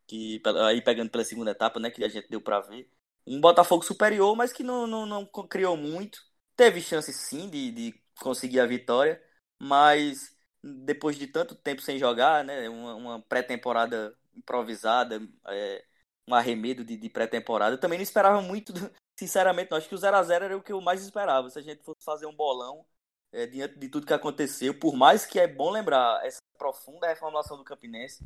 que 0.08 0.42
aí 0.68 0.82
pegando 0.82 1.10
pela 1.10 1.24
segunda 1.24 1.52
etapa, 1.52 1.80
né, 1.80 1.90
que 1.92 2.04
a 2.04 2.10
gente 2.10 2.30
deu 2.30 2.42
para 2.42 2.60
ver. 2.62 2.90
Um 3.26 3.40
Botafogo 3.40 3.84
superior, 3.84 4.36
mas 4.36 4.52
que 4.52 4.64
não, 4.64 4.86
não, 4.86 5.06
não 5.06 5.26
criou 5.26 5.78
muito. 5.78 6.20
Teve 6.56 6.82
chance 6.82 7.12
sim 7.14 7.50
de, 7.50 7.72
de 7.72 8.04
conseguir 8.20 8.60
a 8.60 8.66
vitória, 8.66 9.22
mas 9.58 10.36
depois 10.62 11.18
de 11.18 11.28
tanto 11.28 11.56
tempo 11.56 11.82
sem 11.82 11.98
jogar, 11.98 12.44
né? 12.44 12.68
Uma, 12.70 12.96
uma 12.96 13.22
pré-temporada 13.22 14.16
improvisada, 14.36 15.22
é, 15.48 15.86
um 16.28 16.34
arremedo 16.34 16.84
de, 16.84 16.96
de 16.98 17.10
pré-temporada. 17.10 17.76
Eu 17.76 17.80
também 17.80 17.98
não 17.98 18.04
esperava 18.04 18.42
muito 18.42 18.74
sinceramente, 19.20 19.72
não. 19.72 19.78
Acho 19.78 19.90
que 19.90 19.96
o 19.96 19.98
0x0 19.98 20.32
era 20.32 20.58
o 20.58 20.62
que 20.62 20.72
eu 20.72 20.82
mais 20.82 21.02
esperava. 21.02 21.50
Se 21.50 21.60
a 21.60 21.62
gente 21.62 21.84
fosse 21.84 22.04
fazer 22.04 22.26
um 22.26 22.36
bolão 22.36 22.86
é, 23.32 23.46
diante 23.46 23.78
de 23.78 23.90
tudo 23.90 24.06
que 24.06 24.14
aconteceu, 24.14 24.78
por 24.78 24.96
mais 24.96 25.26
que 25.26 25.40
é 25.40 25.48
bom 25.48 25.70
lembrar 25.70 26.26
essa 26.26 26.42
profunda 26.58 27.08
reformulação 27.08 27.58
do 27.58 27.64
Campinense, 27.64 28.24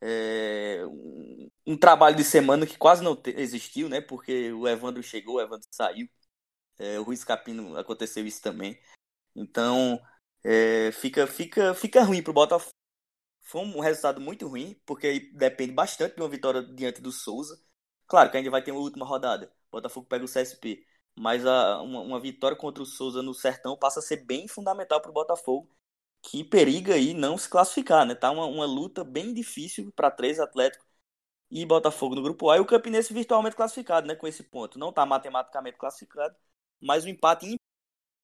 é, 0.00 0.82
um, 0.86 1.50
um, 1.66 1.76
trabalho 1.76 2.16
de 2.16 2.24
semana 2.24 2.66
que 2.66 2.78
quase 2.78 3.02
não 3.02 3.14
te, 3.14 3.30
existiu, 3.38 3.88
né? 3.88 4.00
Porque 4.00 4.52
o 4.52 4.66
Evandro 4.66 5.02
chegou, 5.02 5.36
o 5.36 5.40
Evandro 5.40 5.66
saiu. 5.70 6.08
É, 6.78 6.98
o 6.98 7.02
Ruiz 7.02 7.22
Capino 7.22 7.76
aconteceu 7.76 8.26
isso 8.26 8.40
também. 8.40 8.80
Então, 9.36 10.00
é, 10.42 10.90
fica, 10.92 11.26
fica, 11.26 11.74
fica 11.74 12.02
ruim 12.02 12.22
pro 12.22 12.32
Botafogo. 12.32 12.79
Foi 13.50 13.62
um 13.62 13.80
resultado 13.80 14.20
muito 14.20 14.46
ruim, 14.46 14.80
porque 14.86 15.28
depende 15.34 15.72
bastante 15.72 16.14
de 16.14 16.22
uma 16.22 16.28
vitória 16.28 16.62
diante 16.62 17.00
do 17.02 17.10
Souza. 17.10 17.60
Claro 18.06 18.30
que 18.30 18.36
ainda 18.36 18.48
vai 18.48 18.62
ter 18.62 18.70
uma 18.70 18.80
última 18.80 19.04
rodada. 19.04 19.52
Botafogo 19.72 20.06
pega 20.06 20.24
o 20.24 20.28
CSP. 20.28 20.86
Mas 21.16 21.44
a, 21.44 21.82
uma, 21.82 22.00
uma, 22.00 22.20
vitória 22.20 22.56
contra 22.56 22.80
o 22.80 22.86
Souza 22.86 23.22
no 23.22 23.34
Sertão 23.34 23.76
passa 23.76 23.98
a 23.98 24.02
ser 24.02 24.24
bem 24.24 24.46
fundamental 24.46 25.00
para 25.00 25.10
o 25.10 25.14
Botafogo, 25.14 25.68
que 26.22 26.44
periga 26.44 26.94
aí 26.94 27.12
não 27.12 27.36
se 27.36 27.48
classificar, 27.48 28.06
né? 28.06 28.14
Tá 28.14 28.30
uma, 28.30 28.46
uma 28.46 28.66
luta 28.66 29.02
bem 29.02 29.34
difícil 29.34 29.92
para 29.96 30.12
três 30.12 30.38
Atlético 30.38 30.86
e 31.50 31.66
Botafogo 31.66 32.14
no 32.14 32.22
grupo 32.22 32.50
A 32.50 32.58
e 32.58 32.60
o 32.60 32.66
Campinense 32.66 33.12
virtualmente 33.12 33.56
classificado, 33.56 34.06
né? 34.06 34.14
Com 34.14 34.28
esse 34.28 34.44
ponto. 34.44 34.78
Não 34.78 34.90
está 34.90 35.04
matematicamente 35.04 35.76
classificado, 35.78 36.36
mas 36.80 37.04
o 37.04 37.08
um 37.08 37.10
empate 37.10 37.56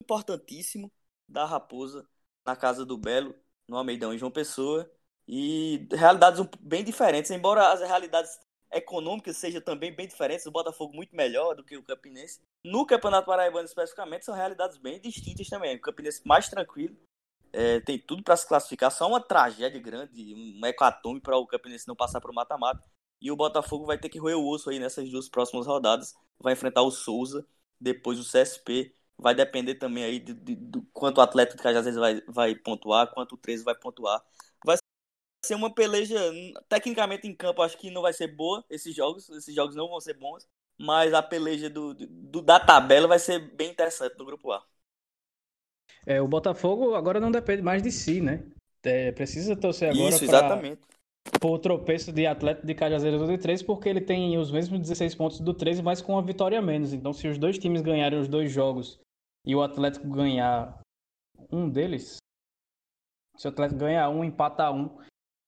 importantíssimo 0.00 0.92
da 1.28 1.44
Raposa 1.44 2.08
na 2.44 2.54
casa 2.56 2.86
do 2.86 2.96
Belo, 2.96 3.34
no 3.68 3.76
Almeidão 3.76 4.14
e 4.14 4.18
João 4.18 4.30
Pessoa. 4.30 4.88
E 5.28 5.88
realidades 5.92 6.44
bem 6.60 6.84
diferentes, 6.84 7.30
embora 7.30 7.72
as 7.72 7.80
realidades 7.80 8.38
econômicas 8.72 9.36
sejam 9.36 9.60
também 9.60 9.94
bem 9.94 10.06
diferentes, 10.06 10.46
o 10.46 10.50
Botafogo 10.50 10.94
muito 10.94 11.14
melhor 11.14 11.54
do 11.54 11.64
que 11.64 11.76
o 11.76 11.82
Campinense. 11.82 12.40
No 12.64 12.86
Campeonato 12.86 13.26
Paraibano 13.26 13.64
especificamente 13.64 14.24
são 14.24 14.34
realidades 14.34 14.76
bem 14.76 15.00
distintas 15.00 15.48
também. 15.48 15.76
O 15.76 15.80
Campinense 15.80 16.22
mais 16.24 16.48
tranquilo, 16.48 16.96
é, 17.52 17.80
tem 17.80 17.98
tudo 17.98 18.22
para 18.22 18.36
se 18.36 18.46
classificar, 18.46 18.90
só 18.90 19.08
uma 19.08 19.20
tragédia 19.20 19.80
grande, 19.80 20.34
um 20.34 20.66
hecatombe 20.66 21.20
para 21.20 21.38
o 21.38 21.46
Campinense 21.46 21.88
não 21.88 21.96
passar 21.96 22.20
para 22.20 22.30
o 22.30 22.34
mata-mata. 22.34 22.82
E 23.20 23.30
o 23.30 23.36
Botafogo 23.36 23.86
vai 23.86 23.98
ter 23.98 24.10
que 24.10 24.18
roer 24.18 24.36
o 24.36 24.46
osso 24.46 24.68
aí 24.68 24.78
nessas 24.78 25.10
duas 25.10 25.28
próximas 25.28 25.66
rodadas. 25.66 26.14
Vai 26.38 26.52
enfrentar 26.52 26.82
o 26.82 26.90
Souza, 26.90 27.46
depois 27.80 28.18
o 28.20 28.30
CSP. 28.30 28.94
Vai 29.16 29.34
depender 29.34 29.76
também 29.76 30.04
aí 30.04 30.20
do, 30.20 30.34
do 30.34 30.82
quanto 30.92 31.18
o 31.18 31.22
Atlético 31.22 31.56
de 31.56 31.62
Cajazeiras 31.62 31.98
vai, 31.98 32.20
vai 32.28 32.54
pontuar, 32.54 33.10
quanto 33.14 33.34
o 33.34 33.38
13 33.38 33.64
vai 33.64 33.74
pontuar. 33.74 34.22
Vai 35.46 35.48
ser 35.48 35.54
uma 35.54 35.72
peleja, 35.72 36.18
tecnicamente 36.68 37.28
em 37.28 37.32
campo, 37.34 37.62
acho 37.62 37.78
que 37.78 37.88
não 37.88 38.02
vai 38.02 38.12
ser 38.12 38.26
boa 38.26 38.64
esses 38.68 38.92
jogos. 38.92 39.28
Esses 39.30 39.54
jogos 39.54 39.76
não 39.76 39.88
vão 39.88 40.00
ser 40.00 40.14
bons. 40.14 40.44
Mas 40.76 41.14
a 41.14 41.22
peleja 41.22 41.70
do, 41.70 41.94
do 41.94 42.42
da 42.42 42.58
tabela 42.58 43.06
vai 43.06 43.20
ser 43.20 43.38
bem 43.54 43.70
interessante 43.70 44.18
no 44.18 44.24
grupo 44.24 44.50
A. 44.50 44.64
É, 46.04 46.20
o 46.20 46.26
Botafogo 46.26 46.96
agora 46.96 47.20
não 47.20 47.30
depende 47.30 47.62
mais 47.62 47.80
de 47.80 47.92
si, 47.92 48.20
né? 48.20 48.44
É, 48.82 49.12
precisa 49.12 49.54
torcer 49.54 49.90
agora 49.90 50.08
Isso, 50.08 50.24
exatamente. 50.24 50.80
Por 51.40 51.52
o 51.52 51.58
tropeço 51.58 52.12
de 52.12 52.26
atleta 52.26 52.66
de 52.66 52.74
Cajazeiras 52.74 53.20
do 53.20 53.38
13, 53.38 53.64
porque 53.64 53.88
ele 53.88 54.00
tem 54.00 54.36
os 54.38 54.50
mesmos 54.50 54.80
16 54.80 55.14
pontos 55.14 55.40
do 55.40 55.54
13, 55.54 55.80
mas 55.80 56.02
com 56.02 56.12
uma 56.12 56.22
vitória 56.22 56.58
a 56.58 56.62
menos. 56.62 56.92
Então, 56.92 57.12
se 57.12 57.28
os 57.28 57.38
dois 57.38 57.56
times 57.56 57.82
ganharem 57.82 58.18
os 58.18 58.28
dois 58.28 58.50
jogos 58.50 58.98
e 59.44 59.54
o 59.54 59.62
Atlético 59.62 60.08
ganhar 60.08 60.80
um 61.50 61.68
deles, 61.68 62.16
se 63.36 63.46
o 63.46 63.50
Atlético 63.50 63.80
ganhar 63.80 64.08
um, 64.08 64.22
empata 64.22 64.70
um, 64.70 64.96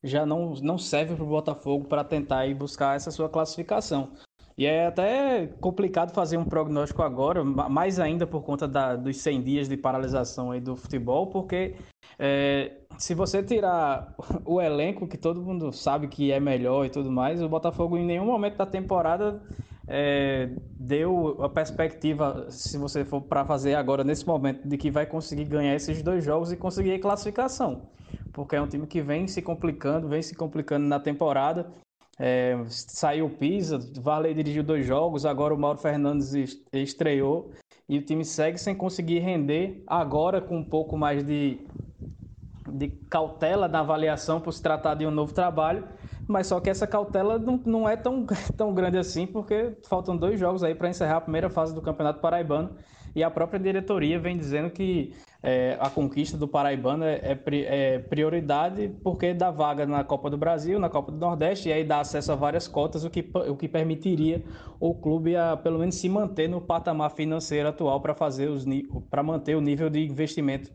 já 0.02 0.24
não, 0.24 0.54
não 0.54 0.78
serve 0.78 1.14
para 1.14 1.24
o 1.24 1.28
Botafogo 1.28 1.86
para 1.86 2.04
tentar 2.04 2.46
ir 2.46 2.54
buscar 2.54 2.96
essa 2.96 3.10
sua 3.10 3.28
classificação. 3.28 4.12
E 4.56 4.66
é 4.66 4.86
até 4.86 5.46
complicado 5.60 6.12
fazer 6.12 6.36
um 6.36 6.44
prognóstico 6.44 7.02
agora, 7.02 7.44
mais 7.44 8.00
ainda 8.00 8.26
por 8.26 8.42
conta 8.42 8.66
da, 8.66 8.96
dos 8.96 9.16
100 9.18 9.42
dias 9.42 9.68
de 9.68 9.76
paralisação 9.76 10.50
aí 10.50 10.60
do 10.60 10.74
futebol, 10.74 11.28
porque 11.28 11.76
é, 12.18 12.72
se 12.98 13.14
você 13.14 13.40
tirar 13.40 14.12
o 14.44 14.60
elenco, 14.60 15.06
que 15.06 15.16
todo 15.16 15.40
mundo 15.40 15.72
sabe 15.72 16.08
que 16.08 16.32
é 16.32 16.40
melhor 16.40 16.84
e 16.84 16.90
tudo 16.90 17.08
mais, 17.08 17.40
o 17.40 17.48
Botafogo 17.48 17.96
em 17.96 18.04
nenhum 18.04 18.26
momento 18.26 18.56
da 18.56 18.66
temporada 18.66 19.40
é, 19.88 20.50
deu 20.78 21.42
a 21.42 21.48
perspectiva, 21.48 22.46
se 22.50 22.76
você 22.76 23.04
for 23.04 23.22
para 23.22 23.44
fazer 23.44 23.74
agora 23.74 24.04
nesse 24.04 24.26
momento, 24.26 24.68
de 24.68 24.76
que 24.76 24.90
vai 24.90 25.06
conseguir 25.06 25.46
ganhar 25.46 25.74
esses 25.74 26.02
dois 26.02 26.22
jogos 26.22 26.52
e 26.52 26.56
conseguir 26.56 26.92
a 26.92 27.00
classificação. 27.00 27.88
Porque 28.32 28.54
é 28.54 28.60
um 28.60 28.68
time 28.68 28.86
que 28.86 29.00
vem 29.00 29.26
se 29.26 29.40
complicando, 29.40 30.06
vem 30.06 30.20
se 30.20 30.34
complicando 30.34 30.86
na 30.86 31.00
temporada. 31.00 31.66
É, 32.18 32.58
saiu 32.68 33.26
o 33.26 33.30
Pisa, 33.30 33.78
Varley 34.00 34.34
dirigiu 34.34 34.62
dois 34.62 34.84
jogos, 34.84 35.24
agora 35.24 35.54
o 35.54 35.58
Mauro 35.58 35.78
Fernandes 35.78 36.34
estreou 36.72 37.50
e 37.88 37.96
o 37.96 38.02
time 38.02 38.24
segue 38.24 38.58
sem 38.58 38.74
conseguir 38.74 39.20
render, 39.20 39.82
agora 39.86 40.40
com 40.40 40.58
um 40.58 40.64
pouco 40.64 40.98
mais 40.98 41.24
de, 41.24 41.64
de 42.70 42.88
cautela 43.08 43.66
na 43.68 43.80
avaliação 43.80 44.40
por 44.40 44.52
se 44.52 44.60
tratar 44.60 44.96
de 44.96 45.06
um 45.06 45.10
novo 45.10 45.32
trabalho, 45.32 45.84
mas 46.28 46.46
só 46.46 46.60
que 46.60 46.68
essa 46.68 46.86
cautela 46.86 47.38
não, 47.38 47.60
não 47.64 47.88
é 47.88 47.96
tão, 47.96 48.26
tão 48.56 48.74
grande 48.74 48.98
assim, 48.98 49.26
porque 49.26 49.72
faltam 49.88 50.16
dois 50.16 50.38
jogos 50.38 50.62
aí 50.62 50.74
para 50.74 50.90
encerrar 50.90 51.16
a 51.16 51.20
primeira 51.22 51.48
fase 51.48 51.74
do 51.74 51.80
Campeonato 51.80 52.20
Paraibano 52.20 52.76
e 53.16 53.22
a 53.22 53.30
própria 53.30 53.58
diretoria 53.58 54.18
vem 54.18 54.36
dizendo 54.36 54.70
que 54.70 55.14
é, 55.42 55.78
a 55.80 55.88
conquista 55.88 56.36
do 56.36 56.46
Paraibano 56.46 57.04
é, 57.04 57.14
é, 57.14 57.40
é, 57.44 57.98
prioridade 57.98 58.88
porque 59.02 59.32
dá 59.32 59.50
vaga 59.50 59.86
na 59.86 60.04
Copa 60.04 60.28
do 60.28 60.36
Brasil, 60.36 60.78
na 60.78 60.90
Copa 60.90 61.10
do 61.10 61.18
Nordeste, 61.18 61.70
e 61.70 61.72
aí 61.72 61.82
dá 61.82 62.00
acesso 62.00 62.30
a 62.30 62.34
várias 62.34 62.68
cotas, 62.68 63.04
o 63.04 63.10
que, 63.10 63.28
o 63.48 63.56
que 63.56 63.66
permitiria 63.66 64.44
o 64.78 64.94
clube 64.94 65.34
a 65.34 65.56
pelo 65.56 65.78
menos 65.78 65.94
se 65.94 66.08
manter 66.08 66.48
no 66.48 66.60
patamar 66.60 67.10
financeiro 67.12 67.68
atual 67.68 68.00
para 68.00 68.14
fazer 68.14 68.48
os 68.48 68.66
para 69.08 69.22
manter 69.22 69.56
o 69.56 69.60
nível 69.60 69.88
de 69.88 70.04
investimento 70.04 70.70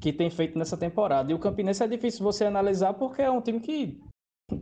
que 0.00 0.12
tem 0.12 0.30
feito 0.30 0.58
nessa 0.58 0.76
temporada. 0.76 1.30
E 1.30 1.34
o 1.34 1.38
Campinense 1.38 1.82
é 1.82 1.88
difícil 1.88 2.22
você 2.22 2.44
analisar 2.44 2.94
porque 2.94 3.22
é 3.22 3.30
um 3.30 3.40
time 3.40 3.60
que 3.60 4.00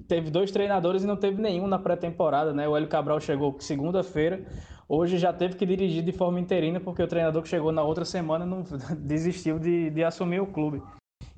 teve 0.09 0.31
dois 0.31 0.51
treinadores 0.51 1.05
e 1.05 1.07
não 1.07 1.17
teve 1.17 1.41
nenhum 1.41 1.67
na 1.67 1.79
pré-temporada, 1.79 2.53
né? 2.53 2.69
O 2.69 2.77
Hélio 2.77 2.89
Cabral 2.89 3.21
chegou 3.21 3.57
segunda-feira, 3.61 4.45
Hoje 4.89 5.17
já 5.17 5.33
teve 5.33 5.57
que 5.57 5.65
dirigir 5.65 6.03
de 6.03 6.13
forma 6.13 6.39
interina 6.39 6.79
porque 6.79 7.03
o 7.03 7.09
treinador 7.09 7.43
que 7.43 7.49
chegou 7.49 7.73
na 7.73 7.83
outra 7.83 8.05
semana 8.05 8.45
não 8.45 8.63
desistiu 8.99 9.59
de, 9.59 9.91
de 9.91 10.05
assumir 10.05 10.41
o 10.41 10.47
clube. 10.47 10.83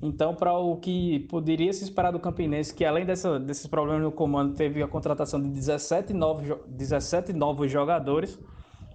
Então, 0.01 0.35
para 0.35 0.53
o 0.53 0.77
que 0.77 1.21
poderia 1.21 1.71
se 1.73 1.83
esperar 1.83 2.11
do 2.11 2.19
Campinense, 2.19 2.73
que 2.73 2.85
além 2.85 3.05
dessa, 3.05 3.39
desses 3.39 3.65
problemas 3.65 4.03
no 4.03 4.11
comando, 4.11 4.53
teve 4.53 4.83
a 4.83 4.87
contratação 4.87 5.41
de 5.41 5.49
17 5.49 6.13
novos, 6.13 6.45
17 6.67 7.33
novos 7.33 7.71
jogadores, 7.71 8.37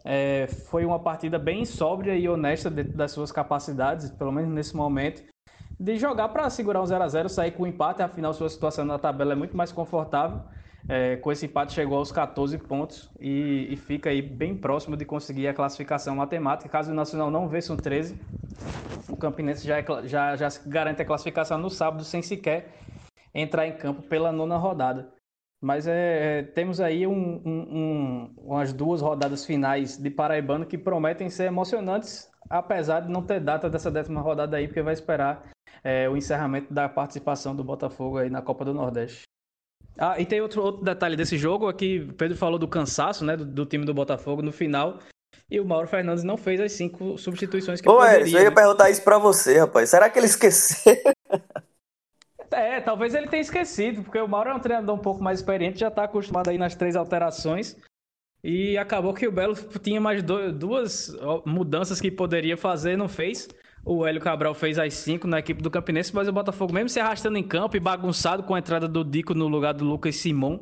é, 0.04 0.46
foi 0.46 0.84
uma 0.84 0.98
partida 0.98 1.38
bem 1.38 1.64
sóbria 1.64 2.14
e 2.14 2.28
honesta 2.28 2.70
dentro 2.70 2.96
das 2.96 3.10
suas 3.10 3.32
capacidades, 3.32 4.10
pelo 4.10 4.30
menos 4.30 4.52
nesse 4.52 4.76
momento, 4.76 5.24
de 5.82 5.98
jogar 5.98 6.28
para 6.28 6.48
segurar 6.50 6.80
um 6.80 6.86
0 6.86 7.02
a 7.02 7.08
0 7.08 7.28
sair 7.28 7.52
com 7.52 7.64
um 7.64 7.66
empate, 7.66 8.02
afinal 8.02 8.32
sua 8.32 8.48
situação 8.48 8.84
na 8.84 8.98
tabela 8.98 9.32
é 9.32 9.36
muito 9.36 9.56
mais 9.56 9.72
confortável 9.72 10.40
é, 10.88 11.16
com 11.16 11.30
esse 11.30 11.46
empate 11.46 11.72
chegou 11.72 11.98
aos 11.98 12.10
14 12.10 12.58
pontos 12.58 13.10
e, 13.20 13.68
e, 13.70 13.76
fica 13.76 14.10
aí 14.10 14.20
bem 14.20 14.56
próximo 14.56 14.96
de 14.96 15.04
conseguir 15.04 15.46
a 15.48 15.54
classificação 15.54 16.16
matemática. 16.16 16.68
Caso 16.68 16.90
o 16.90 16.94
Nacional 16.94 17.30
não 17.30 17.48
vença 17.48 17.72
um 17.72 17.76
13, 17.76 18.18
o 19.08 19.16
Campinense 19.16 19.66
já, 19.66 19.78
é, 19.78 19.84
já, 20.04 20.36
já 20.36 20.48
garante 20.66 21.02
a 21.02 21.04
classificação 21.04 21.58
no 21.58 21.70
sábado 21.70 22.04
sem 22.04 22.20
sequer 22.20 22.68
entrar 23.34 23.66
em 23.66 23.76
campo 23.76 24.02
pela 24.02 24.32
nona 24.32 24.56
rodada. 24.56 25.12
Mas 25.60 25.86
é, 25.86 26.40
é 26.40 26.42
temos 26.42 26.80
aí 26.80 27.06
um, 27.06 27.40
um, 27.44 27.60
um, 27.60 28.34
umas 28.38 28.72
duas 28.72 29.00
rodadas 29.00 29.46
finais 29.46 29.96
de 29.96 30.10
Paraibano 30.10 30.66
que 30.66 30.76
prometem 30.76 31.30
ser 31.30 31.44
emocionantes, 31.44 32.28
apesar 32.50 33.00
de 33.00 33.08
não 33.08 33.22
ter 33.22 33.38
data 33.38 33.70
dessa 33.70 33.88
décima 33.88 34.20
rodada 34.20 34.56
aí, 34.56 34.66
porque 34.66 34.82
vai 34.82 34.92
esperar 34.92 35.51
é, 35.82 36.08
o 36.08 36.16
encerramento 36.16 36.72
da 36.72 36.88
participação 36.88 37.54
do 37.54 37.64
Botafogo 37.64 38.18
aí 38.18 38.30
na 38.30 38.42
Copa 38.42 38.64
do 38.64 38.74
Nordeste. 38.74 39.22
Ah, 39.98 40.18
e 40.18 40.24
tem 40.24 40.40
outro, 40.40 40.62
outro 40.62 40.84
detalhe 40.84 41.16
desse 41.16 41.36
jogo, 41.36 41.68
aqui 41.68 42.06
o 42.08 42.14
Pedro 42.14 42.36
falou 42.36 42.58
do 42.58 42.68
cansaço, 42.68 43.24
né, 43.24 43.36
do, 43.36 43.44
do, 43.44 43.66
time 43.66 43.84
do 43.84 43.92
Botafogo 43.92 44.40
no 44.40 44.52
final, 44.52 44.98
e 45.50 45.60
o 45.60 45.64
Mauro 45.64 45.86
Fernandes 45.86 46.24
não 46.24 46.36
fez 46.36 46.60
as 46.60 46.72
cinco 46.72 47.18
substituições 47.18 47.80
que 47.80 47.88
Ô, 47.88 47.96
poderia. 47.96 48.24
Ô, 48.24 48.38
eu 48.38 48.44
ia 48.44 48.50
né? 48.50 48.54
perguntar 48.54 48.90
isso 48.90 49.02
pra 49.02 49.18
você, 49.18 49.58
rapaz. 49.58 49.90
Será 49.90 50.08
que 50.08 50.18
ele 50.18 50.26
esqueceu? 50.26 50.96
É, 52.54 52.82
talvez 52.82 53.14
ele 53.14 53.28
tenha 53.28 53.40
esquecido, 53.40 54.02
porque 54.02 54.18
o 54.18 54.28
Mauro 54.28 54.50
é 54.50 54.54
um 54.54 54.60
treinador 54.60 54.94
um 54.94 54.98
pouco 54.98 55.22
mais 55.22 55.38
experiente, 55.38 55.80
já 55.80 55.90
tá 55.90 56.04
acostumado 56.04 56.50
aí 56.50 56.58
nas 56.58 56.74
três 56.74 56.94
alterações, 56.94 57.74
e 58.44 58.76
acabou 58.76 59.14
que 59.14 59.26
o 59.26 59.32
Belo 59.32 59.54
tinha 59.82 59.98
mais 59.98 60.22
do, 60.22 60.52
duas 60.52 61.16
mudanças 61.46 61.98
que 61.98 62.10
poderia 62.10 62.56
fazer, 62.56 62.94
não 62.94 63.08
fez. 63.08 63.48
O 63.84 64.06
Hélio 64.06 64.20
Cabral 64.20 64.54
fez 64.54 64.78
as 64.78 64.94
cinco 64.94 65.26
na 65.26 65.40
equipe 65.40 65.60
do 65.60 65.70
Campinense, 65.70 66.14
mas 66.14 66.28
o 66.28 66.32
Botafogo, 66.32 66.72
mesmo 66.72 66.88
se 66.88 67.00
arrastando 67.00 67.36
em 67.36 67.42
campo 67.42 67.76
e 67.76 67.80
bagunçado 67.80 68.44
com 68.44 68.54
a 68.54 68.58
entrada 68.58 68.86
do 68.86 69.04
Dico 69.04 69.34
no 69.34 69.48
lugar 69.48 69.74
do 69.74 69.84
Lucas 69.84 70.14
Simon, 70.16 70.60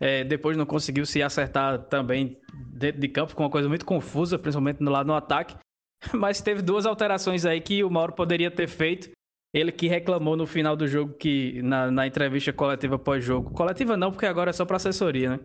é, 0.00 0.24
depois 0.24 0.56
não 0.56 0.64
conseguiu 0.64 1.04
se 1.04 1.22
acertar 1.22 1.78
também 1.84 2.38
dentro 2.72 3.00
de 3.00 3.08
campo, 3.08 3.34
com 3.34 3.42
uma 3.42 3.50
coisa 3.50 3.68
muito 3.68 3.84
confusa, 3.84 4.38
principalmente 4.38 4.80
no 4.80 4.90
lado 4.90 5.06
no 5.06 5.14
ataque. 5.14 5.56
Mas 6.14 6.40
teve 6.40 6.62
duas 6.62 6.86
alterações 6.86 7.44
aí 7.44 7.60
que 7.60 7.84
o 7.84 7.90
Mauro 7.90 8.14
poderia 8.14 8.50
ter 8.50 8.66
feito 8.66 9.10
Ele 9.52 9.70
que 9.70 9.86
reclamou 9.86 10.36
no 10.36 10.46
final 10.46 10.74
do 10.74 10.88
jogo 10.88 11.12
que 11.14 11.60
na, 11.62 11.90
na 11.90 12.06
entrevista 12.06 12.52
coletiva 12.52 12.98
pós-jogo. 12.98 13.50
Coletiva 13.50 13.96
não, 13.96 14.10
porque 14.10 14.26
agora 14.26 14.50
é 14.50 14.52
só 14.52 14.64
para 14.64 14.76
assessoria, 14.76 15.30
né? 15.30 15.40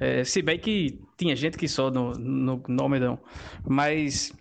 É, 0.00 0.24
se 0.24 0.42
bem 0.42 0.58
que 0.58 1.00
tinha 1.16 1.34
gente 1.34 1.56
que 1.56 1.66
só 1.66 1.90
no, 1.90 2.12
no, 2.12 2.62
no 2.68 2.82
Almedão. 2.82 3.18
Mas 3.66 4.32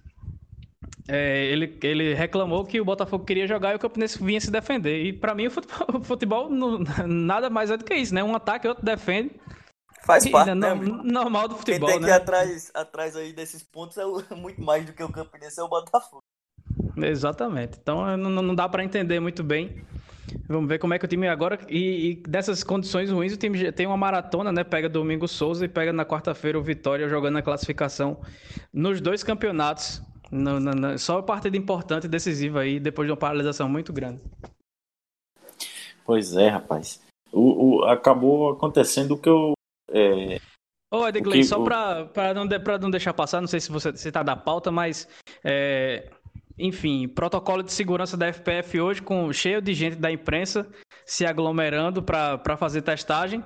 é, 1.08 1.46
ele, 1.46 1.78
ele 1.82 2.14
reclamou 2.14 2.66
que 2.66 2.82
o 2.82 2.86
Botafogo 2.86 3.24
queria 3.24 3.48
jogar 3.48 3.72
e 3.72 3.76
o 3.76 3.80
Campinense 3.80 4.22
vinha 4.22 4.42
se 4.42 4.52
defender. 4.52 5.06
E 5.06 5.14
para 5.14 5.34
mim 5.34 5.48
o 5.48 5.52
futebol, 5.52 5.88
o 5.96 6.04
futebol 6.04 6.50
não, 6.50 6.80
nada 7.08 7.50
mais 7.50 7.72
é 7.72 7.78
do 7.78 7.86
que 7.86 7.94
isso, 7.94 8.14
né? 8.14 8.24
Um 8.24 8.36
ataque, 8.36 8.68
outro 8.68 8.84
defende. 8.84 9.32
Faz 10.04 10.28
parte, 10.30 10.54
né? 10.54 10.74
No, 10.74 11.04
normal 11.04 11.48
do 11.48 11.56
futebol, 11.56 11.90
Quem 11.90 12.00
tem 12.00 12.08
né? 12.08 12.08
que 12.08 12.14
ir 12.14 12.22
atrás, 12.22 12.72
atrás 12.74 13.16
aí 13.16 13.34
desses 13.34 13.64
pontos 13.64 13.98
é 13.98 14.06
o, 14.06 14.22
muito 14.36 14.62
mais 14.62 14.86
do 14.86 14.94
que 14.94 15.04
o 15.04 15.12
Campinense 15.12 15.60
é 15.60 15.64
o 15.64 15.70
Botafogo. 15.70 16.22
Exatamente. 16.98 17.78
Então 17.82 18.18
não, 18.18 18.30
não 18.30 18.56
dá 18.56 18.68
para 18.68 18.84
entender 18.84 19.20
muito 19.20 19.44
bem. 19.44 19.86
Vamos 20.48 20.68
ver 20.68 20.78
como 20.78 20.94
é 20.94 21.00
que 21.00 21.06
o 21.06 21.08
time 21.08 21.28
agora. 21.28 21.58
E, 21.70 22.12
e, 22.12 22.16
dessas 22.28 22.64
condições 22.64 23.10
ruins, 23.10 23.34
o 23.34 23.38
time 23.38 23.72
tem 23.72 23.86
uma 23.86 23.96
maratona, 23.96 24.52
né? 24.52 24.64
Pega 24.64 24.90
domingo 24.90 25.28
Souza 25.28 25.64
e 25.64 25.70
pega 25.70 25.94
na 25.94 26.06
quarta-feira 26.06 26.60
o 26.60 26.62
Vitória 26.62 27.08
jogando 27.08 27.36
na 27.36 27.42
classificação 27.42 28.20
nos 28.74 29.00
dois 29.00 29.24
campeonatos. 29.24 30.02
No, 30.32 30.60
no, 30.60 30.72
no, 30.72 31.00
só 31.00 31.22
partida 31.22 31.56
importante 31.56 32.06
e 32.06 32.10
decisiva 32.10 32.62
aí, 32.62 32.80
depois 32.80 33.08
de 33.08 33.12
uma 33.12 33.18
paralisação 33.18 33.70
muito 33.70 33.94
grande. 33.94 34.22
Pois 36.06 36.36
é, 36.36 36.50
rapaz. 36.50 37.02
O, 37.32 37.80
o 37.80 37.84
acabou 37.86 38.52
acontecendo 38.52 39.12
o 39.12 39.18
que 39.18 39.30
eu. 39.30 39.54
É... 39.90 40.40
Ô, 40.92 41.08
Edgley, 41.08 41.44
só 41.44 41.62
para 41.64 42.34
não, 42.34 42.46
não 42.46 42.90
deixar 42.90 43.14
passar, 43.14 43.42
não 43.42 43.48
sei 43.48 43.60
se 43.60 43.70
você 43.70 43.90
está 43.90 44.24
da 44.24 44.36
pauta, 44.38 44.72
mas 44.72 45.08
é, 45.44 46.10
enfim, 46.58 47.08
protocolo 47.08 47.62
de 47.62 47.72
segurança 47.72 48.18
da 48.18 48.28
FPF 48.32 48.80
hoje, 48.80 49.02
com 49.02 49.32
cheio 49.32 49.62
de 49.62 49.74
gente 49.74 49.98
da 49.98 50.12
imprensa 50.12 50.68
se 51.06 51.26
aglomerando 51.26 52.02
para 52.02 52.58
fazer 52.58 52.82
testagem. 52.82 53.44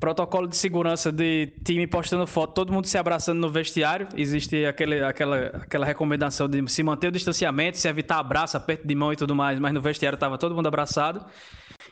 Protocolo 0.00 0.48
de 0.48 0.56
segurança 0.56 1.12
de 1.12 1.52
time 1.62 1.86
postando 1.86 2.26
foto, 2.26 2.54
todo 2.54 2.72
mundo 2.72 2.86
se 2.86 2.96
abraçando 2.96 3.38
no 3.38 3.50
vestiário. 3.50 4.08
Existe 4.16 4.64
aquele, 4.64 5.04
aquela, 5.04 5.36
aquela 5.48 5.84
recomendação 5.84 6.48
de 6.48 6.66
se 6.70 6.82
manter 6.82 7.08
o 7.08 7.12
distanciamento, 7.12 7.76
se 7.76 7.86
evitar 7.86 8.18
abraço, 8.18 8.56
aperto 8.56 8.88
de 8.88 8.94
mão 8.94 9.12
e 9.12 9.16
tudo 9.16 9.36
mais, 9.36 9.60
mas 9.60 9.74
no 9.74 9.80
vestiário 9.82 10.16
estava 10.16 10.38
todo 10.38 10.54
mundo 10.54 10.68
abraçado. 10.68 11.22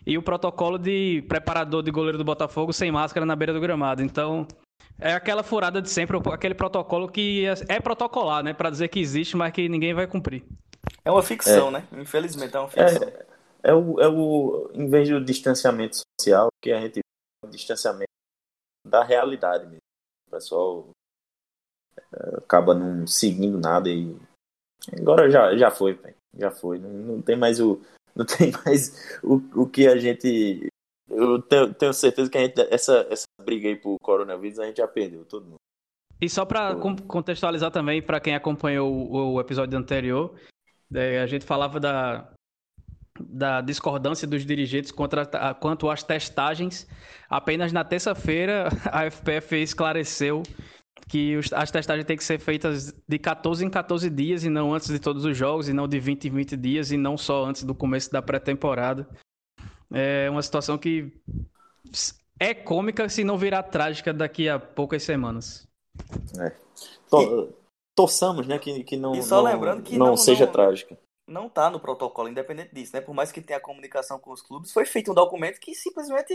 E 0.06 0.16
o 0.16 0.22
protocolo 0.22 0.78
de 0.78 1.22
preparador 1.28 1.82
de 1.82 1.90
goleiro 1.90 2.16
do 2.16 2.24
Botafogo 2.24 2.72
sem 2.72 2.90
máscara 2.90 3.26
na 3.26 3.36
beira 3.36 3.52
do 3.52 3.61
gramado. 3.61 4.02
Então, 4.02 4.48
é 4.98 5.12
aquela 5.12 5.42
furada 5.42 5.82
de 5.82 5.90
sempre, 5.90 6.18
aquele 6.32 6.54
protocolo 6.54 7.09
que 7.09 7.44
é, 7.44 7.76
é 7.76 7.80
protocolar, 7.80 8.42
né? 8.42 8.54
Para 8.54 8.70
dizer 8.70 8.88
que 8.88 9.00
existe, 9.00 9.36
mas 9.36 9.52
que 9.52 9.68
ninguém 9.68 9.92
vai 9.92 10.06
cumprir. 10.06 10.44
É 11.04 11.11
uma 11.11 11.22
ficção, 11.22 11.68
é. 11.68 11.72
né? 11.72 11.82
Infelizmente 11.92 12.56
é 12.56 12.59
uma 12.59 12.68
ficção. 12.68 13.09
É, 13.09 13.70
é, 13.70 13.74
o, 13.74 14.00
é 14.00 14.09
o. 14.09 14.70
Em 14.74 14.88
vez 14.88 15.09
do 15.09 15.22
distanciamento 15.22 15.98
social, 16.18 16.48
que 16.61 16.72
a 16.72 16.80
gente 16.80 17.00
distanciamento 17.51 18.11
da 18.86 19.05
realidade 19.05 19.64
mesmo. 19.64 19.78
O 20.26 20.30
pessoal 20.30 20.91
é, 21.97 22.36
acaba 22.39 22.74
não 22.74 23.07
seguindo 23.07 23.59
nada 23.59 23.89
e. 23.89 24.16
Agora 24.99 25.30
já, 25.30 25.57
já 25.57 25.70
foi, 25.70 25.99
já 26.36 26.51
foi. 26.51 26.78
Não, 26.78 26.91
não 26.91 27.22
tem 27.22 27.36
mais 27.36 27.61
o. 27.61 27.80
Não 28.14 28.24
tem 28.24 28.53
mais 28.64 29.20
o, 29.22 29.36
o 29.62 29.68
que 29.68 29.86
a 29.86 29.97
gente 29.97 30.68
eu 31.11 31.41
tenho, 31.41 31.72
tenho, 31.74 31.93
certeza 31.93 32.30
que 32.30 32.36
a 32.36 32.43
gente, 32.43 32.61
essa, 32.70 33.07
essa 33.11 33.24
briga 33.43 33.68
aí 33.68 33.76
pro 33.76 33.97
coronavírus 34.01 34.59
a 34.59 34.66
gente 34.66 34.76
já 34.76 34.86
perdeu, 34.86 35.24
todo 35.24 35.45
mundo. 35.45 35.57
E 36.20 36.28
só 36.28 36.45
para 36.45 36.74
contextualizar 37.07 37.70
também, 37.70 38.03
para 38.03 38.20
quem 38.20 38.34
acompanhou 38.34 38.93
o, 38.93 39.34
o 39.34 39.41
episódio 39.41 39.78
anterior, 39.78 40.34
é, 40.93 41.20
a 41.20 41.26
gente 41.26 41.45
falava 41.45 41.80
da, 41.80 42.30
da 43.20 43.60
discordância 43.60 44.26
dos 44.26 44.44
dirigentes 44.44 44.90
contra, 44.90 45.26
quanto 45.54 45.88
às 45.90 46.02
testagens. 46.02 46.86
Apenas 47.28 47.72
na 47.72 47.84
terça-feira, 47.84 48.68
a 48.90 49.10
FPF 49.10 49.56
esclareceu 49.56 50.42
que 51.08 51.36
os, 51.36 51.52
as 51.52 51.70
testagens 51.70 52.06
têm 52.06 52.16
que 52.16 52.24
ser 52.24 52.38
feitas 52.38 52.94
de 53.06 53.18
14 53.18 53.64
em 53.64 53.70
14 53.70 54.10
dias 54.10 54.44
e 54.44 54.50
não 54.50 54.74
antes 54.74 54.88
de 54.88 54.98
todos 54.98 55.24
os 55.24 55.36
jogos, 55.36 55.68
e 55.68 55.72
não 55.72 55.88
de 55.88 55.98
20 55.98 56.28
em 56.28 56.30
20 56.30 56.56
dias, 56.56 56.92
e 56.92 56.96
não 56.96 57.16
só 57.16 57.44
antes 57.44 57.64
do 57.64 57.74
começo 57.74 58.10
da 58.10 58.20
pré-temporada. 58.20 59.08
É 59.90 60.28
uma 60.28 60.42
situação 60.42 60.76
que 60.76 61.12
é 62.38 62.52
cômica 62.52 63.08
se 63.08 63.24
não 63.24 63.38
virar 63.38 63.62
trágica 63.64 64.12
daqui 64.12 64.48
a 64.48 64.58
poucas 64.58 65.02
semanas. 65.02 65.66
É. 66.38 66.52
To, 67.10 67.54
torçamos, 67.94 68.46
né, 68.46 68.58
que, 68.58 68.84
que 68.84 68.96
não, 68.96 69.14
e 69.14 69.22
só 69.22 69.42
não, 69.42 69.52
lembrando 69.52 69.82
que 69.82 69.98
não, 69.98 70.08
não 70.08 70.16
seja 70.16 70.46
não, 70.46 70.52
trágica. 70.52 70.96
Não 71.28 71.48
tá 71.48 71.70
no 71.70 71.78
protocolo, 71.78 72.28
independente 72.28 72.74
disso, 72.74 72.94
né? 72.94 73.00
Por 73.00 73.14
mais 73.14 73.30
que 73.30 73.40
tenha 73.40 73.60
comunicação 73.60 74.18
com 74.18 74.32
os 74.32 74.42
clubes, 74.42 74.72
foi 74.72 74.86
feito 74.86 75.12
um 75.12 75.14
documento 75.14 75.60
que 75.60 75.74
simplesmente 75.74 76.32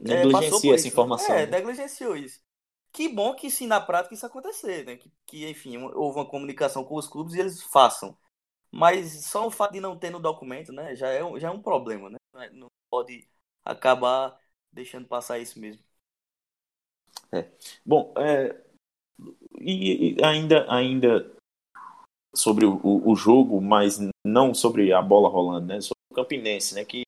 é, 0.00 0.24
negligencia 0.24 0.74
essa 0.74 0.88
informação. 0.88 1.34
É, 1.34 1.46
né? 1.46 1.58
negligenciou 1.58 2.16
isso. 2.16 2.40
Que 2.92 3.08
bom 3.08 3.34
que 3.34 3.50
sim, 3.50 3.66
na 3.66 3.80
prática 3.80 4.14
isso 4.14 4.26
acontecer, 4.26 4.84
né? 4.84 4.96
Que, 4.96 5.10
que, 5.26 5.48
enfim, 5.48 5.78
houve 5.78 6.18
uma 6.18 6.28
comunicação 6.28 6.84
com 6.84 6.96
os 6.96 7.06
clubes 7.06 7.34
e 7.34 7.40
eles 7.40 7.62
façam. 7.62 8.16
Mas 8.70 9.26
só 9.26 9.46
o 9.46 9.50
fato 9.50 9.72
de 9.72 9.80
não 9.80 9.98
ter 9.98 10.10
no 10.10 10.18
documento, 10.18 10.72
né, 10.72 10.96
já 10.96 11.08
é, 11.08 11.20
já 11.38 11.48
é 11.48 11.50
um 11.50 11.62
problema, 11.62 12.10
né? 12.10 12.18
Não 12.52 12.68
pode 12.90 13.28
acabar 13.64 14.38
deixando 14.72 15.06
passar 15.06 15.38
isso 15.38 15.60
mesmo. 15.60 15.82
É. 17.30 17.50
Bom, 17.84 18.12
é, 18.16 18.62
e, 19.60 20.16
e, 20.16 20.24
ainda, 20.24 20.66
ainda 20.72 21.36
sobre 22.34 22.64
o, 22.64 22.80
o, 22.82 23.14
jogo, 23.14 23.60
mas 23.60 23.98
não 24.24 24.54
sobre 24.54 24.92
a 24.92 25.02
bola 25.02 25.28
rolando, 25.28 25.66
né? 25.66 25.80
Sobre 25.80 26.00
o 26.10 26.14
Campinense, 26.14 26.74
né? 26.74 26.84
Que 26.84 27.02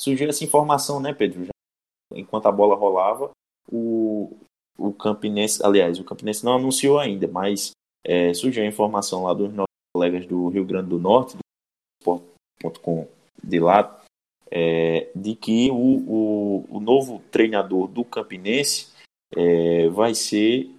surgiu 0.00 0.28
essa 0.28 0.44
informação, 0.44 1.00
né, 1.00 1.12
Pedro? 1.12 1.44
Já, 1.44 1.52
enquanto 2.14 2.46
a 2.46 2.52
bola 2.52 2.74
rolava, 2.74 3.30
o, 3.70 4.36
o 4.78 4.92
Campinense, 4.92 5.64
aliás, 5.64 5.98
o 5.98 6.04
Campinense 6.04 6.44
não 6.44 6.54
anunciou 6.54 6.98
ainda, 6.98 7.28
mas 7.28 7.72
é, 8.04 8.32
surgiu 8.32 8.62
a 8.62 8.66
informação 8.66 9.24
lá 9.24 9.34
dos 9.34 9.52
nossos 9.52 9.66
colegas 9.94 10.26
do 10.26 10.48
Rio 10.48 10.64
Grande 10.64 10.88
do 10.88 10.98
Norte, 10.98 11.36
do 11.36 11.40
Sport.com 12.00 13.06
de 13.42 13.60
lá, 13.60 14.00
é, 14.50 15.10
de 15.14 15.34
que 15.34 15.70
o, 15.70 15.74
o, 15.74 16.66
o, 16.76 16.80
novo 16.80 17.22
treinador 17.30 17.86
do 17.88 18.04
Campinense 18.04 18.88
é, 19.34 19.88
vai 19.88 20.14
ser 20.14 20.70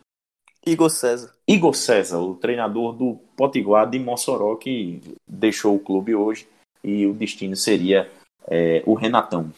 Igor 0.66 0.90
César. 0.90 1.34
Igor 1.48 1.74
César, 1.74 2.20
o 2.20 2.36
treinador 2.36 2.94
do 2.94 3.16
Potiguar 3.36 3.90
de 3.90 3.98
Mossoró, 3.98 4.56
que 4.56 5.02
deixou 5.28 5.76
o 5.76 5.80
clube 5.80 6.14
hoje 6.14 6.48
e 6.84 7.06
o 7.06 7.14
destino 7.14 7.56
seria 7.56 8.12
é, 8.48 8.84
o 8.86 8.94
Renatão. 8.94 9.52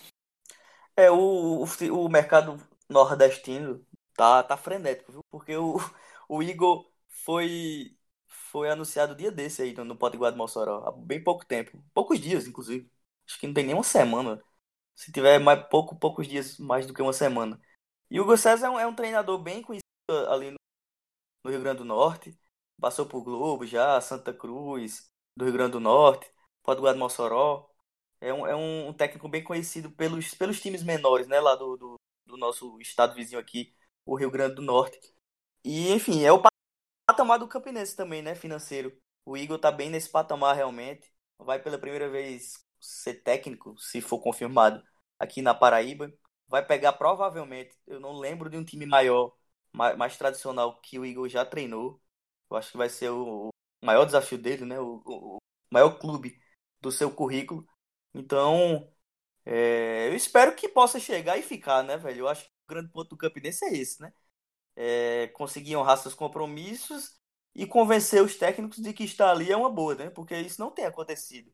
É, 0.96 1.12
o, 1.12 1.64
o, 1.64 2.06
o, 2.06 2.10
mercado 2.10 2.58
nordestino 2.88 3.86
tá, 4.16 4.44
tá 4.44 4.56
frenético, 4.56 5.12
viu? 5.12 5.22
Porque 5.30 5.56
o, 5.58 5.78
o 6.30 6.42
Igor 6.42 6.90
foi, 7.10 7.98
foi 8.28 8.70
anunciado 8.70 9.16
dia 9.16 9.32
desse 9.32 9.62
aí 9.62 9.74
no 9.74 9.98
Potiguar 9.98 10.32
de 10.32 10.38
Mossoró, 10.38 10.86
há 10.88 10.92
bem 10.92 11.22
pouco 11.22 11.46
tempo. 11.46 11.84
Poucos 11.94 12.20
dias, 12.20 12.48
inclusive. 12.48 12.90
Acho 13.28 13.40
que 13.40 13.48
não 13.48 13.54
tem 13.54 13.66
nem 13.66 13.76
uma 13.76 13.84
semana. 13.84 14.42
Se 14.96 15.12
tiver 15.12 15.40
mais 15.40 15.66
pouco, 15.68 15.96
poucos 15.96 16.28
dias 16.28 16.58
mais 16.60 16.86
do 16.86 16.94
que 16.94 17.02
uma 17.02 17.14
semana. 17.14 17.60
E 18.10 18.20
o 18.20 18.24
Hugo 18.24 18.38
César 18.38 18.68
é 18.68 18.70
um, 18.70 18.80
é 18.80 18.88
um 18.88 18.96
treinador 18.96 19.40
bem 19.40 19.62
conhecido 19.62 19.84
ali 20.30 20.52
no, 20.52 20.58
no, 21.44 21.52
Rio 21.52 21.62
Grande 21.62 21.80
do 21.80 21.86
Norte. 21.86 22.38
Passou 22.80 23.06
por 23.06 23.24
Globo 23.24 23.66
já, 23.66 24.00
Santa 24.02 24.34
Cruz, 24.34 25.10
do 25.36 25.46
Rio 25.46 25.54
Grande 25.54 25.74
do 25.74 25.80
Norte, 25.80 26.30
Potiguar 26.64 26.94
de 26.94 27.00
Mossoró. 27.00 27.70
É 28.20 28.34
um, 28.34 28.48
é 28.48 28.56
um 28.56 28.94
técnico 28.94 29.28
bem 29.28 29.44
conhecido 29.44 29.92
pelos, 29.92 30.34
pelos 30.34 30.62
times 30.62 30.84
menores, 30.84 31.28
né? 31.28 31.40
Lá 31.40 31.56
do, 31.56 31.78
do, 31.78 32.00
do 32.26 32.38
nosso 32.38 32.80
estado 32.82 33.16
vizinho 33.16 33.40
aqui, 33.40 33.74
o 34.06 34.16
Rio 34.16 34.32
Grande 34.32 34.56
do 34.56 34.62
Norte. 34.62 35.00
E, 35.64 35.92
enfim, 35.92 36.24
é 36.24 36.32
o 36.32 36.42
patamar 37.06 37.40
do 37.40 37.48
Campinense 37.48 37.96
também, 37.96 38.22
né? 38.22 38.36
Financeiro. 38.36 38.96
O 39.26 39.38
Igor 39.38 39.60
tá 39.60 39.72
bem 39.72 39.90
nesse 39.90 40.10
patamar 40.10 40.56
realmente. 40.56 41.12
Vai 41.38 41.62
pela 41.62 41.78
primeira 41.78 42.10
vez 42.10 42.66
ser 42.80 43.16
técnico, 43.24 43.78
se 43.80 44.02
for 44.02 44.20
confirmado, 44.20 44.84
aqui 45.20 45.42
na 45.42 45.54
Paraíba. 45.54 46.12
Vai 46.48 46.66
pegar 46.66 46.94
provavelmente, 46.94 47.76
eu 47.88 48.00
não 48.00 48.14
lembro 48.14 48.50
de 48.50 48.58
um 48.58 48.64
time 48.64 48.86
maior, 48.86 49.34
mais, 49.74 49.98
mais 49.98 50.18
tradicional 50.18 50.80
que 50.82 51.00
o 51.00 51.06
Igor 51.06 51.28
já 51.30 51.46
treinou. 51.46 52.02
Eu 52.50 52.58
acho 52.58 52.72
que 52.72 52.78
vai 52.78 52.90
ser 52.90 53.10
o, 53.10 53.50
maior 53.82 54.06
desafio 54.06 54.38
dele, 54.38 54.66
né? 54.66 54.80
O, 54.80 55.02
o, 55.06 55.38
maior 55.72 56.00
clube 56.00 56.40
do 56.82 56.92
seu 56.92 57.14
currículo. 57.14 57.68
Então, 58.14 58.92
é, 59.46 60.10
eu 60.10 60.16
espero 60.16 60.56
que 60.56 60.70
possa 60.70 61.00
chegar 61.00 61.38
e 61.38 61.44
ficar, 61.44 61.84
né, 61.84 61.98
velho? 61.98 62.22
Eu 62.22 62.28
acho 62.30 62.46
que 62.46 62.52
o 62.68 62.74
grande 62.74 62.92
ponto 62.92 63.10
do 63.10 63.18
Campinense 63.18 63.66
é 63.66 63.74
esse, 63.74 64.02
né? 64.02 64.14
É, 64.76 65.28
conseguir 65.30 65.76
honrar 65.78 65.98
seus 65.98 66.16
compromissos 66.16 67.20
e 67.56 67.68
convencer 67.68 68.24
os 68.24 68.36
técnicos 68.38 68.80
de 68.80 68.94
que 68.94 69.04
estar 69.04 69.32
ali 69.32 69.52
é 69.52 69.58
uma 69.58 69.70
boa, 69.70 69.96
né? 69.96 70.10
Porque 70.10 70.36
isso 70.38 70.62
não 70.62 70.72
tem 70.72 70.86
acontecido 70.86 71.54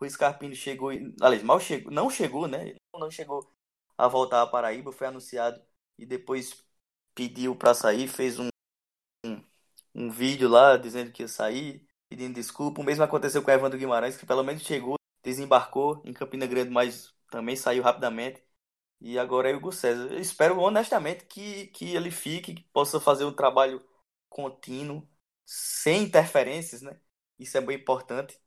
o 0.00 0.10
Scarpino 0.10 0.54
chegou, 0.54 0.90
aliás, 1.20 1.42
mal 1.42 1.60
chegou, 1.60 1.92
não 1.92 2.10
chegou, 2.10 2.48
né? 2.48 2.74
Não 2.94 3.10
chegou 3.10 3.52
a 3.96 4.08
voltar 4.08 4.42
à 4.42 4.46
Paraíba, 4.46 4.92
foi 4.92 5.06
anunciado 5.06 5.62
e 5.98 6.06
depois 6.06 6.64
pediu 7.20 7.54
para 7.54 7.74
sair, 7.74 8.08
fez 8.08 8.38
um, 8.38 8.48
um, 9.26 9.44
um, 9.94 10.10
vídeo 10.10 10.48
lá 10.48 10.78
dizendo 10.78 11.12
que 11.12 11.22
ia 11.22 11.28
sair, 11.28 11.86
pedindo 12.08 12.34
desculpa. 12.34 12.80
O 12.80 12.84
mesmo 12.84 13.04
aconteceu 13.04 13.42
com 13.42 13.50
o 13.50 13.54
Evandro 13.54 13.78
Guimarães, 13.78 14.16
que 14.16 14.24
pelo 14.24 14.42
menos 14.42 14.62
chegou 14.62 14.96
desembarcou 15.22 16.00
em 16.06 16.14
Campina 16.14 16.46
Grande, 16.46 16.70
mas 16.70 17.14
também 17.30 17.56
saiu 17.56 17.82
rapidamente. 17.82 18.42
E 19.00 19.18
agora 19.18 19.50
é 19.50 19.54
o 19.54 19.58
Hugo 19.58 19.70
César. 19.70 20.10
Eu 20.10 20.18
espero 20.18 20.58
honestamente 20.60 21.26
que, 21.26 21.66
que 21.68 21.94
ele 21.94 22.10
fique, 22.10 22.54
que 22.54 22.62
possa 22.72 22.98
fazer 22.98 23.26
um 23.26 23.34
trabalho 23.34 23.84
contínuo, 24.30 25.06
sem 25.44 26.04
interferências, 26.04 26.80
né? 26.80 26.98
Isso 27.38 27.58
é 27.58 27.60
bem 27.60 27.76
importante. 27.76 28.40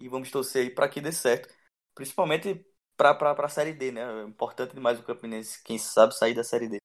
E 0.00 0.08
vamos 0.08 0.30
torcer 0.30 0.64
aí 0.64 0.70
para 0.70 0.88
que 0.88 1.00
dê 1.00 1.12
certo. 1.12 1.54
Principalmente 1.94 2.66
para 2.96 3.32
a 3.46 3.48
Série 3.48 3.74
D, 3.74 3.92
né? 3.92 4.02
É 4.02 4.24
importante 4.24 4.74
demais 4.74 4.98
o 4.98 5.04
Campinense, 5.04 5.62
quem 5.62 5.78
sabe, 5.78 6.16
sair 6.16 6.34
da 6.34 6.44
Série 6.44 6.68
D. 6.68 6.81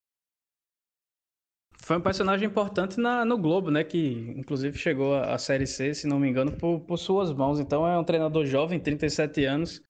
Foi 1.88 1.96
um 1.96 2.02
personagem 2.02 2.46
importante 2.46 3.00
na, 3.00 3.24
no 3.24 3.38
Globo, 3.38 3.72
né? 3.72 3.82
Que 3.82 4.34
inclusive 4.36 4.78
chegou 4.78 5.16
à 5.16 5.38
Série 5.38 5.66
C, 5.66 5.94
se 5.94 6.06
não 6.06 6.20
me 6.20 6.28
engano, 6.28 6.52
por, 6.52 6.82
por 6.82 6.98
suas 6.98 7.32
mãos. 7.32 7.62
Então 7.62 7.88
é 7.88 7.98
um 7.98 8.04
treinador 8.04 8.46
jovem, 8.46 8.78
37 8.78 9.46
anos, 9.46 9.82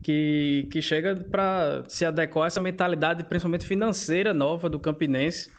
que, 0.00 0.68
que 0.70 0.80
chega 0.80 1.16
para 1.16 1.82
se 1.88 2.04
adequar 2.04 2.44
a 2.44 2.46
essa 2.46 2.60
mentalidade, 2.60 3.24
principalmente 3.24 3.66
financeira 3.66 4.32
nova 4.32 4.70
do 4.70 4.78
Campinense. 4.78 5.50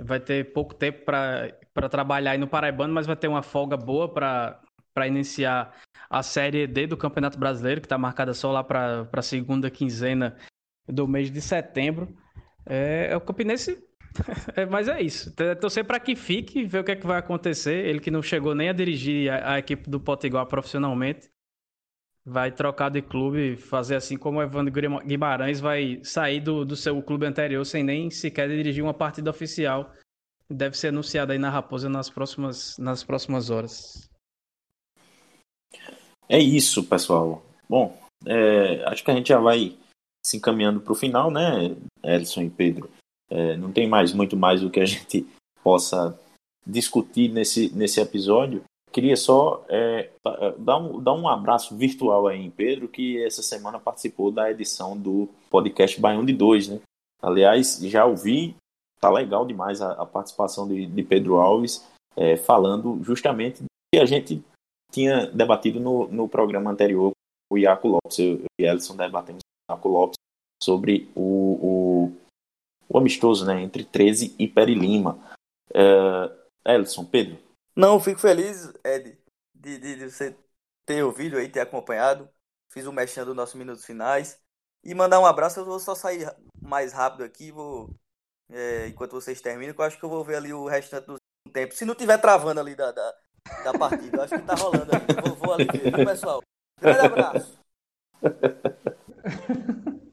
Vai 0.00 0.18
ter 0.18 0.52
pouco 0.52 0.74
tempo 0.74 1.04
para 1.04 1.88
trabalhar 1.88 2.32
aí 2.32 2.38
no 2.38 2.48
Paraibano, 2.48 2.92
mas 2.92 3.06
vai 3.06 3.14
ter 3.14 3.28
uma 3.28 3.42
folga 3.42 3.76
boa 3.76 4.12
para 4.12 5.06
iniciar 5.06 5.76
a 6.10 6.24
Série 6.24 6.66
D 6.66 6.88
do 6.88 6.96
Campeonato 6.96 7.38
Brasileiro, 7.38 7.80
que 7.80 7.86
está 7.86 7.96
marcada 7.96 8.34
só 8.34 8.50
lá 8.50 8.64
para 8.64 9.08
a 9.12 9.22
segunda 9.22 9.70
quinzena 9.70 10.36
do 10.88 11.06
mês 11.06 11.30
de 11.30 11.40
setembro. 11.40 12.12
É, 12.66 13.10
é 13.12 13.16
o 13.16 13.20
Campinense 13.20 13.80
é, 14.56 14.66
mas 14.66 14.88
é 14.88 15.00
isso. 15.02 15.32
Torcer 15.60 15.84
para 15.84 16.00
que 16.00 16.14
fique, 16.14 16.64
ver 16.64 16.80
o 16.80 16.84
que 16.84 16.92
é 16.92 16.96
que 16.96 17.06
vai 17.06 17.18
acontecer. 17.18 17.86
Ele 17.86 18.00
que 18.00 18.10
não 18.10 18.22
chegou 18.22 18.54
nem 18.54 18.68
a 18.68 18.72
dirigir 18.72 19.30
a, 19.30 19.54
a 19.54 19.58
equipe 19.58 19.88
do 19.88 20.00
Potiguar 20.00 20.46
profissionalmente. 20.46 21.28
Vai 22.26 22.50
trocar 22.50 22.88
de 22.88 23.02
clube, 23.02 23.56
fazer 23.56 23.96
assim 23.96 24.16
como 24.16 24.38
o 24.38 24.42
Evandro 24.42 24.72
Guimarães 25.04 25.60
vai 25.60 26.00
sair 26.02 26.40
do, 26.40 26.64
do 26.64 26.74
seu 26.74 27.02
clube 27.02 27.26
anterior 27.26 27.64
sem 27.66 27.84
nem 27.84 28.10
sequer 28.10 28.48
dirigir 28.48 28.82
uma 28.82 28.94
partida 28.94 29.28
oficial. 29.28 29.92
Deve 30.48 30.76
ser 30.76 30.88
anunciado 30.88 31.32
aí 31.32 31.38
na 31.38 31.50
Raposa 31.50 31.88
nas 31.88 32.08
próximas, 32.08 32.78
nas 32.78 33.04
próximas 33.04 33.50
horas. 33.50 34.08
É 36.28 36.38
isso, 36.38 36.82
pessoal. 36.84 37.44
Bom, 37.68 37.98
é, 38.24 38.82
acho 38.86 39.04
que 39.04 39.10
a 39.10 39.14
gente 39.14 39.28
já 39.28 39.38
vai 39.38 39.76
se 40.24 40.38
encaminhando 40.38 40.80
para 40.80 40.92
o 40.92 40.96
final, 40.96 41.30
né, 41.30 41.76
Edson 42.02 42.42
e 42.42 42.50
Pedro? 42.50 42.90
É, 43.34 43.56
não 43.56 43.72
tem 43.72 43.88
mais 43.88 44.12
muito 44.12 44.36
mais 44.36 44.60
do 44.60 44.70
que 44.70 44.78
a 44.78 44.84
gente 44.86 45.26
possa 45.62 46.16
discutir 46.64 47.28
nesse, 47.28 47.74
nesse 47.74 48.00
episódio. 48.00 48.62
Queria 48.92 49.16
só 49.16 49.64
é, 49.68 50.08
dar, 50.56 50.78
um, 50.78 51.02
dar 51.02 51.14
um 51.14 51.28
abraço 51.28 51.76
virtual 51.76 52.28
aí 52.28 52.40
em 52.40 52.50
Pedro, 52.50 52.86
que 52.86 53.20
essa 53.24 53.42
semana 53.42 53.80
participou 53.80 54.30
da 54.30 54.48
edição 54.48 54.96
do 54.96 55.28
podcast 55.50 56.00
Baião 56.00 56.24
de 56.24 56.32
2, 56.32 56.68
né? 56.68 56.80
Aliás, 57.20 57.80
já 57.82 58.04
ouvi, 58.04 58.54
tá 59.00 59.10
legal 59.10 59.44
demais 59.44 59.82
a, 59.82 59.92
a 59.92 60.06
participação 60.06 60.68
de, 60.68 60.86
de, 60.86 61.02
Pedro 61.02 61.40
Alves, 61.40 61.84
é, 62.14 62.36
falando 62.36 63.02
justamente 63.02 63.62
do 63.62 63.66
que 63.92 64.00
a 64.00 64.06
gente 64.06 64.44
tinha 64.92 65.26
debatido 65.26 65.80
no, 65.80 66.06
no 66.06 66.28
programa 66.28 66.70
anterior 66.70 67.10
com 67.48 67.56
o 67.56 67.58
Iaco 67.58 67.88
Lopes. 67.88 68.18
Eu, 68.18 68.34
eu 68.34 68.46
e 68.60 68.64
Elson 68.64 68.94
debatemos 68.94 69.40
com 69.40 69.72
o 69.72 69.74
Iaco 69.74 69.88
Lopes 69.88 70.18
sobre 70.62 71.10
o, 71.16 71.58
o 71.60 72.12
o 72.88 72.98
amistoso 72.98 73.46
né, 73.46 73.62
entre 73.62 73.84
13 73.84 74.34
e 74.38 74.48
Peri 74.48 74.74
Lima. 74.74 75.18
Uh, 75.70 76.30
Elson, 76.64 77.04
Pedro? 77.04 77.38
Não, 77.76 77.98
fico 78.00 78.20
feliz, 78.20 78.72
Ed, 78.84 79.18
de, 79.54 79.78
de, 79.78 79.96
de, 79.96 80.10
você 80.10 80.36
ter 80.86 81.02
ouvido 81.02 81.36
aí, 81.36 81.48
ter 81.48 81.60
acompanhado. 81.60 82.28
Fiz 82.70 82.86
o 82.86 82.90
um 82.90 82.92
mexendo 82.92 83.26
dos 83.26 83.36
nossos 83.36 83.54
minutos 83.54 83.84
finais. 83.84 84.38
E 84.84 84.94
mandar 84.94 85.20
um 85.20 85.26
abraço, 85.26 85.60
eu 85.60 85.64
vou 85.64 85.78
só 85.78 85.94
sair 85.94 86.30
mais 86.60 86.92
rápido 86.92 87.24
aqui, 87.24 87.50
vou, 87.50 87.90
é, 88.50 88.88
enquanto 88.88 89.12
vocês 89.12 89.40
terminam, 89.40 89.74
que 89.74 89.80
eu 89.80 89.84
acho 89.84 89.98
que 89.98 90.04
eu 90.04 90.10
vou 90.10 90.22
ver 90.22 90.36
ali 90.36 90.52
o 90.52 90.66
restante 90.66 91.06
do 91.06 91.16
tempo. 91.52 91.74
Se 91.74 91.84
não 91.84 91.94
tiver 91.94 92.18
travando 92.18 92.60
ali 92.60 92.74
da, 92.74 92.92
da, 92.92 93.14
da 93.64 93.78
partida, 93.78 94.16
eu 94.16 94.22
acho 94.22 94.34
que 94.34 94.42
tá 94.42 94.54
rolando 94.54 94.94
ali. 94.94 95.04
Eu 95.08 95.34
vou, 95.34 95.36
vou 95.36 95.54
ali 95.54 95.64
ver, 95.66 95.94
viu, 95.94 96.04
pessoal? 96.04 96.42
Grande 96.80 97.06
abraço. 97.06 97.58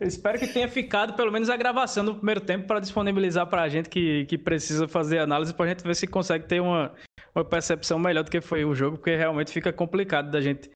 Espero 0.00 0.38
que 0.38 0.46
tenha 0.46 0.68
ficado 0.68 1.14
pelo 1.14 1.32
menos 1.32 1.50
a 1.50 1.56
gravação 1.56 2.04
do 2.04 2.14
primeiro 2.14 2.40
tempo 2.40 2.66
para 2.66 2.78
disponibilizar 2.78 3.46
para 3.46 3.62
a 3.62 3.68
gente 3.68 3.88
que, 3.88 4.26
que 4.26 4.38
precisa 4.38 4.86
fazer 4.86 5.18
análise 5.18 5.52
para 5.52 5.66
a 5.66 5.68
gente 5.68 5.82
ver 5.82 5.94
se 5.96 6.06
consegue 6.06 6.46
ter 6.46 6.60
uma, 6.60 6.92
uma 7.34 7.44
percepção 7.44 7.98
melhor 7.98 8.22
do 8.22 8.30
que 8.30 8.40
foi 8.40 8.64
o 8.64 8.74
jogo, 8.74 8.96
porque 8.96 9.16
realmente 9.16 9.50
fica 9.50 9.72
complicado 9.72 10.30
da 10.30 10.40
gente. 10.40 10.70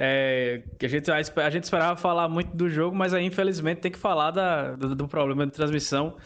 É, 0.00 0.62
a, 0.80 0.86
gente 0.86 1.10
a 1.10 1.50
gente 1.50 1.64
esperava 1.64 1.96
falar 1.96 2.28
muito 2.28 2.56
do 2.56 2.68
jogo, 2.68 2.94
mas 2.94 3.12
aí 3.12 3.24
infelizmente 3.24 3.80
tem 3.80 3.90
que 3.90 3.98
falar 3.98 4.30
da, 4.30 4.76
do, 4.76 4.94
do 4.94 5.08
problema 5.08 5.44
de 5.44 5.52
transmissão. 5.52 6.16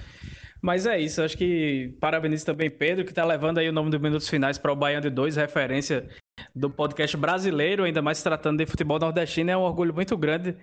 Mas 0.60 0.86
é 0.86 1.00
isso, 1.00 1.22
acho 1.22 1.36
que 1.36 1.96
parabenizo 2.00 2.46
também 2.46 2.70
Pedro, 2.70 3.04
que 3.04 3.10
está 3.10 3.24
levando 3.24 3.58
aí 3.58 3.68
o 3.68 3.72
nome 3.72 3.90
dos 3.90 4.00
Minutos 4.00 4.28
Finais 4.28 4.58
para 4.58 4.72
o 4.72 4.76
Baiano 4.76 5.02
de 5.02 5.10
2, 5.10 5.36
referência 5.36 6.06
do 6.54 6.70
podcast 6.70 7.16
brasileiro, 7.16 7.82
ainda 7.82 8.02
mais 8.02 8.22
tratando 8.22 8.58
de 8.58 8.66
futebol 8.66 8.98
nordestino, 8.98 9.50
é 9.50 9.56
um 9.56 9.62
orgulho 9.62 9.92
muito 9.92 10.16
grande 10.16 10.56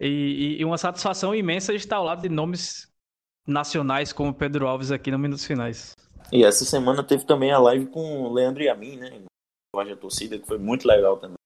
e, 0.00 0.56
e, 0.60 0.64
uma 0.64 0.78
satisfação 0.78 1.34
imensa 1.34 1.72
estar 1.72 1.96
ao 1.96 2.04
lado 2.04 2.22
de 2.22 2.28
nomes 2.28 2.92
nacionais 3.46 4.12
como 4.12 4.34
Pedro 4.34 4.66
Alves 4.66 4.90
aqui 4.90 5.10
no 5.10 5.18
Minutos 5.18 5.44
Finais. 5.44 5.94
E 6.32 6.44
essa 6.44 6.64
semana 6.64 7.02
teve 7.02 7.24
também 7.24 7.52
a 7.52 7.58
live 7.58 7.86
com 7.86 8.22
o 8.22 8.32
Leandro 8.32 8.62
e 8.62 8.68
a 8.68 8.74
mim, 8.74 8.96
né? 8.96 9.22
A 9.76 9.96
torcida, 9.96 10.38
que 10.38 10.46
foi 10.46 10.58
muito 10.58 10.86
legal 10.86 11.18
também. 11.18 11.36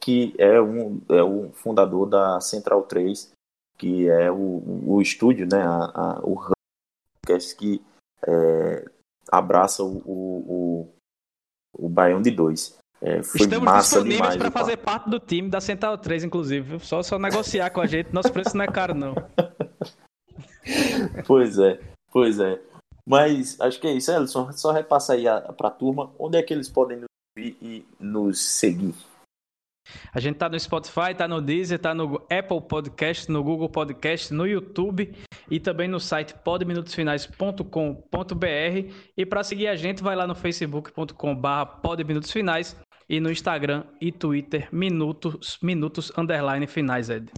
Que 0.00 0.34
é 0.38 0.60
um, 0.60 1.00
é 1.08 1.22
o 1.22 1.50
fundador 1.52 2.08
da 2.08 2.40
Central 2.40 2.82
3, 2.84 3.32
que 3.76 4.08
é 4.08 4.30
o, 4.30 4.62
o 4.86 5.02
estúdio, 5.02 5.46
né? 5.46 5.62
A, 5.62 5.84
a, 5.94 6.20
o 6.20 6.38
podcast 7.22 7.56
que 7.56 7.82
é, 8.26 8.84
abraça 9.30 9.82
o, 9.82 9.98
o, 10.04 10.88
o, 11.76 11.86
o 11.86 11.88
Baião 11.88 12.20
de 12.20 12.30
Dois. 12.30 12.79
É, 13.02 13.22
foi 13.22 13.40
Estamos 13.40 13.64
massa 13.64 14.02
disponíveis 14.02 14.36
para 14.36 14.50
fazer 14.50 14.76
parte 14.76 15.08
do 15.08 15.18
time 15.18 15.48
da 15.48 15.60
Central 15.60 15.96
3, 15.96 16.24
inclusive. 16.24 16.78
Só, 16.80 17.02
só 17.02 17.18
negociar 17.18 17.70
com 17.70 17.80
a 17.80 17.86
gente, 17.86 18.12
nosso 18.12 18.30
preço 18.30 18.56
não 18.56 18.64
é 18.64 18.68
caro, 18.68 18.94
não. 18.94 19.14
pois 21.26 21.58
é, 21.58 21.80
pois 22.12 22.38
é. 22.38 22.60
Mas 23.06 23.58
acho 23.60 23.80
que 23.80 23.86
é 23.86 23.92
isso, 23.92 24.12
Elson. 24.12 24.52
Só 24.52 24.70
repassa 24.70 25.14
aí 25.14 25.24
para 25.56 25.68
a 25.68 25.70
turma 25.70 26.10
onde 26.18 26.36
é 26.36 26.42
que 26.42 26.52
eles 26.52 26.68
podem 26.68 26.98
nos 26.98 27.06
ouvir 27.36 27.56
e 27.62 27.86
nos 27.98 28.38
seguir. 28.38 28.94
A 30.12 30.20
gente 30.20 30.36
tá 30.36 30.46
no 30.48 30.60
Spotify, 30.60 31.14
tá 31.16 31.26
no 31.26 31.40
Deezer, 31.40 31.78
tá 31.78 31.94
no 31.94 32.16
Apple 32.30 32.60
Podcast, 32.68 33.30
no 33.30 33.42
Google 33.42 33.68
Podcast, 33.68 34.32
no 34.32 34.46
YouTube 34.46 35.12
e 35.50 35.58
também 35.58 35.88
no 35.88 35.98
site 35.98 36.34
podminutosfinais.com.br. 36.34 38.92
E 39.16 39.26
para 39.26 39.42
seguir 39.42 39.66
a 39.68 39.74
gente, 39.74 40.02
vai 40.02 40.14
lá 40.14 40.26
no 40.26 40.34
facebook.com/podminutosfinais 40.34 42.76
e 43.10 43.18
no 43.18 43.28
Instagram 43.28 43.82
e 44.00 44.12
Twitter, 44.12 44.68
minutos, 44.70 45.58
minutos 45.60 46.12
underline 46.16 46.64
finais, 46.68 47.10
Ed. 47.10 47.28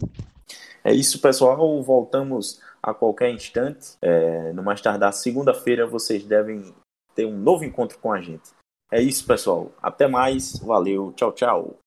É 0.85 0.93
isso, 0.93 1.19
pessoal. 1.19 1.83
Voltamos 1.83 2.61
a 2.83 2.93
qualquer 2.93 3.31
instante. 3.31 3.97
É, 4.03 4.53
no 4.53 4.63
mais 4.63 4.83
tardar, 4.83 5.15
segunda-feira, 5.15 5.87
vocês 5.87 6.25
devem 6.25 6.75
ter 7.15 7.25
um 7.25 7.39
novo 7.39 7.65
encontro 7.65 7.99
com 7.99 8.13
a 8.13 8.21
gente. 8.21 8.51
É 8.91 9.01
isso, 9.01 9.27
pessoal. 9.27 9.73
Até 9.83 10.07
mais. 10.07 10.59
Valeu. 10.59 11.11
Tchau, 11.17 11.33
tchau. 11.33 11.81